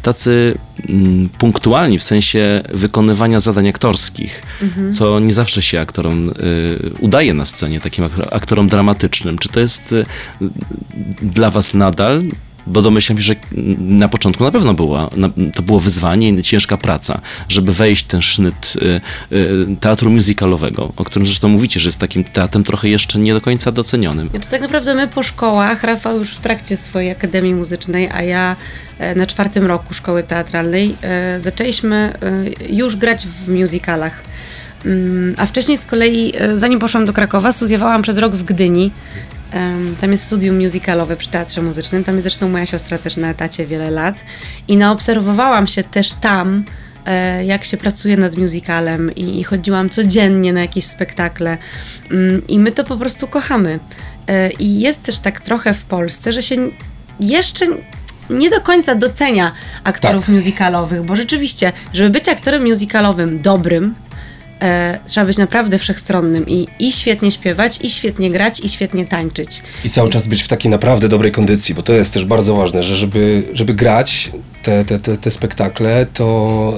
tacy 0.03 0.55
mm, 0.89 1.29
punktualni 1.29 1.99
w 1.99 2.03
sensie 2.03 2.63
wykonywania 2.75 3.41
zadań 3.41 3.69
aktorskich, 3.69 4.43
co 4.93 5.21
nie 5.21 5.33
zawsze 5.33 5.63
się 5.63 5.81
aktorom 5.81 6.29
y, 6.31 6.33
udaje 7.01 7.35
na 7.35 7.47
scenie, 7.47 7.81
takim 7.81 8.05
ak- 8.05 8.33
aktorom 8.33 8.69
dramatycznym. 8.69 9.39
Czy 9.39 9.49
to 9.49 9.61
jest 9.61 9.95
dla 11.23 11.51
was 11.51 11.75
nadal 11.75 12.23
bo 12.67 12.83
domyślam 12.83 13.19
się, 13.19 13.25
że 13.25 13.35
na 13.79 14.09
początku 14.09 14.45
na 14.45 14.51
pewno 14.51 14.75
była, 14.75 15.11
na, 15.17 15.31
to 15.55 15.63
było 15.63 15.81
wyzwanie 15.81 16.29
i 16.29 16.43
ciężka 16.43 16.77
praca, 16.77 17.21
żeby 17.49 17.73
wejść 17.73 18.05
w 18.05 18.07
ten 18.07 18.23
sznyt 18.23 18.75
y, 18.77 19.37
y, 19.37 19.77
teatru 19.81 20.11
musicalowego, 20.11 20.93
o 20.97 21.05
którym 21.05 21.27
zresztą 21.27 21.49
mówicie, 21.49 21.81
że 21.81 21.89
jest 21.89 21.99
takim 21.99 22.25
teatrem 22.25 22.65
trochę 22.65 22.89
jeszcze 22.89 23.19
nie 23.19 23.35
do 23.35 23.41
końca 23.41 23.73
docenionym. 23.73 24.29
Znaczy 24.29 24.51
tak 24.51 24.61
naprawdę 24.61 24.95
my 24.95 25.09
po 25.09 25.23
szkołach, 25.23 25.85
Rafał 25.85 26.19
już 26.19 26.31
w 26.31 26.41
trakcie 26.41 26.77
swojej 26.77 27.11
akademii 27.11 27.55
muzycznej, 27.55 28.09
a 28.15 28.23
ja 28.23 28.57
e, 28.99 29.15
na 29.15 29.27
czwartym 29.27 29.67
roku 29.67 29.95
szkoły 29.95 30.23
teatralnej, 30.23 30.97
e, 31.03 31.41
zaczęliśmy 31.41 31.97
e, 32.69 32.75
już 32.75 32.97
grać 32.97 33.27
w 33.27 33.49
musicalach. 33.49 34.23
Mm, 34.85 35.35
A 35.39 35.47
wcześniej 35.47 35.79
z 35.79 35.85
kolei, 35.85 36.33
zanim 36.55 36.79
poszłam 36.79 37.05
do 37.05 37.13
Krakowa, 37.13 37.53
studiowałam 37.53 38.03
przez 38.03 38.19
rok 38.19 38.35
w 38.35 38.43
Gdyni. 38.43 38.91
Tam 40.01 40.13
jest 40.13 40.25
studium 40.25 40.63
musicalowe 40.63 41.17
przy 41.17 41.29
Teatrze 41.29 41.63
Muzycznym. 41.63 42.05
Tam 42.05 42.15
jest 42.15 42.25
zresztą 42.25 42.49
moja 42.49 42.67
siostra 42.67 42.99
też 42.99 43.17
na 43.17 43.31
etacie 43.31 43.67
wiele 43.67 43.91
lat. 43.91 44.25
I 44.69 44.77
naobserwowałam 44.77 45.67
się 45.67 45.85
też 45.85 46.15
tam, 46.15 46.65
e, 47.07 47.45
jak 47.45 47.65
się 47.65 47.77
pracuje 47.77 48.17
nad 48.17 48.37
musicalem 48.37 49.15
i, 49.15 49.45
chodziłam 49.45 49.91
codziennie 49.91 50.53
na 50.53 50.61
jakieś 50.61 50.85
spektakle. 50.85 51.59
Mm, 52.11 52.47
I 52.49 52.59
my 52.59 52.73
to 52.73 52.85
po 52.85 52.97
prostu 52.97 53.29
kochamy. 53.29 53.79
E, 54.29 54.51
I 54.51 54.81
jest 54.81 55.03
też 55.03 55.19
tak 55.19 55.41
trochę 55.41 55.75
w 55.75 55.85
Polsce, 55.85 56.33
że 56.33 56.43
się 56.43 56.57
jeszcze 57.21 57.67
nie 58.31 58.51
do 58.51 58.61
końca 58.61 58.95
docenia 58.95 59.53
aktorów 59.85 60.29
musicalowych, 60.29 61.05
bo 61.05 61.17
rzeczywiście, 61.17 61.73
żeby 61.93 62.11
być 62.11 62.29
aktorem 62.29 62.65
musicalowym 62.69 63.43
dobrym, 63.43 63.95
e, 64.63 64.99
trzeba 65.07 65.27
być 65.27 65.39
naprawdę 65.39 65.79
wszechstronnym 65.79 66.49
i, 66.49 66.69
i 66.79 66.93
świetnie 66.93 67.31
śpiewać, 67.31 67.79
i 67.83 67.91
świetnie 67.91 68.31
grać, 68.31 68.61
i 68.61 68.69
świetnie 68.69 69.07
tańczyć. 69.07 69.63
I 69.85 69.91
cały 69.91 70.11
czas 70.11 70.27
być 70.27 70.43
w 70.43 70.49
takiej 70.49 70.71
naprawdę 70.71 71.09
dobrej 71.09 71.33
kondycji, 71.33 71.75
bo 71.75 71.83
to 71.83 71.93
jest 71.93 72.15
też 72.15 72.25
bardzo 72.25 72.55
ważne, 72.55 72.83
że 72.83 72.97
żeby, 72.97 73.43
żeby 73.53 73.75
grać 73.75 74.31
te, 74.63 74.85
te, 74.85 74.99
te, 74.99 75.17
te 75.17 75.31
spektakle, 75.31 76.07
to, 76.15 76.75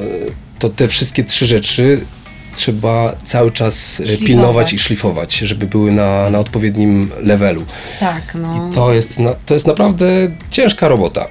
to 0.59 0.69
te 0.69 0.89
wszystkie 0.89 1.25
trzy 1.25 1.47
rzeczy 1.47 2.01
trzeba 2.55 3.17
cały 3.25 3.53
czas 3.53 4.01
e, 4.01 4.07
Szlifować. 4.07 4.27
pilnować 4.27 4.73
i 4.73 4.79
szlifować, 4.79 5.39
żeby 5.39 5.67
były 5.67 5.93
na, 5.93 6.31
na 6.31 6.39
odpowiednim 6.39 7.11
levelu. 7.23 7.65
Tak, 8.01 8.35
no. 8.35 8.69
I 8.71 8.75
to 8.75 8.93
jest, 8.93 9.19
na, 9.19 9.35
to 9.47 9.55
jest 9.55 9.67
naprawdę 9.67 10.07
ciężka 10.51 10.89
robota. 10.89 11.29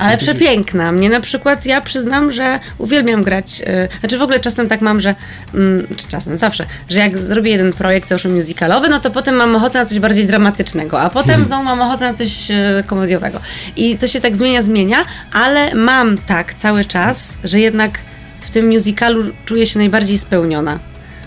Ale 0.00 0.18
przepiękna. 0.18 0.92
Mnie 0.92 1.08
na 1.10 1.20
przykład, 1.20 1.66
ja 1.66 1.80
przyznam, 1.80 2.32
że 2.32 2.60
uwielbiam 2.78 3.22
grać. 3.22 3.62
e, 3.66 3.88
Znaczy 4.00 4.18
w 4.18 4.22
ogóle 4.22 4.40
czasem 4.40 4.68
tak 4.68 4.80
mam, 4.80 5.00
że. 5.00 5.14
mm, 5.54 5.86
Czy 5.96 6.08
czasem, 6.08 6.38
zawsze, 6.38 6.64
że 6.88 7.00
jak 7.00 7.18
zrobię 7.18 7.50
jeden 7.50 7.72
projekt 7.72 8.08
załóżmy 8.08 8.30
musicalowy, 8.30 8.88
no 8.88 9.00
to 9.00 9.10
potem 9.10 9.34
mam 9.34 9.56
ochotę 9.56 9.78
na 9.78 9.86
coś 9.86 9.98
bardziej 9.98 10.26
dramatycznego, 10.26 11.00
a 11.00 11.10
potem 11.10 11.44
znowu 11.44 11.62
mam 11.64 11.80
ochotę 11.80 12.10
na 12.10 12.14
coś 12.16 12.50
e, 12.50 12.82
komediowego. 12.86 13.40
I 13.76 13.96
to 13.98 14.06
się 14.06 14.20
tak 14.20 14.36
zmienia, 14.36 14.62
zmienia, 14.62 15.04
ale 15.32 15.74
mam 15.74 16.18
tak 16.18 16.54
cały 16.54 16.84
czas, 16.84 17.38
że 17.44 17.60
jednak 17.60 17.98
w 18.40 18.50
tym 18.50 18.68
musicalu 18.68 19.24
czuję 19.44 19.66
się 19.66 19.78
najbardziej 19.78 20.18
spełniona. 20.18 20.78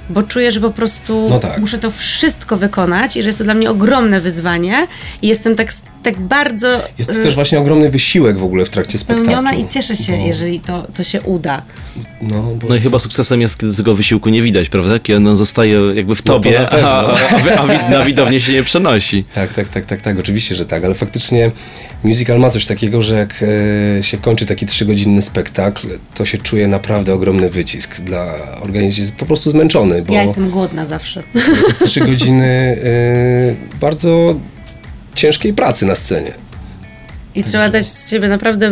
Bo 0.09 0.23
czuję, 0.23 0.51
że 0.51 0.59
po 0.59 0.71
prostu 0.71 1.27
No 1.29 1.39
tak. 1.39 1.57
muszę 1.59 1.77
to 1.77 1.91
wszystko 1.91 2.57
wykonać 2.57 3.17
i 3.17 3.23
że 3.23 3.29
jest 3.29 3.37
to 3.37 3.43
dla 3.43 3.53
mnie 3.53 3.69
ogromne 3.69 4.21
wyzwanie. 4.21 4.87
I 5.21 5.27
jestem 5.27 5.55
tak, 5.55 5.67
tak 6.03 6.19
bardzo. 6.19 6.67
Jest 6.97 7.13
to 7.13 7.19
e, 7.19 7.23
też 7.23 7.35
właśnie 7.35 7.59
ogromny 7.59 7.89
wysiłek 7.89 8.37
w 8.37 8.43
ogóle 8.43 8.65
w 8.65 8.69
trakcie 8.69 8.97
spełniona 8.97 9.31
spektaklu. 9.41 9.65
i 9.65 9.67
cieszę 9.67 9.95
się, 9.95 10.17
Bo- 10.17 10.25
jeżeli 10.27 10.59
to, 10.59 10.87
to 10.95 11.03
się 11.03 11.21
uda. 11.21 11.61
No, 12.21 12.41
bo 12.43 12.67
No 12.67 12.75
i 12.75 12.79
chyba 12.79 12.99
sukcesem 12.99 13.41
jest, 13.41 13.57
kiedy 13.59 13.75
tego 13.75 13.95
wysiłku 13.95 14.29
nie 14.29 14.41
widać, 14.41 14.69
prawda? 14.69 14.99
Kiedy 14.99 15.29
on 15.29 15.35
zostaje 15.35 15.79
jakby 15.95 16.15
w 16.15 16.25
No 16.25 16.33
to 16.33 16.39
tobie, 16.39 16.59
na 16.59 16.65
pewno. 16.67 16.87
a, 16.89 17.01
a, 17.07 17.57
a 17.57 17.67
wi- 17.67 17.91
na 17.91 18.05
widownię 18.05 18.39
się 18.39 18.53
nie 18.53 18.63
przenosi. 18.63 19.23
Tak, 19.33 19.53
tak, 19.53 19.67
tak, 19.69 19.85
tak, 19.85 20.01
tak, 20.01 20.19
oczywiście, 20.19 20.55
że 20.55 20.65
tak, 20.65 20.83
ale 20.83 20.93
faktycznie 20.93 21.51
musical 22.03 22.39
ma 22.39 22.49
coś 22.49 22.65
takiego, 22.65 23.01
że 23.01 23.15
jak 23.15 23.43
e, 23.99 24.03
się 24.03 24.17
kończy 24.17 24.45
taki 24.45 24.65
trzygodzinny 24.65 25.21
spektakl, 25.21 25.87
to 26.13 26.25
się 26.25 26.37
czuje 26.37 26.67
naprawdę 26.67 27.13
ogromny 27.13 27.49
wycisk 27.49 28.01
dla 28.01 28.33
organizmu, 28.61 29.01
jest 29.03 29.15
po 29.15 29.25
prostu 29.25 29.49
zmęczony, 29.49 30.01
bo 30.01 30.13
Ja 30.13 30.23
jestem 30.23 30.49
głodna 30.49 30.85
zawsze. 30.85 31.23
trzy 31.85 31.99
godziny 31.99 32.77
e, 32.83 33.77
bardzo 33.81 34.35
ciężkiej 35.15 35.53
pracy 35.53 35.85
na 35.85 35.95
scenie. 35.95 36.33
I 37.35 37.43
trzeba 37.43 37.69
dać 37.69 37.87
z 37.87 38.09
siebie 38.09 38.27
naprawdę 38.27 38.71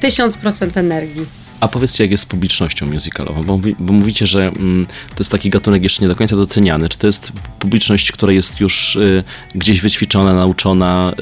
tysiąc 0.00 0.36
procent 0.36 0.76
energii. 0.76 1.26
A 1.60 1.68
powiedzcie, 1.68 2.04
jak 2.04 2.10
jest 2.10 2.22
z 2.22 2.26
publicznością 2.26 2.86
musicalową, 2.86 3.42
bo, 3.42 3.58
bo 3.78 3.92
mówicie, 3.92 4.26
że 4.26 4.40
mm, 4.46 4.86
to 4.86 5.14
jest 5.18 5.30
taki 5.30 5.50
gatunek 5.50 5.82
jeszcze 5.82 6.02
nie 6.02 6.08
do 6.08 6.16
końca 6.16 6.36
doceniany. 6.36 6.88
Czy 6.88 6.98
to 6.98 7.06
jest 7.06 7.32
publiczność, 7.58 8.12
która 8.12 8.32
jest 8.32 8.60
już 8.60 8.96
y, 8.96 9.24
gdzieś 9.54 9.80
wyćwiczona, 9.80 10.34
nauczona, 10.34 11.12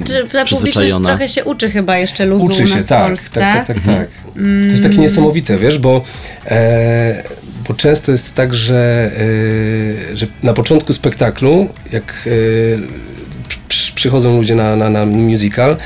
y, 0.00 0.04
Czy 0.06 0.28
ta 0.28 0.44
publiczność 0.44 0.94
trochę 1.04 1.28
się 1.28 1.44
uczy 1.44 1.70
chyba 1.70 1.98
jeszcze 1.98 2.26
luzu 2.26 2.44
Uczy 2.44 2.64
u 2.64 2.66
się, 2.66 2.80
w 2.80 2.86
tak, 2.86 3.06
Polsce. 3.06 3.40
tak, 3.40 3.66
tak, 3.66 3.76
tak, 3.80 3.84
tak. 3.84 4.08
To 4.34 4.40
jest 4.70 4.82
takie 4.82 4.98
niesamowite, 4.98 5.58
wiesz, 5.58 5.78
bo, 5.78 6.04
e, 6.46 7.22
bo 7.68 7.74
często 7.74 8.12
jest 8.12 8.34
tak, 8.34 8.54
że, 8.54 9.10
e, 10.12 10.16
że 10.16 10.26
na 10.42 10.52
początku 10.52 10.92
spektaklu, 10.92 11.68
jak 11.92 12.28
e, 12.28 13.12
przychodzą 13.94 14.36
ludzie 14.36 14.54
na, 14.54 14.76
na, 14.76 14.90
na 14.90 15.06
musical, 15.06 15.76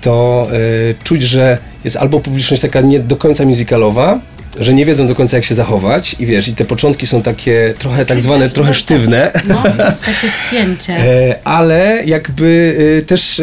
to 0.00 0.46
e, 0.90 0.94
czuć, 1.04 1.22
że 1.22 1.58
jest 1.84 1.96
albo 1.96 2.20
publiczność 2.20 2.62
taka 2.62 2.80
nie 2.80 3.00
do 3.00 3.16
końca 3.16 3.44
musicalowa, 3.44 4.20
że 4.60 4.74
nie 4.74 4.86
wiedzą 4.86 5.06
do 5.06 5.14
końca 5.14 5.36
jak 5.36 5.44
się 5.44 5.54
zachować 5.54 6.16
i 6.20 6.26
wiesz, 6.26 6.48
i 6.48 6.54
te 6.54 6.64
początki 6.64 7.06
są 7.06 7.22
takie 7.22 7.74
trochę 7.78 8.06
tak 8.06 8.20
zwane, 8.20 8.50
trochę 8.50 8.74
że- 8.74 8.80
sztywne. 8.80 9.30
No, 9.48 9.62
takie 10.06 10.28
spięcie. 10.48 10.92
E, 10.96 11.36
ale 11.44 12.02
jakby 12.06 12.76
e, 12.98 13.02
też 13.02 13.40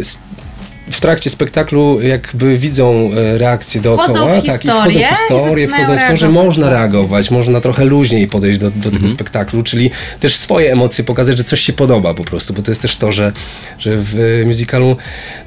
s- 0.00 0.18
w 0.90 1.00
trakcie 1.00 1.30
spektaklu 1.30 2.00
jakby 2.02 2.58
widzą 2.58 3.10
e, 3.12 3.38
reakcje 3.38 3.80
dookoła. 3.80 4.08
Wchodzą 4.08 4.40
w 4.40 4.46
tak, 4.46 4.64
i 4.64 4.68
wchodzą 4.68 4.82
w 4.82 4.92
historię, 4.92 5.68
wchodzą 5.68 5.96
w 5.98 6.08
to, 6.08 6.16
że 6.16 6.28
można 6.28 6.70
reagować, 6.70 7.30
można 7.30 7.60
trochę 7.60 7.84
luźniej 7.84 8.28
podejść 8.28 8.58
do, 8.58 8.70
do 8.70 8.90
tego 8.90 9.08
spektaklu, 9.08 9.62
czyli 9.62 9.90
też 10.20 10.36
swoje 10.36 10.72
emocje 10.72 11.04
pokazać, 11.04 11.38
że 11.38 11.44
coś 11.44 11.60
się 11.60 11.72
podoba 11.72 12.14
po 12.14 12.24
prostu, 12.24 12.54
bo 12.54 12.62
to 12.62 12.70
jest 12.70 12.82
też 12.82 12.96
to, 12.96 13.12
że, 13.12 13.32
że 13.78 13.96
w 13.96 14.40
e, 14.42 14.44
musicalu, 14.44 14.96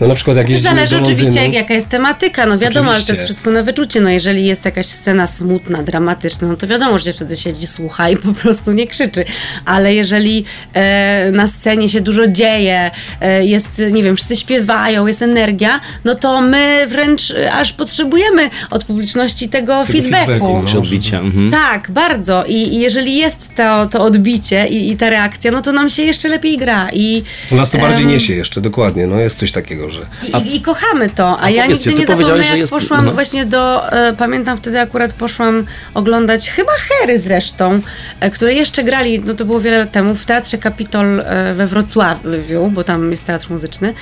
no 0.01 0.07
na 0.07 0.15
przykład 0.15 0.37
jak 0.37 0.45
To 0.45 0.51
jeździmy 0.51 0.75
zależy 0.75 0.95
do 0.95 1.03
oczywiście, 1.03 1.43
jak, 1.43 1.53
jaka 1.53 1.73
jest 1.73 1.89
tematyka. 1.89 2.45
No 2.45 2.57
wiadomo, 2.57 2.89
ale 2.89 2.95
to 2.95 2.99
jest 2.99 3.09
Oczywiście. 3.09 3.25
wszystko 3.25 3.51
na 3.51 3.63
wyczucie. 3.63 4.01
No 4.01 4.09
jeżeli 4.09 4.45
jest 4.45 4.65
jakaś 4.65 4.85
scena 4.85 5.27
smutna, 5.27 5.83
dramatyczna, 5.83 6.47
no 6.47 6.55
to 6.55 6.67
wiadomo, 6.67 6.97
że 6.97 7.05
się 7.05 7.13
wtedy 7.13 7.35
siedzi, 7.35 7.67
słucha 7.67 8.09
i 8.09 8.17
po 8.17 8.33
prostu 8.33 8.71
nie 8.71 8.87
krzyczy. 8.87 9.25
Ale 9.65 9.93
jeżeli 9.93 10.45
e, 10.73 11.31
na 11.31 11.47
scenie 11.47 11.89
się 11.89 12.01
dużo 12.01 12.27
dzieje, 12.27 12.91
e, 13.21 13.45
jest, 13.45 13.81
nie 13.91 14.03
wiem, 14.03 14.15
wszyscy 14.15 14.35
śpiewają, 14.35 15.07
jest 15.07 15.26
energia, 15.29 15.79
no 16.05 16.15
to 16.15 16.41
my 16.41 16.85
wręcz 16.87 17.31
e, 17.31 17.53
aż 17.53 17.73
potrzebujemy 17.73 18.49
od 18.69 18.83
publiczności 18.83 19.49
tego, 19.49 19.85
feedbacku. 19.85 20.25
feedbacku, 20.25 20.63
no. 20.73 20.79
Odbicia? 20.79 21.19
Mhm. 21.19 21.51
Tak, 21.51 21.91
bardzo. 21.91 22.43
I, 22.45 22.53
I 22.53 22.79
jeżeli 22.79 23.17
jest 23.17 23.55
to, 23.55 23.85
to 23.85 24.03
odbicie 24.03 24.67
i, 24.67 24.91
i 24.91 24.97
ta 24.97 25.09
reakcja, 25.09 25.51
no 25.51 25.61
to 25.61 25.71
nam 25.71 25.89
się 25.89 26.03
jeszcze 26.03 26.29
lepiej 26.29 26.57
gra. 26.57 26.89
I, 26.93 27.23
nas 27.51 27.71
to 27.71 27.77
bardziej 27.77 28.03
em, 28.03 28.09
niesie 28.09 28.33
jeszcze, 28.33 28.61
dokładnie, 28.61 29.07
no 29.07 29.19
jest 29.19 29.37
coś 29.37 29.51
takiego, 29.51 29.89
że... 29.89 30.05
i, 30.45 30.55
I 30.55 30.61
kochamy 30.61 31.09
to, 31.09 31.41
a, 31.41 31.49
ja 31.49 31.63
powiedzcie, 31.63 31.89
nigdy 31.89 32.01
nie 32.01 32.07
zapomnę, 32.07 32.45
jak 32.45 32.57
jest- 32.57 32.73
poszłam 32.73 33.05
no. 33.05 33.11
właśnie 33.11 33.45
do, 33.45 33.91
e, 33.91 34.13
pamiętam 34.13 34.57
wtedy 34.57 34.79
akurat 34.79 35.13
poszłam 35.13 35.65
oglądać, 35.93 36.49
chyba 36.49 36.71
Hery 36.71 37.19
zresztą, 37.19 37.81
e, 38.19 38.31
które 38.31 38.53
jeszcze 38.53 38.83
grali, 38.83 39.19
no 39.19 39.33
to 39.33 39.45
było 39.45 39.59
wiele 39.59 39.77
lat 39.77 39.91
temu, 39.91 40.15
w 40.15 40.25
Teatrze 40.25 40.57
Kapitol 40.57 41.19
e, 41.19 41.53
we 41.53 41.67
Wrocławiu, 41.67 42.71
bo 42.71 42.83
tam 42.83 43.11
jest 43.11 43.25
teatr 43.25 43.47
muzyczny. 43.49 43.93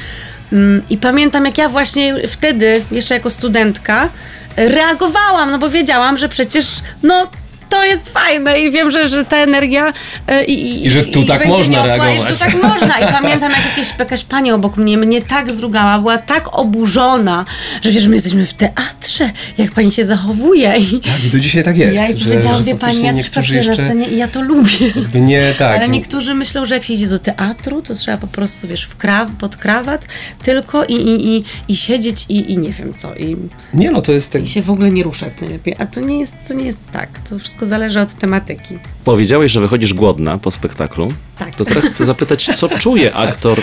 Mm, 0.53 0.81
I 0.89 0.97
pamiętam, 0.97 1.45
jak 1.45 1.57
ja 1.57 1.69
właśnie 1.69 2.27
wtedy, 2.27 2.83
jeszcze 2.91 3.13
jako 3.13 3.29
studentka, 3.29 4.09
reagowałam, 4.57 5.51
no 5.51 5.59
bo 5.59 5.69
wiedziałam, 5.69 6.17
że 6.17 6.29
przecież, 6.29 6.67
no 7.03 7.31
to 7.69 7.85
jest 7.85 8.09
fajne 8.09 8.59
i 8.59 8.71
wiem, 8.71 8.91
że, 8.91 9.07
że 9.07 9.25
ta 9.25 9.37
energia 9.37 9.93
e, 10.27 10.45
i, 10.45 10.85
I 10.85 10.89
że 10.89 11.03
tu 11.05 11.25
tak 11.25 11.39
będzie 11.39 11.57
można 11.57 11.77
niosła, 11.77 11.95
I 11.95 11.97
że 11.97 12.25
reagować. 12.25 12.39
to 12.39 12.45
tak 12.45 12.63
można. 12.63 12.99
I 12.99 13.13
pamiętam, 13.13 13.51
jak 13.51 13.65
jakieś, 13.65 13.99
jakaś 13.99 14.23
pani 14.23 14.51
obok 14.51 14.77
mnie 14.77 14.97
mnie 14.97 15.21
tak 15.21 15.51
zrugała, 15.51 15.99
była 15.99 16.17
tak 16.17 16.57
oburzona, 16.57 17.45
że 17.81 17.91
wiesz, 17.91 18.07
my 18.07 18.13
jesteśmy 18.15 18.45
w 18.45 18.53
teatrze, 18.53 19.31
jak 19.57 19.71
pani 19.71 19.91
się 19.91 20.05
zachowuje. 20.05 20.73
I 20.77 20.99
Tak, 20.99 21.23
i 21.23 21.29
do 21.29 21.39
dzisiaj 21.39 21.63
tak 21.63 21.77
jest. 21.77 21.95
ja 21.95 22.07
jej 22.07 22.17
powiedziałam, 22.23 22.63
wie 22.63 22.75
pani, 22.75 23.03
ja 23.03 23.13
też 23.13 23.29
pracuję 23.29 23.63
na 23.63 23.73
scenie 23.73 24.07
i 24.07 24.17
ja 24.17 24.27
to 24.27 24.41
lubię. 24.41 24.93
Nie, 25.13 25.53
tak. 25.57 25.77
Ale 25.77 25.89
niektórzy 25.89 26.33
myślą, 26.35 26.65
że 26.65 26.75
jak 26.75 26.83
się 26.83 26.93
idzie 26.93 27.07
do 27.07 27.19
teatru, 27.19 27.81
to 27.81 27.95
trzeba 27.95 28.17
po 28.17 28.27
prostu, 28.27 28.67
wiesz, 28.67 28.83
w 28.83 28.95
kraw, 28.95 29.29
pod 29.39 29.57
krawat 29.57 30.05
tylko 30.43 30.85
i, 30.85 30.93
i, 30.93 31.35
i, 31.37 31.43
i 31.67 31.77
siedzieć 31.77 32.25
i, 32.29 32.51
i 32.51 32.57
nie 32.57 32.69
wiem 32.71 32.93
co. 32.93 33.15
I, 33.15 33.37
Nie 33.73 33.91
no, 33.91 34.01
to 34.01 34.11
jest 34.11 34.31
tak... 34.31 34.43
I 34.43 34.47
się 34.47 34.61
w 34.61 34.69
ogóle 34.69 34.91
nie 34.91 35.03
ruszać 35.03 35.33
najlepiej. 35.41 35.75
A 35.79 35.85
to 35.85 35.99
nie, 36.01 36.19
jest, 36.19 36.35
to 36.47 36.53
nie 36.53 36.65
jest 36.65 36.91
tak. 36.91 37.09
To 37.29 37.39
wszystko 37.39 37.54
zależy 37.61 37.99
od 38.01 38.13
tematyki. 38.13 38.77
Powiedziałeś, 39.03 39.51
że 39.51 39.61
wychodzisz 39.61 39.93
głodna 39.93 40.37
po 40.37 40.51
spektaklu. 40.51 41.07
Tak. 41.39 41.55
To 41.55 41.65
teraz 41.65 41.85
chcę 41.85 42.05
zapytać, 42.05 42.49
co 42.55 42.69
czuje 42.69 43.13
aktor 43.13 43.59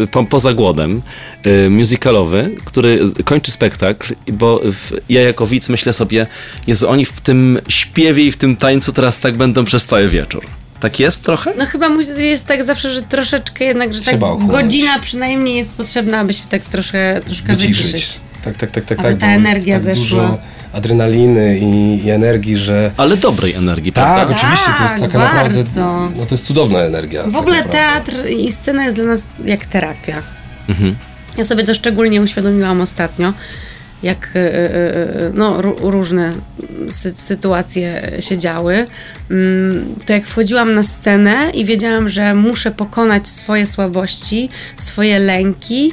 y, 0.00 0.06
po, 0.06 0.24
poza 0.24 0.52
głodem 0.52 1.02
y, 1.46 1.70
musicalowy, 1.70 2.50
który 2.64 3.00
kończy 3.24 3.50
spektakl, 3.52 4.14
bo 4.32 4.60
w, 4.64 4.92
ja 5.08 5.20
jako 5.20 5.46
widz 5.46 5.68
myślę 5.68 5.92
sobie, 5.92 6.26
Jezu, 6.66 6.88
oni 6.90 7.04
w 7.04 7.20
tym 7.20 7.58
śpiewie 7.68 8.24
i 8.26 8.32
w 8.32 8.36
tym 8.36 8.56
tańcu 8.56 8.92
teraz 8.92 9.20
tak 9.20 9.36
będą 9.36 9.64
przez 9.64 9.86
cały 9.86 10.08
wieczór. 10.08 10.44
Tak 10.80 11.00
jest 11.00 11.22
trochę? 11.22 11.52
No 11.58 11.66
chyba 11.66 11.88
jest 12.18 12.46
tak 12.46 12.64
zawsze, 12.64 12.92
że 12.92 13.02
troszeczkę 13.02 13.64
jednak, 13.64 13.94
że 13.94 14.00
tak 14.00 14.08
Trzeba 14.08 14.26
ochłonąć. 14.26 14.52
godzina 14.52 14.98
przynajmniej 14.98 15.56
jest 15.56 15.72
potrzebna, 15.74 16.18
aby 16.18 16.32
się 16.32 16.44
tak 16.48 16.62
troszkę, 16.62 17.20
troszkę 17.24 17.52
wyciszyć. 17.52 17.86
wyciszyć. 17.86 18.20
Tak, 18.42 18.56
tak, 18.56 18.70
tak, 18.70 18.84
tak. 18.84 19.00
Aby 19.00 19.08
tak 19.10 19.18
ta 19.20 19.26
jest 19.32 19.38
energia 19.46 19.74
tak 19.74 19.82
zeszła. 19.84 20.02
Dużo 20.04 20.38
adrenaliny 20.72 21.58
i, 21.58 22.04
i 22.06 22.10
energii, 22.10 22.56
że... 22.56 22.90
Ale 22.96 23.16
dobrej 23.16 23.54
energii, 23.54 23.92
Tak, 23.92 24.14
prawda? 24.14 24.34
oczywiście, 24.34 24.70
to 24.78 24.82
jest 24.82 24.94
Tak, 24.94 25.00
taka 25.02 25.18
naprawdę... 25.18 25.62
bardzo. 25.64 26.10
No 26.16 26.26
to 26.26 26.34
jest 26.34 26.46
cudowna 26.46 26.78
energia. 26.78 27.22
W 27.22 27.32
tak 27.32 27.40
ogóle 27.40 27.56
naprawdę. 27.64 27.78
teatr 28.12 28.28
i 28.30 28.52
scena 28.52 28.84
jest 28.84 28.96
dla 28.96 29.04
nas 29.04 29.24
jak 29.44 29.66
terapia. 29.66 30.22
Mhm. 30.68 30.96
Ja 31.38 31.44
sobie 31.44 31.64
to 31.64 31.74
szczególnie 31.74 32.22
uświadomiłam 32.22 32.80
ostatnio, 32.80 33.32
jak 34.02 34.30
e, 34.34 34.38
e, 34.40 34.74
e, 34.74 35.30
no, 35.34 35.62
ró- 35.62 35.90
różne 35.90 36.32
sy- 36.88 37.14
sytuacje 37.14 38.02
się 38.20 38.38
działy. 38.38 38.84
Mm, 39.30 39.94
To 40.06 40.12
jak 40.12 40.26
wchodziłam 40.26 40.74
na 40.74 40.82
scenę 40.82 41.50
i 41.54 41.64
wiedziałam, 41.64 42.08
że 42.08 42.34
muszę 42.34 42.70
pokonać 42.70 43.28
swoje 43.28 43.66
słabości, 43.66 44.48
swoje 44.76 45.18
lęki 45.18 45.92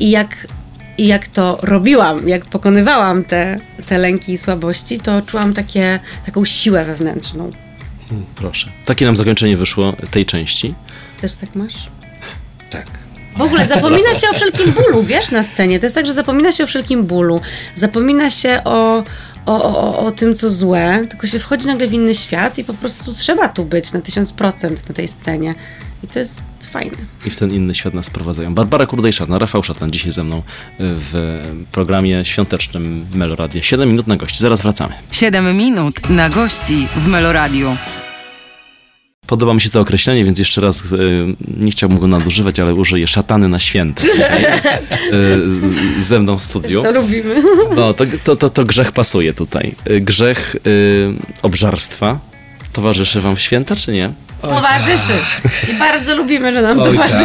i 0.00 0.10
jak, 0.10 0.46
i 0.98 1.06
jak 1.06 1.28
to 1.28 1.58
robiłam, 1.62 2.28
jak 2.28 2.44
pokonywałam 2.44 3.24
te, 3.24 3.56
te 3.86 3.98
lęki 3.98 4.32
i 4.32 4.38
słabości, 4.38 5.00
to 5.00 5.22
czułam 5.22 5.54
takie, 5.54 6.00
taką 6.26 6.44
siłę 6.44 6.84
wewnętrzną. 6.84 7.50
Proszę. 8.34 8.70
Takie 8.86 9.06
nam 9.06 9.16
zakończenie 9.16 9.56
wyszło 9.56 9.92
tej 10.10 10.26
części. 10.26 10.74
Też 11.20 11.34
tak 11.34 11.54
masz? 11.54 11.90
Tak. 12.70 12.86
W 13.36 13.40
ogóle 13.40 13.66
zapomina 13.66 14.14
się 14.14 14.30
o 14.30 14.34
wszelkim 14.34 14.72
bólu, 14.72 15.02
wiesz, 15.02 15.30
na 15.30 15.42
scenie. 15.42 15.78
To 15.78 15.86
jest 15.86 15.96
tak, 15.96 16.06
że 16.06 16.12
zapomina 16.12 16.52
się 16.52 16.64
o 16.64 16.66
wszelkim 16.66 17.06
bólu. 17.06 17.40
Zapomina 17.74 18.30
się 18.30 18.60
o, 18.64 19.02
o, 19.46 19.62
o, 19.62 19.98
o 19.98 20.10
tym, 20.10 20.34
co 20.34 20.50
złe, 20.50 21.06
tylko 21.10 21.26
się 21.26 21.38
wchodzi 21.38 21.66
nagle 21.66 21.88
w 21.88 21.94
inny 21.94 22.14
świat 22.14 22.58
i 22.58 22.64
po 22.64 22.74
prostu 22.74 23.12
trzeba 23.12 23.48
tu 23.48 23.64
być 23.64 23.92
na 23.92 24.00
tysiąc 24.00 24.32
procent 24.32 24.88
na 24.88 24.94
tej 24.94 25.08
scenie. 25.08 25.54
I 26.02 26.06
to 26.06 26.18
jest 26.18 26.42
fajne. 26.72 26.96
I 27.26 27.30
w 27.30 27.36
ten 27.36 27.54
inny 27.54 27.74
świat 27.74 27.94
nas 27.94 28.10
prowadzają. 28.10 28.54
Barbara 28.54 28.86
Kurdej-Szatna, 28.86 29.38
Rafał 29.38 29.62
Szatan 29.62 29.90
dzisiaj 29.90 30.12
ze 30.12 30.24
mną 30.24 30.42
w 30.78 31.40
programie 31.72 32.24
świątecznym 32.24 33.06
Meloradia. 33.14 33.62
7 33.62 33.88
minut 33.90 34.06
na 34.06 34.16
gości. 34.16 34.38
Zaraz 34.38 34.62
wracamy. 34.62 34.92
7 35.10 35.56
minut 35.56 36.10
na 36.10 36.28
gości 36.30 36.86
w 36.96 37.06
Meloradiu. 37.08 37.76
Podoba 39.26 39.54
mi 39.54 39.60
się 39.60 39.70
to 39.70 39.80
określenie, 39.80 40.24
więc 40.24 40.38
jeszcze 40.38 40.60
raz 40.60 40.92
y, 40.92 41.24
nie 41.58 41.70
chciałbym 41.70 41.98
go 41.98 42.06
nadużywać, 42.06 42.60
ale 42.60 42.74
użyję 42.74 43.08
szatany 43.08 43.48
na 43.48 43.58
święty 43.58 44.02
dzisiaj, 44.12 44.44
y, 44.44 45.50
z- 45.50 46.04
ze 46.04 46.18
mną 46.20 46.38
w 46.38 46.42
studiu. 46.42 46.82
To 46.82 46.92
lubimy. 46.92 47.42
No, 47.76 47.94
to, 47.94 48.04
to, 48.24 48.36
to, 48.36 48.50
to 48.50 48.64
grzech 48.64 48.92
pasuje 48.92 49.32
tutaj. 49.32 49.74
Y, 49.90 50.00
Grzech 50.00 50.56
y, 50.66 51.12
obżarstwa 51.42 52.18
towarzyszy 52.72 53.20
wam 53.20 53.36
w 53.36 53.40
święta, 53.40 53.76
czy 53.76 53.92
nie? 53.92 54.12
Towarzyszy. 54.42 55.18
I 55.70 55.74
bardzo 55.74 56.16
lubimy, 56.16 56.54
że 56.54 56.62
nam 56.62 56.80
Oj, 56.80 56.84
towarzyszy. 56.92 57.22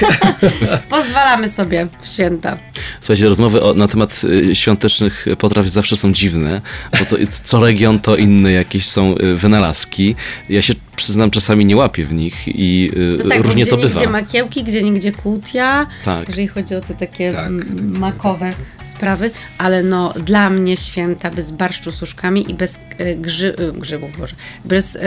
tak. 0.00 0.04
Pozwalamy 0.88 1.48
sobie 1.48 1.86
w 2.02 2.12
święta. 2.12 2.56
Słuchajcie, 3.00 3.28
rozmowy 3.28 3.62
o, 3.62 3.74
na 3.74 3.88
temat 3.88 4.22
y, 4.24 4.54
świątecznych 4.56 5.26
potraw 5.38 5.66
zawsze 5.66 5.96
są 5.96 6.12
dziwne, 6.12 6.60
bo 6.98 7.04
to 7.04 7.16
co 7.44 7.60
region 7.60 8.00
to 8.00 8.16
inne 8.16 8.52
jakieś 8.52 8.86
są 8.86 9.14
y, 9.18 9.34
wynalazki. 9.34 10.14
Ja 10.48 10.62
się 10.62 10.74
przyznam, 11.04 11.30
czasami 11.30 11.64
nie 11.64 11.76
łapię 11.76 12.04
w 12.04 12.12
nich 12.14 12.48
i 12.48 12.90
y, 12.96 13.18
No 13.24 13.30
tak, 13.30 13.40
różnie 13.44 13.62
gdzie 13.62 13.70
to 13.70 13.76
nigdzie 13.76 13.94
bywa. 13.98 14.10
makiełki, 14.10 14.64
gdzie 14.64 14.82
ndzie 14.82 15.12
kutia, 15.12 15.86
Tak. 16.04 16.28
jeżeli 16.28 16.48
chodzi 16.48 16.74
o 16.74 16.80
te 16.80 16.94
takie 16.94 17.32
Tak, 17.32 17.50
makowe 17.82 18.52
sprawy, 18.84 19.30
ale 19.58 19.82
no 19.82 20.12
dla 20.24 20.50
mnie 20.50 20.76
święta 20.76 21.30
bez 21.30 21.50
barszczu 21.50 21.90
z 21.92 22.02
uszkami 22.02 22.50
i 22.50 22.54
bez 22.54 22.80
e, 22.98 23.14
grzy, 23.16 23.56
e, 23.56 23.72
grzybów, 23.72 24.18
Boże, 24.18 24.34
bez 24.64 24.98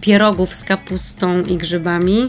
pierogów 0.00 0.54
z 0.54 0.64
kapustą 0.64 1.42
i 1.44 1.56
grzybami, 1.56 2.28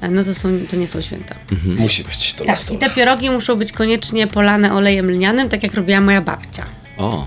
e, 0.00 0.10
no 0.10 0.24
to, 0.24 0.34
są, 0.34 0.48
to 0.70 0.76
nie 0.76 0.86
są 0.86 1.00
święta. 1.00 1.34
Musi 1.78 2.04
być 2.04 2.34
to 2.34 2.44
Tak, 2.44 2.70
i 2.72 2.78
te 2.78 2.90
pierogi 2.90 3.30
muszą 3.30 3.56
być 3.56 3.72
koniecznie 3.72 4.26
polane 4.26 4.72
olejem 4.74 5.10
lnianym, 5.10 5.48
tak 5.48 5.62
jak 5.62 5.74
robiła 5.74 6.00
moja 6.00 6.20
babcia. 6.22 6.66
O, 6.98 7.26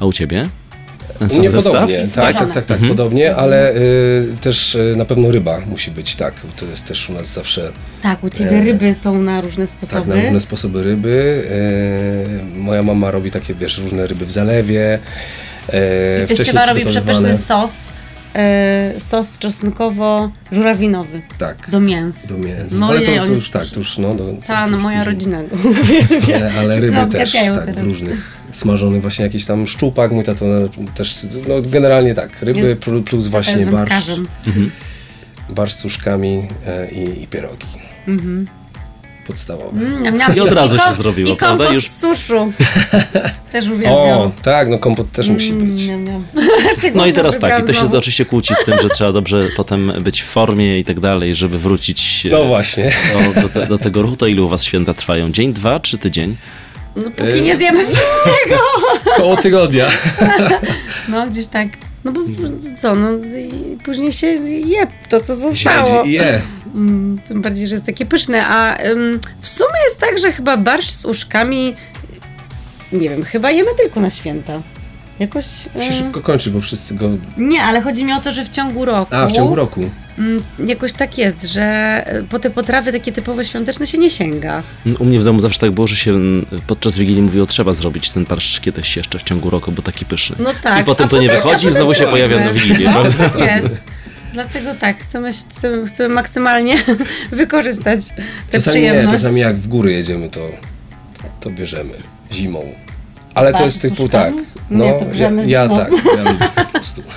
a 0.00 0.06
u 0.06 0.12
ciebie? 0.12 0.48
Ten 1.28 1.40
U 1.40 1.44
sam 1.44 1.52
zestaw? 1.52 1.72
podobnie, 1.72 2.06
tak, 2.14 2.36
tak, 2.36 2.52
tak, 2.52 2.66
tak, 2.66 2.78
podobnie, 2.88 3.36
ale 3.36 3.74
y, 3.76 4.28
też 4.40 4.74
y, 4.74 4.94
na 4.96 5.04
pewno 5.04 5.30
ryba 5.30 5.60
musi 5.66 5.90
być, 5.90 6.16
tak. 6.16 6.34
To 6.56 6.66
jest 6.66 6.84
też 6.84 7.10
u 7.10 7.12
nas 7.12 7.26
zawsze 7.26 7.72
Tak, 8.02 8.24
u 8.24 8.30
ciebie 8.30 8.50
E, 8.58 8.64
ryby 8.64 8.94
są 8.94 9.22
na 9.22 9.40
różne 9.40 9.66
tak, 9.66 9.74
sposoby. 9.76 10.14
na 10.16 10.22
różne 10.22 10.40
sposoby 10.40 10.82
ryby. 10.82 11.42
Y, 12.54 12.58
moja 12.58 12.82
mama 12.82 13.10
robi 13.10 13.30
takie, 13.30 13.54
wiesz, 13.54 13.78
różne 13.78 14.06
ryby 14.06 14.26
w 14.26 14.32
zalewie. 14.32 14.98
Y, 15.68 15.70
Teściowa 16.28 16.34
wcześniej 16.34 16.66
robi 16.68 16.84
przepyszny 16.86 17.38
sos, 17.38 17.88
e, 18.34 18.92
sos 19.00 19.38
czosnkowo-żurawinowy 19.38 21.20
Tak, 21.38 21.70
do 21.70 21.80
mięs. 21.80 22.28
do 22.28 22.38
mięsa. 22.38 22.76
Moje, 22.76 22.98
ale 22.98 23.06
to, 23.06 23.20
on 23.22 23.26
to 23.26 23.32
już 23.32 23.50
tak, 23.50 23.66
to 23.66 23.78
już 23.78 23.98
no... 23.98 24.14
Do, 24.14 24.24
no, 24.24 24.32
już 24.32 24.82
moja 24.82 25.04
później. 25.04 25.04
rodzina 25.04 25.42
go 25.42 25.56
Ale, 26.36 26.52
ale 26.58 26.80
ryby 26.80 27.06
też, 27.12 27.32
tak, 27.32 27.74
w 27.76 27.82
różnych. 27.82 28.41
Smażony 28.52 29.00
właśnie 29.00 29.24
jakiś 29.24 29.44
tam 29.44 29.66
szczupak, 29.66 30.12
mój 30.12 30.24
tato 30.24 30.44
też, 30.94 31.26
no 31.48 31.54
generalnie 31.62 32.14
tak, 32.14 32.42
ryby 32.42 32.60
Jest- 32.60 32.80
plu- 32.82 33.02
plus 33.02 33.26
właśnie 33.26 33.66
barszcz, 33.66 33.74
wędkarzem. 33.76 34.28
barszcz 35.50 35.76
z 35.76 35.84
uszkami 35.84 36.48
e, 36.66 36.90
i, 36.90 37.22
i 37.22 37.26
pierogi. 37.26 37.66
Podstawowe. 39.26 39.80
Mm. 39.80 40.20
I 40.36 40.40
od 40.40 40.52
razu 40.52 40.76
kom- 40.78 40.88
się 40.88 40.94
zrobiło, 40.94 41.28
I 41.32 41.36
kompot 41.36 41.56
prawda? 41.58 41.74
Już- 41.74 41.88
suszu. 41.88 42.52
Też 43.52 43.66
uwielbiam. 43.66 43.92
O, 44.18 44.32
tak, 44.42 44.68
no 44.68 44.78
kompot 44.78 45.12
też 45.12 45.28
musi 45.28 45.50
Mm, 45.50 45.70
być. 45.72 45.88
miam, 45.88 46.04
miam. 46.04 46.24
No 46.94 47.06
i 47.06 47.12
teraz 47.12 47.38
tak, 47.38 47.62
i 47.62 47.66
to 47.66 47.72
się 47.72 47.80
Znowu. 47.80 47.96
oczywiście 47.96 48.24
kłóci 48.24 48.54
z 48.54 48.64
tym, 48.64 48.74
że 48.82 48.88
trzeba 48.88 49.12
dobrze 49.12 49.48
potem 49.56 49.92
być 50.00 50.22
w 50.22 50.24
formie 50.26 50.78
i 50.78 50.84
tak 50.84 51.00
dalej, 51.00 51.34
żeby 51.34 51.58
wrócić 51.58 52.26
e, 52.26 52.30
No 52.30 52.44
właśnie. 52.44 52.92
do, 53.34 53.40
do, 53.42 53.48
te, 53.48 53.66
do 53.66 53.78
tego 53.78 54.02
ruchu. 54.02 54.16
To 54.16 54.26
ile 54.26 54.42
u 54.42 54.48
was 54.48 54.64
święta 54.64 54.94
trwają? 54.94 55.32
Dzień, 55.32 55.52
dwa 55.52 55.80
czy 55.80 55.98
tydzień? 55.98 56.36
No 56.96 57.10
póki 57.10 57.42
nie 57.42 57.56
zjemy 57.56 57.84
wszystkiego. 57.84 58.60
Koło 59.16 59.36
tygodnia. 59.36 59.88
No 61.08 61.26
gdzieś 61.26 61.46
tak. 61.46 61.68
No 62.04 62.12
bo 62.12 62.20
co, 62.76 62.94
no 62.94 63.08
później 63.84 64.12
się 64.12 64.26
je 64.26 64.86
to, 65.08 65.20
co 65.20 65.34
zostało. 65.36 65.86
Siedzi 66.02 66.10
i 66.10 66.12
je. 66.12 66.40
Mm, 66.74 67.18
Tym 67.28 67.42
bardziej, 67.42 67.66
że 67.66 67.74
jest 67.74 67.86
takie 67.86 68.06
pyszne. 68.06 68.46
A 68.46 68.82
ym, 68.82 69.20
w 69.40 69.48
sumie 69.48 69.70
jest 69.88 69.98
tak, 69.98 70.18
że 70.18 70.32
chyba 70.32 70.56
barszcz 70.56 70.90
z 70.90 71.04
uszkami, 71.04 71.76
nie 72.92 73.08
wiem, 73.08 73.24
chyba 73.24 73.50
jemy 73.50 73.70
tylko 73.76 74.00
na 74.00 74.10
święta. 74.10 74.60
Jakoś. 75.18 75.44
Się 75.46 75.90
y, 75.90 75.94
szybko 75.94 76.20
kończy, 76.20 76.50
bo 76.50 76.60
wszyscy 76.60 76.94
go... 76.94 77.10
Nie, 77.36 77.62
ale 77.62 77.80
chodzi 77.80 78.04
mi 78.04 78.12
o 78.12 78.20
to, 78.20 78.32
że 78.32 78.44
w 78.44 78.48
ciągu 78.48 78.84
roku. 78.84 79.14
A, 79.14 79.26
w 79.26 79.32
ciągu 79.32 79.54
roku. 79.54 79.90
mm, 80.18 80.42
Jakoś 80.66 80.92
tak 80.92 81.18
jest, 81.18 81.52
że 81.52 82.04
y, 82.20 82.22
po 82.24 82.38
te 82.38 82.50
potrawy 82.50 82.92
takie 82.92 83.12
typowo 83.12 83.44
świąteczne 83.44 83.86
się 83.86 83.98
nie 83.98 84.10
sięga. 84.10 84.62
U 84.98 85.04
mnie 85.04 85.18
w 85.20 85.24
domu 85.24 85.40
zawsze 85.40 85.58
tak 85.60 85.70
było, 85.70 85.86
że 85.86 85.96
się 85.96 86.14
podczas 86.66 86.98
Wigilii 86.98 87.22
mówiło, 87.22 87.46
trzeba 87.46 87.74
zrobić 87.74 88.10
ten 88.10 88.24
barszcz 88.24 88.60
kiedyś 88.60 88.96
jeszcze 88.96 89.18
w 89.18 89.22
ciągu 89.22 89.50
roku, 89.50 89.72
bo 89.72 89.82
taki 89.82 90.04
pyszny. 90.04 90.36
No 90.38 90.50
tak. 90.62 90.80
I 90.80 90.84
potem 90.84 91.06
a 91.06 91.10
to 91.10 91.20
nie 91.22 91.28
wychodzi 91.28 91.66
i 91.66 91.70
znowu 91.70 91.94
się 91.94 92.06
pojawia 92.06 92.40
na. 92.40 92.52
Wigilię, 92.52 92.86
No, 92.86 92.92
prawda? 92.92 93.28
tak 93.28 93.38
jest. 93.62 93.76
Dlatego 94.32 94.74
tak, 94.74 94.98
chcemy, 94.98 95.30
chcemy, 95.32 95.86
chcemy 95.86 96.14
maksymalnie 96.14 96.76
wykorzystać 97.32 98.08
tę 98.08 98.14
Czasami 98.52 98.80
nie, 98.80 98.88
przyjemność. 98.90 99.22
czasami 99.22 99.40
jak 99.40 99.56
w 99.56 99.68
góry 99.68 99.92
jedziemy, 99.92 100.30
to, 100.30 100.48
to 101.40 101.50
bierzemy 101.50 101.94
zimą. 102.32 102.72
Ale 103.34 103.52
to 103.52 103.64
jest 103.64 103.82
typu 103.82 104.08
tak. 104.08 104.34
uszkami? 104.34 104.46
Nie, 104.70 104.92
to 104.92 105.04
grzemy 105.04 105.48
Ja, 105.48 105.62
ja 105.62 105.68
tak, 105.68 105.90
ja 106.16 106.32
lubię 106.32 106.46
po 106.56 106.64
prostu. 106.78 107.02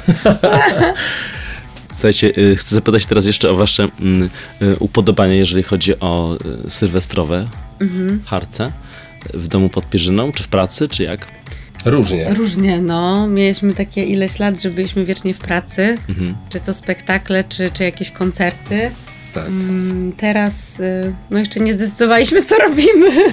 Słuchajcie, 1.93 2.31
y, 2.37 2.55
chcę 2.55 2.75
zapytać 2.75 3.05
teraz 3.05 3.25
jeszcze 3.25 3.49
o 3.51 3.55
wasze 3.55 3.87
mm, 4.01 4.29
y, 4.61 4.75
upodobania, 4.79 5.33
jeżeli 5.33 5.63
chodzi 5.63 5.99
o 5.99 6.37
y, 6.65 6.69
sylwestrowe 6.69 7.47
Mhm. 7.81 8.21
harce. 8.25 8.71
W 9.33 9.47
domu 9.47 9.69
pod 9.69 9.89
Pierzyną, 9.89 10.31
czy 10.31 10.43
w 10.43 10.47
pracy, 10.47 10.87
czy 10.87 11.03
jak? 11.03 11.27
Różnie. 11.85 12.33
Różnie, 12.33 12.81
no. 12.81 13.27
Mieliśmy 13.27 13.73
takie 13.73 14.03
ileś 14.05 14.39
lat, 14.39 14.61
że 14.61 14.69
byliśmy 14.69 15.05
wiecznie 15.05 15.33
w 15.33 15.39
pracy, 15.39 15.97
czy 16.49 16.59
to 16.59 16.73
spektakle, 16.73 17.43
czy, 17.43 17.69
czy 17.73 17.83
jakieś 17.83 18.11
koncerty. 18.11 18.91
Tak. 19.33 19.47
Mm, 19.47 20.13
Teraz, 20.17 20.81
no 21.29 21.39
jeszcze 21.39 21.59
nie 21.59 21.73
zdecydowaliśmy, 21.73 22.41
co 22.41 22.55
robimy. 22.57 23.09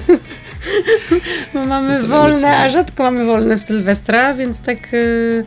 Bo 1.54 1.64
mamy 1.64 2.02
wolne, 2.02 2.56
a 2.56 2.70
rzadko 2.70 3.02
mamy 3.02 3.24
wolne 3.24 3.56
w 3.56 3.60
Sylwestra, 3.60 4.34
więc 4.34 4.60
tak. 4.60 4.94
y, 4.94 5.44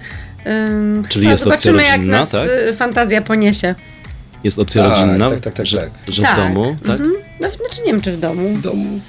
ym, 0.48 1.04
Czyli 1.10 1.28
jest 1.28 1.44
opcja 1.48 1.52
zobaczymy, 1.72 1.84
jak 1.84 1.96
rodzinna, 1.98 2.18
nas 2.18 2.30
tak? 2.32 2.50
y, 2.70 2.74
fantazja 2.74 3.22
poniesie. 3.22 3.76
Jest 4.44 4.60
opcja 4.60 4.84
Tak, 4.90 4.92
rodzinna, 4.98 5.30
tak, 5.30 5.40
tak, 5.40 5.54
tak, 5.54 5.66
że, 5.66 5.78
tak. 5.78 5.90
że 6.14 6.22
w 6.22 6.26
Tak. 6.26 6.36
domu, 6.38 6.78
tak? 6.82 6.90
Mhm. 7.00 7.14
No, 7.42 7.48
znaczy 7.50 7.82
nie 7.86 7.92
wiem, 7.92 8.02
czy 8.02 8.12
w 8.12 8.20
domu. 8.20 8.50
W 8.50 8.62
domu. 8.62 9.00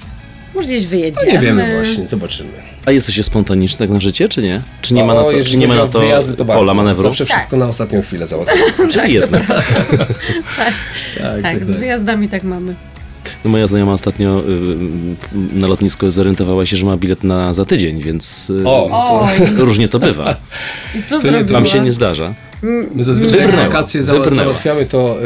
Może 0.54 0.66
gdzieś 0.68 0.82
No 0.82 0.88
wyjedziemy. 0.88 1.32
nie 1.32 1.38
wiemy 1.38 1.76
właśnie, 1.76 2.06
zobaczymy. 2.06 2.50
A 2.86 2.90
jesteście 2.90 3.22
spontaniczne 3.22 3.78
tak 3.86 3.94
na 3.94 4.00
życie, 4.00 4.28
czy 4.28 4.42
nie? 4.42 4.60
Czy 4.82 4.94
nie 4.94 5.04
ma 5.04 5.12
O, 5.14 5.16
na 5.24 5.30
to, 5.30 5.44
czy 5.44 5.56
nie 5.58 5.68
ma 5.68 5.74
na 5.74 5.86
to 5.86 5.98
wyjazdy, 5.98 6.32
pola 6.36 6.46
bardzo. 6.54 6.74
manewru? 6.74 7.02
Zawsze 7.02 7.24
wszystko 7.26 7.56
na 7.56 7.68
ostatnią 7.68 8.02
chwilę 8.02 8.26
załatwiamy. 8.26 8.88
Czyli 8.92 9.14
jednak. 9.14 9.46
tak, 10.58 10.74
Tak, 11.42 11.64
z 11.64 11.76
wyjazdami 11.76 12.28
tak 12.28 12.42
mamy. 12.42 12.74
No 13.46 13.50
moja 13.52 13.66
znajoma 13.66 13.92
ostatnio 13.92 14.40
y, 14.40 14.52
y, 15.54 15.58
na 15.60 15.66
lotnisku 15.66 16.10
zorientowała 16.10 16.66
się, 16.66 16.76
że 16.76 16.86
ma 16.86 16.96
bilet 16.96 17.24
na 17.24 17.52
za 17.52 17.64
tydzień, 17.64 18.02
więc 18.02 18.50
y, 18.50 18.62
O, 18.64 19.20
Oj, 19.22 19.46
różnie 19.56 19.88
to 19.88 19.98
bywa. 19.98 20.36
i 20.98 21.02
co 21.02 21.20
zrobiła? 21.20 21.52
Wam 21.60 21.66
się 21.66 21.80
nie 21.80 21.92
zdarza. 21.92 22.34
My 22.94 23.04
zazwyczaj 23.04 23.38
jak 23.38 23.46
Wybrnęła. 23.48 23.68
wakacje 23.68 24.02
za, 24.02 24.12
Wybrnęła. 24.12 24.44
załatwiamy 24.44 24.86
to 24.86 25.16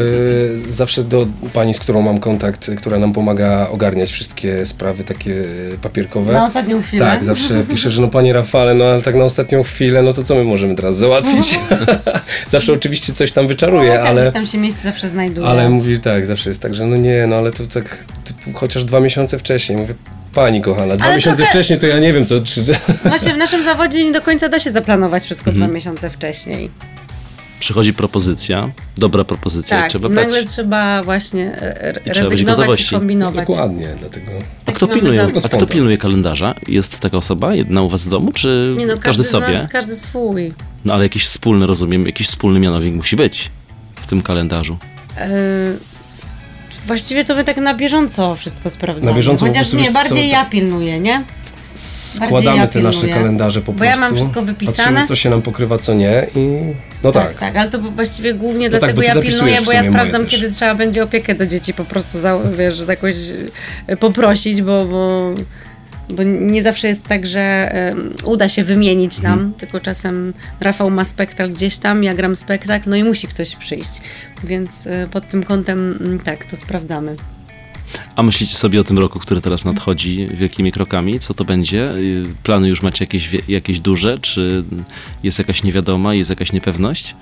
y, 0.69 0.73
zawsze 0.73 1.05
do 1.05 1.27
pani, 1.53 1.75
z 1.75 1.81
którą 1.81 2.03
mam 2.03 2.19
kontakt, 2.19 2.71
która 2.77 2.99
nam 2.99 3.13
pomaga 3.13 3.69
ogarniać 3.71 4.11
wszystkie 4.13 4.67
sprawy 4.67 5.05
takie 5.05 5.45
papierkowe. 5.83 6.33
Na 6.33 6.47
ostatnią 6.47 6.83
chwilę. 6.83 7.07
Tak, 7.07 7.25
zawsze 7.25 7.65
piszę, 7.71 7.91
że 7.91 8.03
no 8.03 8.09
panie 8.09 8.33
Rafale, 8.33 8.75
no 8.75 8.85
ale 8.85 9.03
tak 9.03 9.15
na 9.15 9.25
ostatnią 9.25 9.63
chwilę, 9.63 10.03
no 10.03 10.13
to 10.13 10.23
co 10.23 10.35
my 10.35 10.45
możemy 10.45 10.75
teraz 10.75 10.97
załatwić? 10.97 11.59
zawsze 12.51 12.73
oczywiście 12.73 13.13
coś 13.13 13.33
tam 13.33 13.47
wyczaruje, 13.49 13.91
no, 13.91 13.97
tak, 13.97 14.07
ale, 14.07 14.23
gdzieś 14.23 14.35
tam 14.35 14.47
się 14.47 14.59
miejsce 14.59 14.83
zawsze 14.83 15.09
znajduje. 15.09 15.47
ale 15.47 15.69
mówi 15.69 16.01
tak, 16.01 16.27
zawsze 16.27 16.51
jest 16.51 16.63
tak, 16.63 16.75
że 16.75 16.87
no 16.87 16.97
nie, 16.97 17.27
no 17.27 17.37
ale 17.37 17.51
to 17.51 17.67
tak 17.67 18.05
typu, 18.25 18.51
chociaż 18.55 18.85
dwa 18.85 19.01
miesiące 19.01 19.39
wcześniej. 19.39 19.79
Mówię, 19.79 19.95
pani 20.35 20.61
kochana, 20.63 20.97
dwa 20.97 21.07
Ale 21.07 21.17
miesiące 21.17 21.37
trochę- 21.37 21.51
wcześniej 21.51 21.79
to 21.79 21.87
ja 21.87 21.99
nie 21.99 22.13
wiem 22.13 22.27
co, 22.27 22.41
czy... 22.41 22.65
Właśnie 23.05 23.35
w 23.35 23.37
naszym 23.37 23.65
zawodzie 23.65 24.05
nie 24.05 24.13
do 24.13 24.23
końca 24.23 24.49
da 24.49 24.59
się 24.59 24.71
zaplanować 24.71 25.23
wszystko 25.25 25.51
Mhm. 25.51 25.67
dwa 25.67 25.75
miesiące 25.75 26.11
wcześniej. 26.11 26.71
Przychodzi 27.61 27.95
propozycja, 27.95 28.71
dobra 28.99 29.25
propozycja 29.25 29.79
i 29.79 29.81
Tak, 29.81 29.91
trzeba 29.91 30.09
i 30.09 30.11
brać. 30.13 30.25
nagle 30.27 30.45
trzeba 30.45 31.03
właśnie 31.03 31.53
e, 31.63 31.95
I 32.07 32.11
rezygnować 32.11 32.87
i 32.93 32.95
kombinować. 32.95 33.47
Dokładnie, 33.49 33.89
dlatego... 33.99 34.33
A 34.67 34.73
kto, 34.73 34.87
mamy 34.87 35.01
pilnuje, 35.01 35.27
za- 35.41 35.47
a 35.47 35.49
kto 35.49 35.67
pilnuje 35.67 35.99
kalendarza? 35.99 36.55
Jest 36.69 36.99
taka 36.99 37.17
osoba, 37.17 37.55
jedna 37.55 37.83
u 37.83 37.89
was 37.89 38.05
w 38.05 38.09
domu, 38.09 38.33
czy 38.33 38.75
Nie 38.77 38.87
no, 38.87 38.93
każdy, 38.93 39.05
każdy, 39.05 39.25
sobie? 39.25 39.49
Nas, 39.53 39.69
każdy 39.69 39.97
swój. 39.97 40.53
No 40.85 40.95
ale 40.95 41.03
jakiś 41.03 41.25
wspólny, 41.25 41.67
rozumiem, 41.67 42.07
jakiś 42.07 42.27
wspólny 42.27 42.61
mianownik 42.61 42.95
musi 42.95 43.17
być 43.17 43.51
w 44.01 44.07
tym 44.07 44.23
kalendarzu. 44.23 44.79
E, 45.17 45.29
właściwie 46.87 47.25
to 47.25 47.35
my 47.35 47.45
tak 47.45 47.57
na 47.57 47.75
bieżąco 47.75 48.35
wszystko 48.35 48.71
sprawdzamy. 48.71 49.07
Na 49.07 49.13
bieżąco 49.17 49.47
Chociaż 49.47 49.69
prostu 49.69 49.87
nie, 49.87 49.91
bardziej 49.91 50.23
są 50.25 50.29
ja 50.33 50.45
pilnuję, 50.45 51.01
nie? 51.01 51.25
Składamy 51.75 52.57
ja 52.57 52.67
te 52.67 52.81
nasze 52.81 53.09
kalendarze 53.09 53.61
po 53.61 53.73
Bo 53.73 53.79
prostu. 53.79 53.95
ja 53.95 54.01
mam 54.01 54.15
wszystko 54.17 54.43
wypisane. 54.43 54.77
Patrzymy, 54.77 55.07
co 55.07 55.17
się 55.17 55.31
nam 55.31 55.43
pokrywa, 55.43 55.79
co 55.79 55.95
nie 55.95 56.27
i 56.37 56.49
no 57.03 57.13
tak. 57.13 57.29
Tak, 57.29 57.39
tak, 57.41 57.57
ale 57.57 57.71
to 57.71 57.79
właściwie 57.79 58.35
głównie 58.35 58.69
No 58.69 58.73
tak, 58.73 58.81
dlatego 58.81 58.97
bo 58.97 59.03
ty 59.03 59.09
ja 59.19 59.23
pilnuję, 59.23 59.59
bo 59.65 59.73
ja 59.73 59.85
sprawdzam, 59.85 60.23
też. 60.23 60.31
kiedy 60.31 60.51
trzeba 60.51 60.75
będzie 60.75 61.03
opiekę 61.03 61.35
do 61.35 61.47
dzieci 61.47 61.75
po 61.75 61.85
prostu, 61.85 62.19
za, 62.21 62.39
wiesz, 62.59 62.87
jakoś 62.89 63.17
e, 63.87 63.97
poprosić, 63.97 64.63
bo, 64.63 64.85
bo, 64.87 65.35
bo 66.11 66.23
nie 66.23 66.63
zawsze 66.63 66.89
jest 66.89 67.07
tak, 67.07 67.27
że 67.27 67.41
em, 67.73 68.15
uda 68.25 68.49
się 68.49 68.65
wymienić 68.65 69.23
nam, 69.23 69.33
Mhm. 69.33 69.55
tylko 69.55 69.81
czasem 69.81 70.33
Rafał 70.61 70.91
ma 70.91 71.05
spektakl 71.05 71.53
gdzieś 71.53 71.79
tam, 71.79 72.05
ja 72.05 72.15
gram 72.15 72.37
spektakl, 72.37 72.91
no 72.91 72.97
i 72.97 73.05
musi 73.05 73.27
ktoś 73.29 73.57
przyjść, 73.57 74.01
więc 74.45 74.87
e, 74.87 75.09
pod 75.13 75.29
tym 75.29 75.43
kątem 75.43 75.97
mm, 76.01 76.19
tak, 76.19 76.45
to 76.45 76.57
sprawdzamy. 76.57 77.17
A 78.17 78.23
myślicie 78.23 78.55
sobie 78.55 78.81
o 78.81 78.85
tym 78.85 78.99
roku, 78.99 79.19
który 79.19 79.41
teraz 79.41 79.65
nadchodzi 79.65 80.29
wielkimi 80.35 80.73
krokami? 80.73 81.19
Co 81.19 81.35
to 81.35 81.45
będzie? 81.45 81.93
Y, 81.95 82.23
Plany 82.43 82.69
już 82.69 82.83
macie 82.83 83.05
jakieś, 83.05 83.49
jakieś 83.49 83.81
duże? 83.81 84.19
Czy 84.19 84.65
jest 85.23 85.39
jakaś 85.39 85.63
niewiadoma, 85.63 86.15
jest 86.15 86.31
jakaś 86.31 86.53
niepewność? 86.53 87.17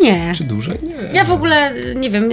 Nie. 0.00 0.32
Czy 0.36 0.44
duże? 0.44 0.70
Nie. 0.70 1.14
Ja 1.18 1.24
w 1.24 1.30
ogóle, 1.32 1.72
nie 1.96 2.10
wiem, 2.10 2.30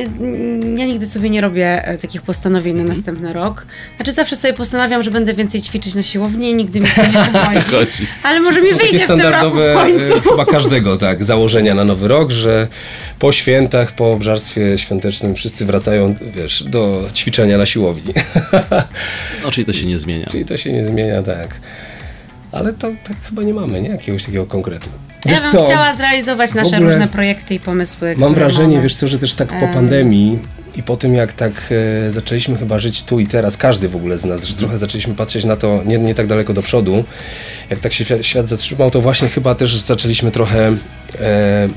ja 0.77 0.85
nigdy 0.85 1.05
sobie 1.05 1.29
nie 1.29 1.41
robię 1.41 1.85
e, 1.87 1.97
takich 1.97 2.21
postanowień 2.21 2.75
na 2.75 2.83
następny 2.83 3.33
rok. 3.33 3.65
Znaczy 3.95 4.11
zawsze 4.11 4.35
sobie 4.35 4.53
postanawiam, 4.53 5.03
że 5.03 5.11
będę 5.11 5.33
więcej 5.33 5.61
ćwiczyć 5.61 5.95
na 5.95 6.01
siłowni 6.03 6.51
i 6.51 6.55
nigdy 6.55 6.79
mi 6.79 6.87
to 6.95 7.01
nie 7.01 7.11
wychodzi. 7.31 7.71
Chodzi. 7.71 8.07
Ale 8.23 8.39
może 8.39 8.61
mi 8.61 8.73
wyjdzie 8.73 8.99
w 8.99 9.07
tym 9.07 9.19
roku 9.19 9.21
w 9.21 9.21
standardowe 9.21 9.73
końcu. 9.73 10.17
e, 10.17 10.21
chyba 10.21 10.45
każdego 10.45 10.97
tak, 11.07 11.23
założenia 11.23 11.73
na 11.75 11.83
nowy 11.83 12.07
rok, 12.07 12.31
że 12.31 12.67
po 13.19 13.31
świętach, 13.31 13.91
po 13.91 14.11
obżarstwie 14.11 14.77
świątecznym 14.77 15.35
wszyscy 15.35 15.65
wracają, 15.65 16.15
wiesz, 16.35 16.63
do 16.63 17.09
ćwiczenia 17.13 17.57
na 17.57 17.65
siłowni. 17.65 18.13
No, 19.43 19.51
czyli 19.51 19.65
to 19.65 19.73
się 19.73 19.85
nie 19.85 19.99
zmienia. 19.99 20.25
Czyli 20.25 20.45
to 20.45 20.57
się 20.57 20.71
nie 20.71 20.85
zmienia, 20.85 21.23
tak. 21.23 21.55
Ale 22.51 22.73
to 22.73 22.87
tak 23.03 23.17
chyba 23.29 23.43
nie 23.43 23.53
mamy, 23.53 23.81
nie? 23.81 23.89
Jakiegoś 23.89 24.23
takiego 24.25 24.45
konkretu. 24.45 24.89
Ja 25.27 25.33
Wiesz 25.33 25.41
bym 25.41 25.51
co? 25.51 25.65
chciała 25.65 25.95
zrealizować 25.95 26.53
nasze 26.53 26.79
różne 26.79 27.07
projekty 27.07 27.53
i 27.55 27.59
pomysły, 27.59 28.15
Mam 28.17 28.33
wrażenie, 28.33 28.67
mamy. 28.67 28.81
wiesz 28.83 28.95
co, 28.95 29.07
że 29.07 29.19
też 29.19 29.33
tak 29.33 29.47
po 29.47 29.65
Em. 29.65 29.73
pandemii 29.73 30.39
i 30.75 30.83
po 30.83 30.97
tym 30.97 31.13
jak 31.15 31.33
tak 31.33 31.51
e, 32.07 32.11
zaczęliśmy 32.11 32.57
chyba 32.57 32.79
żyć 32.79 33.03
tu 33.03 33.19
i 33.19 33.27
teraz, 33.27 33.57
każdy 33.57 33.89
w 33.89 33.95
ogóle 33.95 34.17
z 34.17 34.25
nas, 34.25 34.43
że 34.43 34.55
trochę 34.55 34.77
zaczęliśmy 34.77 35.15
patrzeć 35.15 35.45
na 35.45 35.55
to 35.55 35.81
nie, 35.85 35.97
nie 35.97 36.15
tak 36.15 36.27
daleko 36.27 36.53
do 36.53 36.61
przodu, 36.61 37.03
jak 37.69 37.79
tak 37.79 37.93
się 37.93 38.05
świat, 38.05 38.25
świat 38.25 38.49
zatrzymał, 38.49 38.91
to 38.91 39.01
właśnie 39.01 39.29
chyba 39.29 39.55
też 39.55 39.81
zaczęliśmy 39.81 40.31
trochę 40.31 40.67
e, 41.19 41.67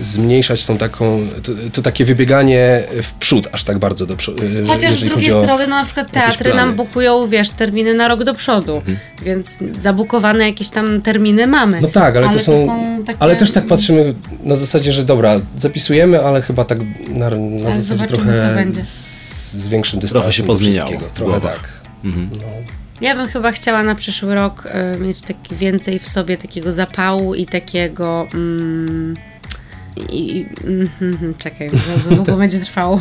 zmniejszać 0.00 0.66
tą 0.66 0.78
taką, 0.78 1.26
to, 1.42 1.52
to 1.72 1.82
takie 1.82 2.04
wybieganie 2.04 2.84
w 3.02 3.12
przód 3.12 3.48
aż 3.52 3.64
tak 3.64 3.78
bardzo 3.78 4.06
do 4.06 4.16
przodu. 4.16 4.42
e, 4.62 4.66
Chociaż 4.66 4.94
z 4.94 5.04
drugiej 5.04 5.30
strony, 5.30 5.66
no 5.66 5.76
na 5.76 5.84
przykład 5.84 6.10
teatry 6.10 6.50
nam. 6.50 6.58
Mhm. 6.58 6.76
bukują, 6.76 7.28
wiesz, 7.28 7.50
terminy 7.50 7.94
na 7.94 8.08
rok 8.08 8.24
do 8.24 8.34
przodu, 8.34 8.82
więc 9.22 9.58
zabukowane 9.78 10.46
jakieś 10.46 10.70
tam 10.70 11.02
terminy 11.02 11.46
mamy. 11.46 11.80
No 11.80 11.88
tak, 11.88 12.16
ale, 12.16 12.28
to, 12.28 12.40
są, 12.40 13.04
takie... 13.06 13.22
ale 13.22 13.36
też 13.36 13.52
tak 13.52 13.66
patrzymy 13.66 14.14
na 14.42 14.56
zasadzie, 14.56 14.92
że 14.92 15.04
dobra, 15.04 15.40
zapisujemy, 15.58 16.24
ale 16.24 16.42
chyba 16.42 16.64
tak 16.64 16.78
na, 17.08 17.30
na 17.30 17.58
zasadzie 17.58 17.82
zobaczymy, 17.82 18.22
trochę 18.22 18.40
co 18.40 18.46
będzie. 18.46 18.82
Z, 18.82 19.52
z 19.52 19.68
większym 19.68 20.00
dystansem 20.00 20.32
się 20.32 20.42
do 20.42 20.46
pozmieniało 20.46 20.92
Trochę 21.14 21.40
tak. 21.40 21.60
Mhm. 22.04 22.30
No. 22.32 22.46
Ja 23.00 23.14
bym 23.14 23.28
chyba 23.28 23.52
chciała 23.52 23.82
na 23.82 23.94
przyszły 23.94 24.34
rok 24.34 24.68
y, 24.96 25.00
mieć 25.00 25.22
taki 25.22 25.56
więcej 25.56 25.98
w 25.98 26.08
sobie 26.08 26.36
takiego 26.36 26.72
zapału 26.72 27.34
i 27.34 27.46
takiego. 27.46 28.26
Mm, 28.34 29.14
i, 29.96 30.46
mm, 30.64 31.34
czekaj, 31.38 31.70
za, 31.70 31.76
długo 32.14 32.36
będzie 32.36 32.58
trwało. 32.58 33.00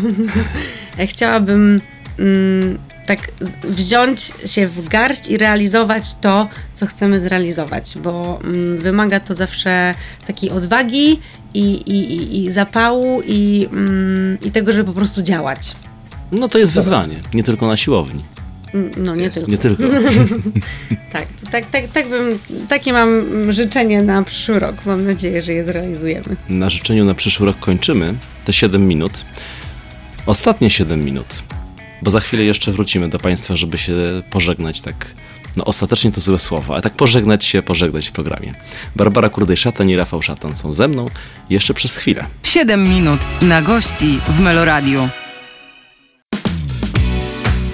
Chciałabym 1.05 1.79
mm, 2.19 2.77
tak 3.05 3.31
wziąć 3.63 4.31
się 4.45 4.67
w 4.67 4.89
garść 4.89 5.29
i 5.29 5.37
realizować 5.37 6.15
to, 6.15 6.49
co 6.73 6.85
chcemy 6.85 7.19
zrealizować, 7.19 7.97
bo 8.03 8.39
mm, 8.43 8.79
wymaga 8.79 9.19
to 9.19 9.35
zawsze 9.35 9.95
takiej 10.27 10.49
odwagi 10.49 11.19
i, 11.53 11.73
i, 11.73 12.13
i, 12.13 12.45
i 12.45 12.51
zapału 12.51 13.21
i, 13.25 13.67
mm, 13.71 14.37
i 14.45 14.51
tego, 14.51 14.71
żeby 14.71 14.85
po 14.85 14.93
prostu 14.93 15.21
działać. 15.21 15.75
No 16.31 16.47
to 16.49 16.57
jest 16.57 16.73
wyzwanie, 16.73 17.19
nie 17.33 17.43
tylko 17.43 17.67
na 17.67 17.77
siłowni. 17.77 18.23
No 18.97 19.15
nie 19.15 19.29
tylko. 19.29 19.51
Nie 19.51 19.57
tylko. 19.57 19.83
Tak, 21.13 21.27
tak, 21.51 21.69
tak, 21.69 21.87
tak 21.87 22.09
bym, 22.09 22.39
takie 22.69 22.93
mam 22.93 23.09
życzenie 23.49 24.01
na 24.01 24.23
przyszły 24.23 24.59
rok. 24.59 24.75
Mam 24.85 25.05
nadzieję, 25.05 25.43
że 25.43 25.53
je 25.53 25.65
zrealizujemy. 25.65 26.35
Na 26.49 26.69
życzeniu 26.69 27.05
na 27.05 27.13
przyszły 27.13 27.45
rok 27.45 27.59
kończymy 27.59 28.15
te 28.45 28.53
7 28.53 28.87
minut. 28.87 29.25
Ostatnie 30.25 30.69
7 30.69 31.03
minut, 31.03 31.43
bo 32.01 32.11
za 32.11 32.19
chwilę 32.19 32.43
jeszcze 32.43 32.71
wrócimy 32.71 33.09
do 33.09 33.19
Państwa, 33.19 33.55
żeby 33.55 33.77
się 33.77 33.93
pożegnać 34.29 34.81
tak. 34.81 35.13
No 35.57 35.65
ostatecznie 35.65 36.11
to 36.11 36.21
złe 36.21 36.39
słowo, 36.39 36.73
ale 36.73 36.81
tak 36.81 36.93
pożegnać 36.93 37.45
się, 37.45 37.61
pożegnać 37.61 38.07
w 38.07 38.11
programie. 38.11 38.53
Barbara 38.95 39.29
Kurdej-Szatan 39.29 39.89
i 39.89 39.95
Rafał 39.95 40.21
Szatan 40.21 40.55
są 40.55 40.73
ze 40.73 40.87
mną 40.87 41.05
jeszcze 41.49 41.73
przez 41.73 41.95
chwilę. 41.95 42.25
7 42.43 42.89
minut 42.89 43.19
na 43.41 43.61
gości 43.61 44.19
w 44.27 44.39
Meloradiu. 44.39 45.09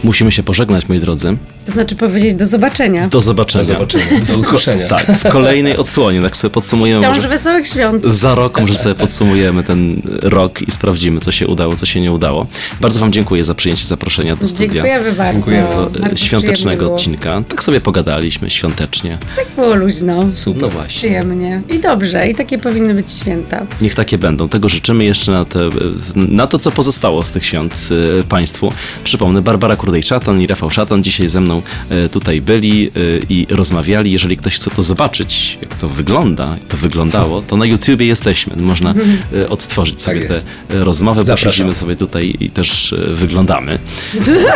Musimy 0.03 0.31
się 0.31 0.43
pożegnać, 0.43 0.89
moi 0.89 0.99
drodzy. 0.99 1.37
To 1.69 1.73
znaczy 1.73 1.95
powiedzieć 1.95 2.33
do 2.33 2.45
zobaczenia. 2.45 3.07
Do 3.07 3.21
zobaczenia. 3.21 3.65
Do 3.65 3.73
zobaczenia. 3.73 4.05
Do 4.27 4.37
usłyszenia. 4.37 4.87
Tak, 4.87 5.05
w 5.05 5.29
kolejnej 5.29 5.77
odsłonie, 5.77 6.21
tak 6.21 6.37
sobie 6.37 6.51
podsumujemy 6.51 7.07
może. 7.07 7.27
wesołych 7.27 7.67
świąt. 7.67 8.05
Za 8.05 8.35
rok 8.35 8.59
może 8.59 8.73
sobie 8.73 8.95
podsumujemy 8.95 9.63
ten 9.63 10.01
rok 10.21 10.61
i 10.61 10.71
sprawdzimy, 10.71 11.19
co 11.19 11.31
się 11.31 11.47
udało, 11.47 11.75
co 11.75 11.85
się 11.85 12.01
nie 12.01 12.11
udało. 12.11 12.47
Bardzo 12.81 12.99
Wam 12.99 13.11
dziękuję 13.13 13.43
za 13.43 13.53
przyjęcie 13.55 13.85
zaproszenia 13.85 14.35
do 14.35 14.47
studia. 14.47 14.83
Dziękujemy 14.83 15.11
bardzo. 15.11 15.33
Dziękujemy. 15.33 15.67
Do 15.91 15.99
Bardzo 15.99 16.15
e, 16.15 16.17
świątecznego 16.17 16.93
odcinka. 16.93 17.41
Tak 17.49 17.63
sobie 17.63 17.81
pogadaliśmy 17.81 18.49
świątecznie. 18.49 19.17
Tak 19.35 19.45
było 19.55 19.75
luźno. 19.75 20.31
Super. 20.31 20.61
No 20.61 20.69
właśnie. 20.69 20.99
Przyjemnie. 20.99 21.61
I 21.69 21.79
dobrze. 21.79 22.29
I 22.29 22.35
takie 22.35 22.57
powinny 22.57 22.93
być 22.93 23.11
święta. 23.11 23.65
Niech 23.81 23.95
takie 23.95 24.17
będą. 24.17 24.49
Tego 24.49 24.69
życzymy 24.69 25.03
jeszcze 25.05 25.31
na, 25.31 25.45
te, 25.45 25.69
na 26.15 26.47
to, 26.47 26.59
co 26.59 26.71
pozostało 26.71 27.23
z 27.23 27.31
tych 27.31 27.45
świąt 27.45 27.89
y, 28.19 28.23
Państwu. 28.23 28.71
Przypomnę, 29.03 29.41
Barbara 29.41 29.75
Kurdej-Szatan 29.75 30.41
i 30.41 30.47
Rafał 30.47 30.69
Szatan 30.69 31.03
dzisiaj 31.03 31.27
ze 31.27 31.41
mną 31.41 31.58
e, 31.89 32.09
tutaj 32.09 32.41
byli 32.41 32.87
e, 32.87 32.91
i 33.29 33.47
rozmawiali. 33.49 34.11
Jeżeli 34.11 34.37
ktoś 34.37 34.55
chce 34.55 34.69
to 34.71 34.83
zobaczyć, 34.83 35.57
jak 35.61 35.75
to 35.75 35.89
wygląda, 35.89 36.47
jak 36.49 36.67
to 36.67 36.77
wyglądało, 36.77 37.41
to 37.41 37.57
na 37.57 37.65
YouTubie 37.65 38.05
jesteśmy. 38.05 38.55
Można 38.55 38.93
e, 39.35 39.49
odtworzyć 39.49 40.01
sobie 40.01 40.21
te 40.21 40.33
jest. 40.33 40.47
e, 40.69 40.83
rozmowę, 40.83 41.23
Zapraszam. 41.23 41.49
posiedzimy 41.49 41.75
sobie 41.75 41.95
tutaj 41.95 42.35
i 42.39 42.49
też 42.49 42.95
wyglądamy. 43.07 43.79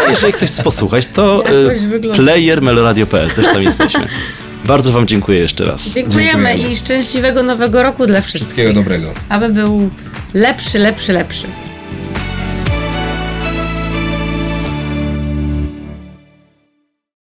A 0.07 0.09
jeżeli 0.09 0.33
ktoś 0.33 0.49
chce 0.49 0.63
posłuchać, 0.63 1.05
to 1.13 1.43
Jakoś 1.67 1.85
wygląda. 1.85 2.23
playermeloradio.pl, 2.23 3.29
też 3.29 3.45
tam 3.45 3.63
jesteśmy. 3.63 4.07
Bardzo 4.65 4.91
Wam 4.91 5.07
dziękuję 5.07 5.39
jeszcze 5.39 5.65
raz. 5.65 5.93
Dziękujemy, 5.93 6.43
Dziękujemy. 6.49 6.71
i 6.73 6.75
szczęśliwego 6.75 7.43
nowego 7.43 7.83
roku 7.83 8.07
dla 8.07 8.21
wszystkich. 8.21 8.43
Wszystkiego 8.43 8.73
dobrego. 8.73 9.13
Aby 9.29 9.49
był 9.49 9.89
lepszy, 10.33 10.79
lepszy, 10.79 11.13
lepszy. 11.13 11.43